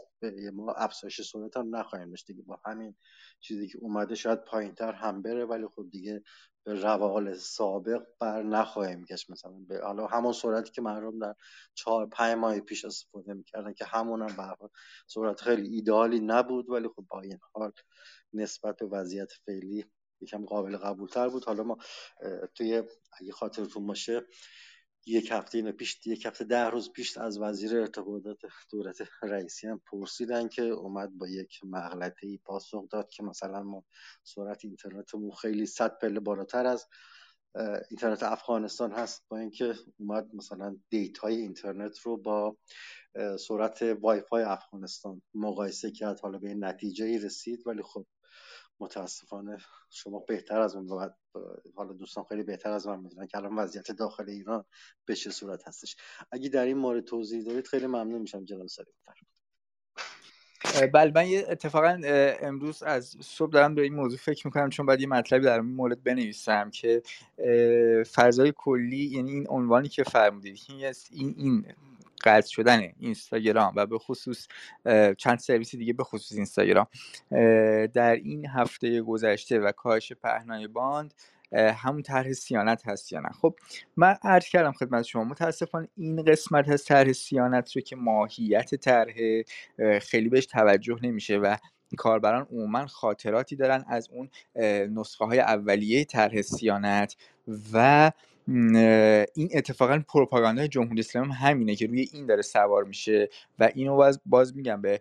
[0.54, 2.42] ما افزایش سرعت هم نخواهیم داشت دیگه.
[2.42, 2.94] با همین
[3.40, 6.22] چیزی که اومده شاید پایینتر هم بره ولی خب دیگه
[6.64, 9.30] به روال سابق بر نخواهیم گشت.
[9.30, 11.34] مثلا به حالا همون سرعتی که مردم در
[11.74, 14.68] چهار پنج ماه پیش استفاده می‌کردن که همون هم به
[15.06, 17.72] سرعت خیلی ایدالی نبود ولی خب با این حال
[18.32, 19.84] نسبت به وضعیت فعلی
[20.20, 21.44] یکم قابل قبول تر بود.
[21.44, 21.78] حالا ما
[22.54, 22.82] توی
[23.20, 24.22] اگه خاطرتون باشه
[25.06, 28.38] یک هفته اینو پیش یک هفته ده روز پیش از وزیر ارتباطات
[28.70, 33.84] دولت رئیسی هم پرسیدن که اومد با یک مغلطه ای پاسخ داد که مثلا ما
[34.24, 36.86] سرعت اینترنتمون خیلی صد پله بالاتر از
[37.90, 39.24] اینترنت افغانستان هست.
[39.28, 42.56] با اینکه اومد مثلا دیت های اینترنت رو با
[43.38, 46.20] سرعت وای فای افغانستان مقایسه کرد.
[46.20, 47.66] حالا به نتیجه رسید.
[47.66, 48.06] ولی خب
[48.80, 49.58] متاسفانه
[49.90, 51.10] شما بهتر از من
[51.76, 54.64] حالا دوستان خیلی بهتر از من می‌دونن که الان وضعیت داخل ایران
[55.04, 55.96] به چه صورت هستش.
[56.32, 59.14] اگه در این مورد توضیح دارید خیلی ممنون میشم جناب سریعتر
[60.94, 62.00] بله من اتفاقا
[62.40, 66.02] امروز از صبح دارم به این موضوع فکر می‌کنم چون باید یه مطلبی در مورد
[66.02, 67.02] بنویسم که
[68.12, 70.94] فضای کلی یعنی این عنوانی که فرمودید این
[71.36, 71.64] این
[72.24, 74.48] قطع شدن اینستاگرام و به خصوص
[75.18, 76.86] چند سرویس دیگه به خصوص اینستاگرام.
[77.94, 81.14] در این هفته گذشته و کاهش پهنای باند
[81.52, 83.54] همون طرح سیانت هست یا نه؟ خب
[83.96, 89.14] من عرض کردم خدمت شما متاسفانه این قسمت از طرح سیانت رو که ماهیت طرح
[89.98, 91.56] خیلی بهش توجه نمیشه و
[91.96, 94.30] کاربران عموما خاطراتی دارن از اون
[94.94, 97.16] نسخه های اولیه طرح سیانت
[97.72, 98.10] و
[99.34, 103.28] این اتفاقا پروپاگاندای جمهوری اسلامی همینه که روی این داره سوار میشه
[103.58, 105.00] و اینو باز, باز میگم به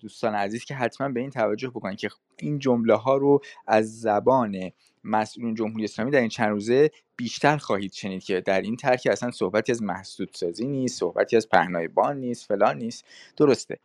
[0.00, 4.70] دوستان عزیز که حتما به این توجه بکنن که این جمله ها رو از زبان
[5.04, 9.30] مسئولین جمهوری اسلامی در این چند روزه بیشتر خواهید شنید که در این ترک اصلا
[9.30, 13.04] صحبتی از محسودسازی نیست صحبتی از پهنای بان نیست فلان نیست.
[13.36, 13.78] درسته.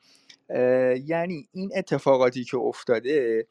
[1.06, 3.48] یعنی این اتفاقاتی که افتاده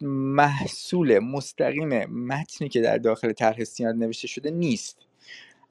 [0.00, 4.98] محصول مستقیم متنی که در داخل طرح سیانت نوشته شده نیست.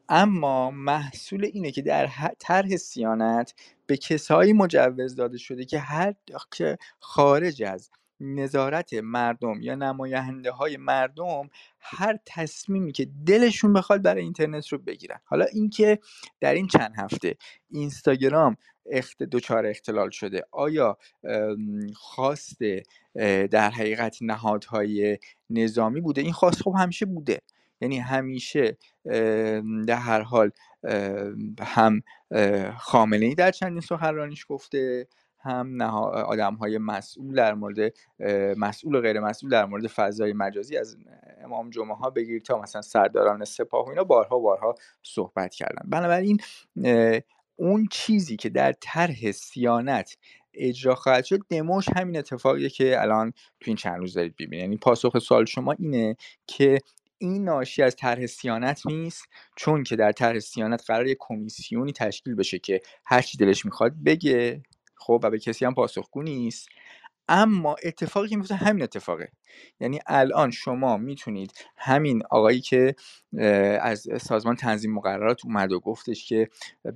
[0.09, 2.09] اما محصول اینه که در
[2.39, 3.53] طرح سیانت
[3.85, 6.13] به کسایی مجوز داده شده که هر
[6.51, 11.49] که خارج از نظارت مردم یا نماینده های مردم
[11.79, 15.19] هر تصمیمی که دلشون بخواد برای اینترنت رو بگیرن.
[15.23, 15.99] حالا اینکه
[16.39, 17.35] در این چند هفته
[17.69, 18.57] اینستاگرام
[18.91, 20.43] اخت دچار اختلال شده.
[20.51, 20.97] آیا
[21.95, 22.57] خواست
[23.51, 25.17] در حقیقت نهادهای
[25.49, 27.41] نظامی بوده؟ این خواست خب همیشه بوده.
[27.81, 28.77] یعنی همیشه
[29.87, 30.51] در هر حال
[31.59, 32.03] هم
[32.77, 35.07] خامنه ای در چندین سخنرانیش گفته
[35.39, 37.93] هم آدم های مسئول در مورد
[38.57, 40.97] مسئول و غیر مسئول در مورد فضای مجازی از
[41.43, 45.89] امام جمعه ها بگیر تا مثلا سرداران سپاه و اینا بارها بارها صحبت کردن.
[45.89, 46.39] بنابراین
[47.55, 50.17] اون چیزی که در طرح سیانت
[50.53, 54.77] اجرا خواهد شد دموش همین اتفاقیه که الان تو این چند روز دارید ببینید یعنی
[54.77, 56.15] پاسخ سوال شما اینه
[56.47, 56.79] که
[57.17, 59.25] این ناشی از طرح سیانت نیست
[59.57, 63.93] چون که در طرح سیانت قرار یک کمیسیونی تشکیل بشه که هر چی دلش می‌خواد
[64.05, 64.63] بگه
[64.95, 66.69] خب و به کسی هم پاسخگو نیست.
[67.27, 69.31] اما اتفاقی که میفته همین اتفاقه.
[69.79, 72.95] یعنی الان شما می‌تونید همین آقایی که
[73.81, 76.49] از سازمان تنظیم مقررات اومد و گفتش که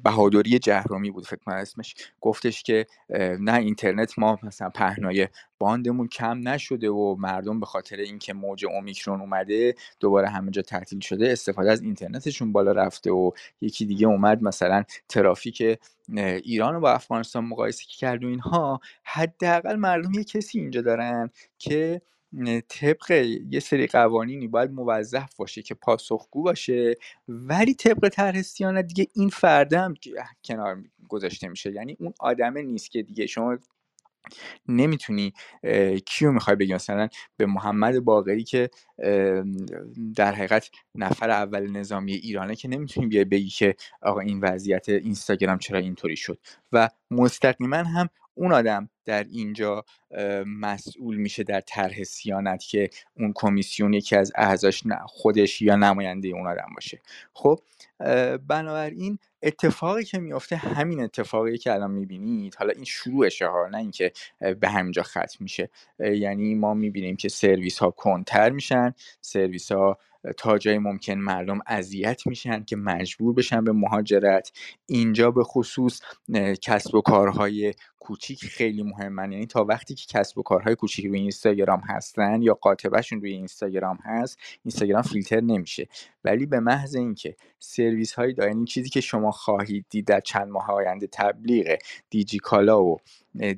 [0.03, 1.95] بهادری جهرومی بود فکر کنم اسمش.
[2.22, 2.85] گفتش که
[3.39, 5.27] نه اینترنت ما مثلا پهنای
[5.59, 10.99] باندمون کم نشده و مردم به خاطر اینکه موج اومیکرون اومده دوباره همه جا تعطیل
[10.99, 13.31] شده استفاده از اینترنتشون بالا رفته و
[13.61, 15.80] یکی دیگه اومد مثلا ترافیک
[16.43, 18.80] ایران رو با افغانستان مقایسه کرد و اینها.
[19.03, 22.01] حداقل مردم یه کسی اینجا دارن که
[22.69, 23.11] طبق
[23.49, 26.95] یه سری قوانینی باید موظف باشه که پاسخگو باشه
[27.27, 29.93] ولی طبق طرح سیانت دیگه این فرده هم
[30.43, 31.71] کنار گذاشته میشه.
[31.71, 33.57] یعنی اون آدمه نیست که دیگه شما
[34.67, 35.33] نمی‌تونی
[36.05, 38.69] کیو می‌خوای بگی؟ مثلا به محمد باقری که
[40.15, 45.57] در حقیقت نفر اول نظامی ایرانه که نمی‌تونی بیای بگی که آقا این وضعیت اینستاگرام
[45.57, 46.39] چرا اینطوری شد.
[46.71, 49.85] و مستقیما هم اون آدم در اینجا
[50.45, 56.47] مسئول میشه در طرح سیانت که اون کمیسیون یکی از اعضاش خودش یا نماینده اون
[56.47, 57.01] آدم باشه.
[57.34, 57.59] خب
[58.47, 62.55] بنابراین اتفاقی که میافته همین اتفاقی که الان می‌بینید.
[62.55, 64.11] حالا این شروعشه ها نه اینکه
[64.59, 65.69] به همینجا ختم میشه.
[65.99, 69.97] یعنی ما می‌بینیم که سرویس ها کنتر میشن سرویس ها
[70.38, 74.51] تا جای ممکن مردم اذیت میشن که مجبور بشن به مهاجرت.
[74.85, 76.01] اینجا به خصوص
[76.61, 77.73] کسب و کارهای
[78.07, 79.31] کوچیک خیلی مهمن.
[79.31, 83.99] یعنی تا وقتی که کسب و کارهای کوچیک روی اینستاگرام هستن یا قاطبهشون روی اینستاگرام
[84.03, 85.88] هست اینستاگرام فیلتر نمیشه.
[86.23, 90.47] ولی به محض اینکه سرویس هایی دارن این چیزی که شما خواهید دید در چند
[90.47, 91.77] ماه آینده تبلیغ
[92.09, 92.97] دیجیکالا و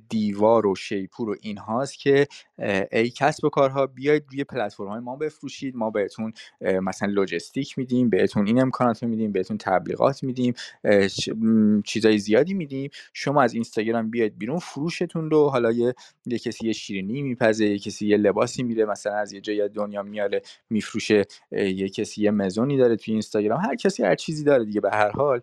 [0.10, 2.28] دیوار و شیپور و این هاست که
[2.92, 5.76] ای کسب و کارها بیاید روی پلتفرم های ما بفروشید.
[5.76, 10.54] ما بهتون مثلا لوجستیک میدیم بهتون این امکانات میدیم بهتون تبلیغات میدیم
[11.86, 12.90] چیزای زیادی میدیم.
[13.14, 15.96] شما از اینستاگرام بیاید بیرون فروشتون رو حالا یه,
[16.26, 20.04] یه کسی یه شیرینی میپزه یه کسی یه لباسی میره مثلا از یه جای دنیا
[20.04, 24.82] میاره میفروشه یه کسی یه مزونی داره توی اینستاگرام هر کسی هر چیزی داره دیگه
[24.82, 25.42] به هر حال.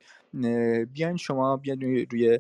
[0.92, 2.38] بیاین شما بیاین روی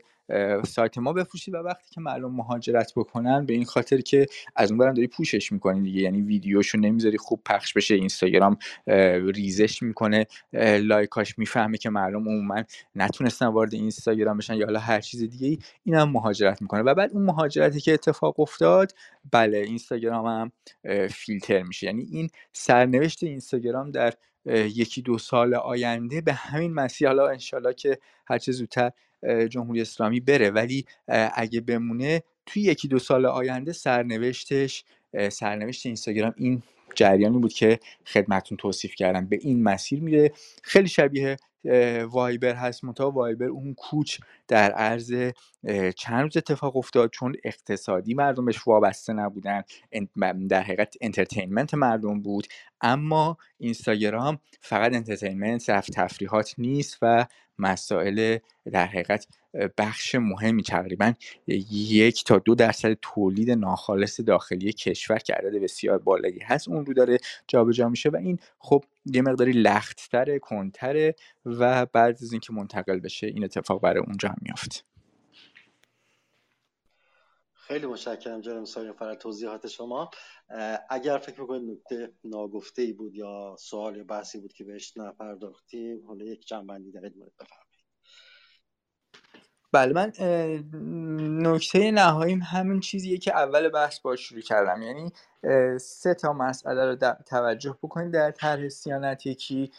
[0.66, 4.78] سایت ما بفروشید و وقتی که مردم مهاجرت بکنن به این خاطر که از اون
[4.78, 6.00] برم داری پوشش می‌کنی دیگه.
[6.00, 8.56] یعنی ویدیوشو نمی‌ذاری خوب پخش بشه اینستاگرام
[9.34, 10.26] ریزش می‌کنه
[10.80, 12.62] لایکاش می‌فهمه که مردم عموما
[12.94, 16.82] نتونستن وارد اینستاگرام بشن یا حالا هر چیز دیگه ای این هم مهاجرت می‌کنه.
[16.82, 18.92] و بعد اون مهاجرتی که اتفاق افتاد
[19.32, 20.52] بله اینستاگرام هم
[21.08, 21.86] فیلتر میشه.
[21.86, 24.14] یعنی این سرنوشت اینستاگرام در
[24.46, 28.90] یکی دو سال آینده به همین مسیر حالا انشالله که هرچه زودتر
[29.50, 30.50] جمهوری اسلامی بره.
[30.50, 30.84] ولی
[31.34, 34.84] اگه بمونه توی یکی دو سال آینده سرنوشتش
[35.30, 36.62] سرنوشت اینستاگرام این
[36.94, 39.26] جریانی بود که خدمتون توصیف کردم.
[39.26, 40.32] به این مسیر میره.
[40.62, 41.36] خیلی شبیه
[42.10, 42.84] وایبر هست.
[42.84, 44.18] منتها وایبر اون کوچ
[44.48, 45.32] در عرض
[45.96, 47.10] چند روز اتفاق افتاد.
[47.10, 49.62] چون اقتصادی مردم بهش وابسته نبودن.
[50.48, 52.46] در حقیقت entertainment مردم بود.
[52.80, 57.26] اما اینستاگرام فقط entertainment صرف تفریحات نیست و
[57.58, 58.38] مسائل
[58.72, 59.26] در حقیقت
[59.78, 61.12] بخش مهمی تقریبا
[61.46, 66.68] یک تا دو درصد تولید ناخالص داخلی کشور که عدد بسیار بالایی هست.
[66.68, 67.18] اون رو داره
[67.48, 71.14] جابجا میشه و این خب یه مقداری لختتره کنتره
[71.44, 74.84] و بعد از اینکه منتقل بشه این اتفاق برای اونجا هم میافت.
[77.54, 80.10] خیلی متشکرم جناب سایه فرا توضیحات شما.
[80.90, 86.06] اگر فکر می‌کنید نکته ناگفته ای بود یا سوال یا بحثی بود که بهش نپرداختیم
[86.06, 87.75] حالا یک جنبندی در ادامه بفرمایید.
[89.72, 90.12] بله من
[91.42, 94.82] نکته نهاییم همین چیزیه که اول بحث با شروع کردم.
[94.82, 95.12] یعنی
[95.78, 99.70] سه تا مسئله رو توجه بکنید در طرح سیانت یکی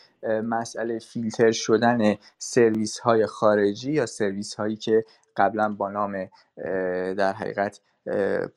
[0.44, 5.06] مسئله فیلتر شدن سرویس های خارجی یا سرویس هایی که
[5.38, 6.30] قبلا با نام
[7.14, 7.80] در حقیقت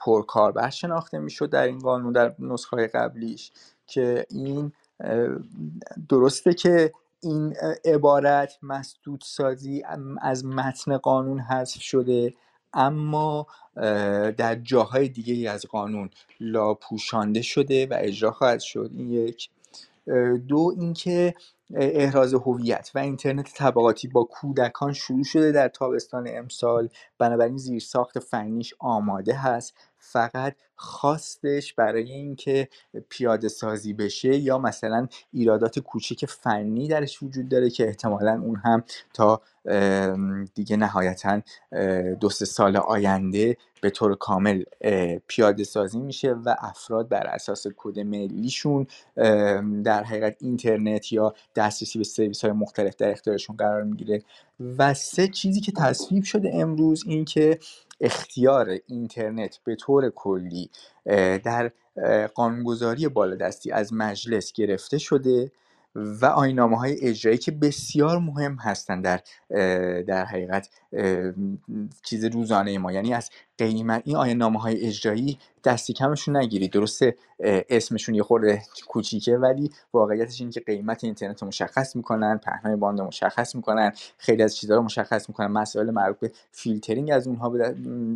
[0.01, 3.53] پرکاربر شناخته می‌شد در این قانون در نسخه قبلیش.
[3.87, 4.73] که این
[6.09, 6.93] درسته که
[7.23, 9.83] این عبارت مسدود سازی
[10.23, 12.35] از متن قانون حذف شده
[12.75, 13.47] اما
[14.37, 16.11] در جاهای دیگه از قانون
[16.41, 18.91] لاپوشانده شده و اجرا خواهد شد.
[18.95, 19.51] این یک.
[20.49, 21.35] دو اینکه
[21.75, 26.89] احراز هویت و اینترنت طبقاتی با کودکان شروع شده در تابستان امسال.
[27.19, 29.75] بنابراین زیرساخت فنیش آماده هست.
[30.01, 32.69] فقط خواستش برای اینکه
[33.09, 38.85] پیاده سازی بشه یا مثلا ایرادات کوچیک فنی درش وجود داره که احتمالا اون هم
[39.15, 39.43] تا
[40.55, 41.41] دیگه نهایتا
[42.21, 44.63] دو سه سال آینده به طور کامل
[45.27, 48.87] پیاده سازی میشه و افراد بر اساس کد ملیشون
[49.85, 54.23] در حقیقت اینترنت یا دسترسی به سرویس های مختلف در اختیارشون قرار می‌گیره.
[54.79, 57.59] و سه چیزی که تصویب شده امروز این که
[58.01, 60.71] اختیار اینترنت به طور کلی
[61.45, 61.73] در
[62.35, 65.53] قانونگذاری بالادستی از مجلس گرفته شده.
[65.95, 69.21] و آیین‌نامه های اجرایی که بسیار مهم هستند در
[70.03, 70.69] در حقیقت
[72.03, 72.93] چیز روزانه ما.
[72.93, 77.17] یعنی از قیمت این آیین‌نامه های اجرایی دست کمشون نگیرید درسته
[77.69, 83.01] اسمشون یه خورده کوچیکه ولی واقعیتش اینه که قیمت اینترنت رو مشخص می‌کنن پهنای باند
[83.01, 87.57] مشخص می‌کنن خیلی از چیزها رو مشخص می‌کنن مسائل مربوط به فیلترینگ از اونها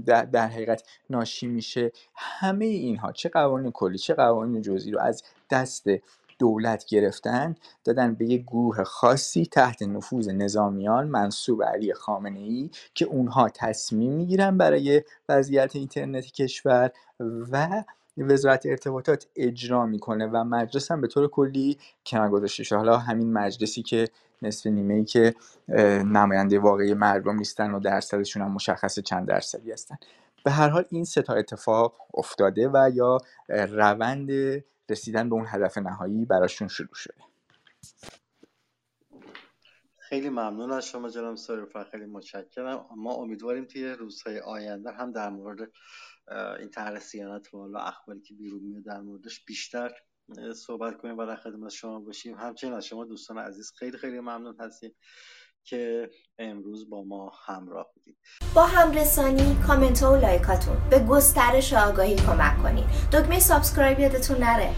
[0.07, 1.93] در, در حقیقت ناشی میشه.
[2.15, 5.87] همه اینها چه قوانین کلی چه قوانین جزئی رو از دست
[6.39, 7.55] دولت گرفتن
[7.85, 14.13] دادن به یک گروه خاصی تحت نفوذ نظامیان منصوب علی خامنه ای که اونها تصمیم
[14.13, 16.91] می‌گیرن برای وضعیت اینترنت کشور
[17.53, 17.85] و
[18.19, 22.79] وزارت ارتباطات اجرا می‌کنه و مجلس هم به طور کلی کنار گذاشته شده.
[22.79, 24.09] حالا همین مجلسی که
[24.43, 25.35] نصف نیمه ای که
[26.05, 29.97] نماینده واقعی مردم نیستن و درصدشون هم مشخص چند درصدی هستن.
[30.45, 34.31] به هر حال این سه تا اتفاق افتاده و یا روند
[34.91, 37.25] رسیدن به اون هدف نهایی براشون شروع شده.
[39.99, 42.87] خیلی ممنون از شما جناب ساریفر خیلی متشکرم.
[42.97, 45.71] ما امیدواریم توی روزهای آینده هم در مورد
[46.59, 49.95] این طرح سیانت و اخباری که بیرون میاد در موردش بیشتر
[50.55, 52.39] صحبت کنیم و در خدمت شما باشیم.
[52.39, 54.95] همچنین از شما دوستان عزیز خیلی خیلی ممنون هستیم.
[55.65, 58.17] که امروز با ما همراه بودید.
[58.55, 62.85] با همرسانی کامنت و لایکاتون به گسترش آگاهی کمک کنید.
[63.13, 64.71] دکمه subscribe یادتون نره.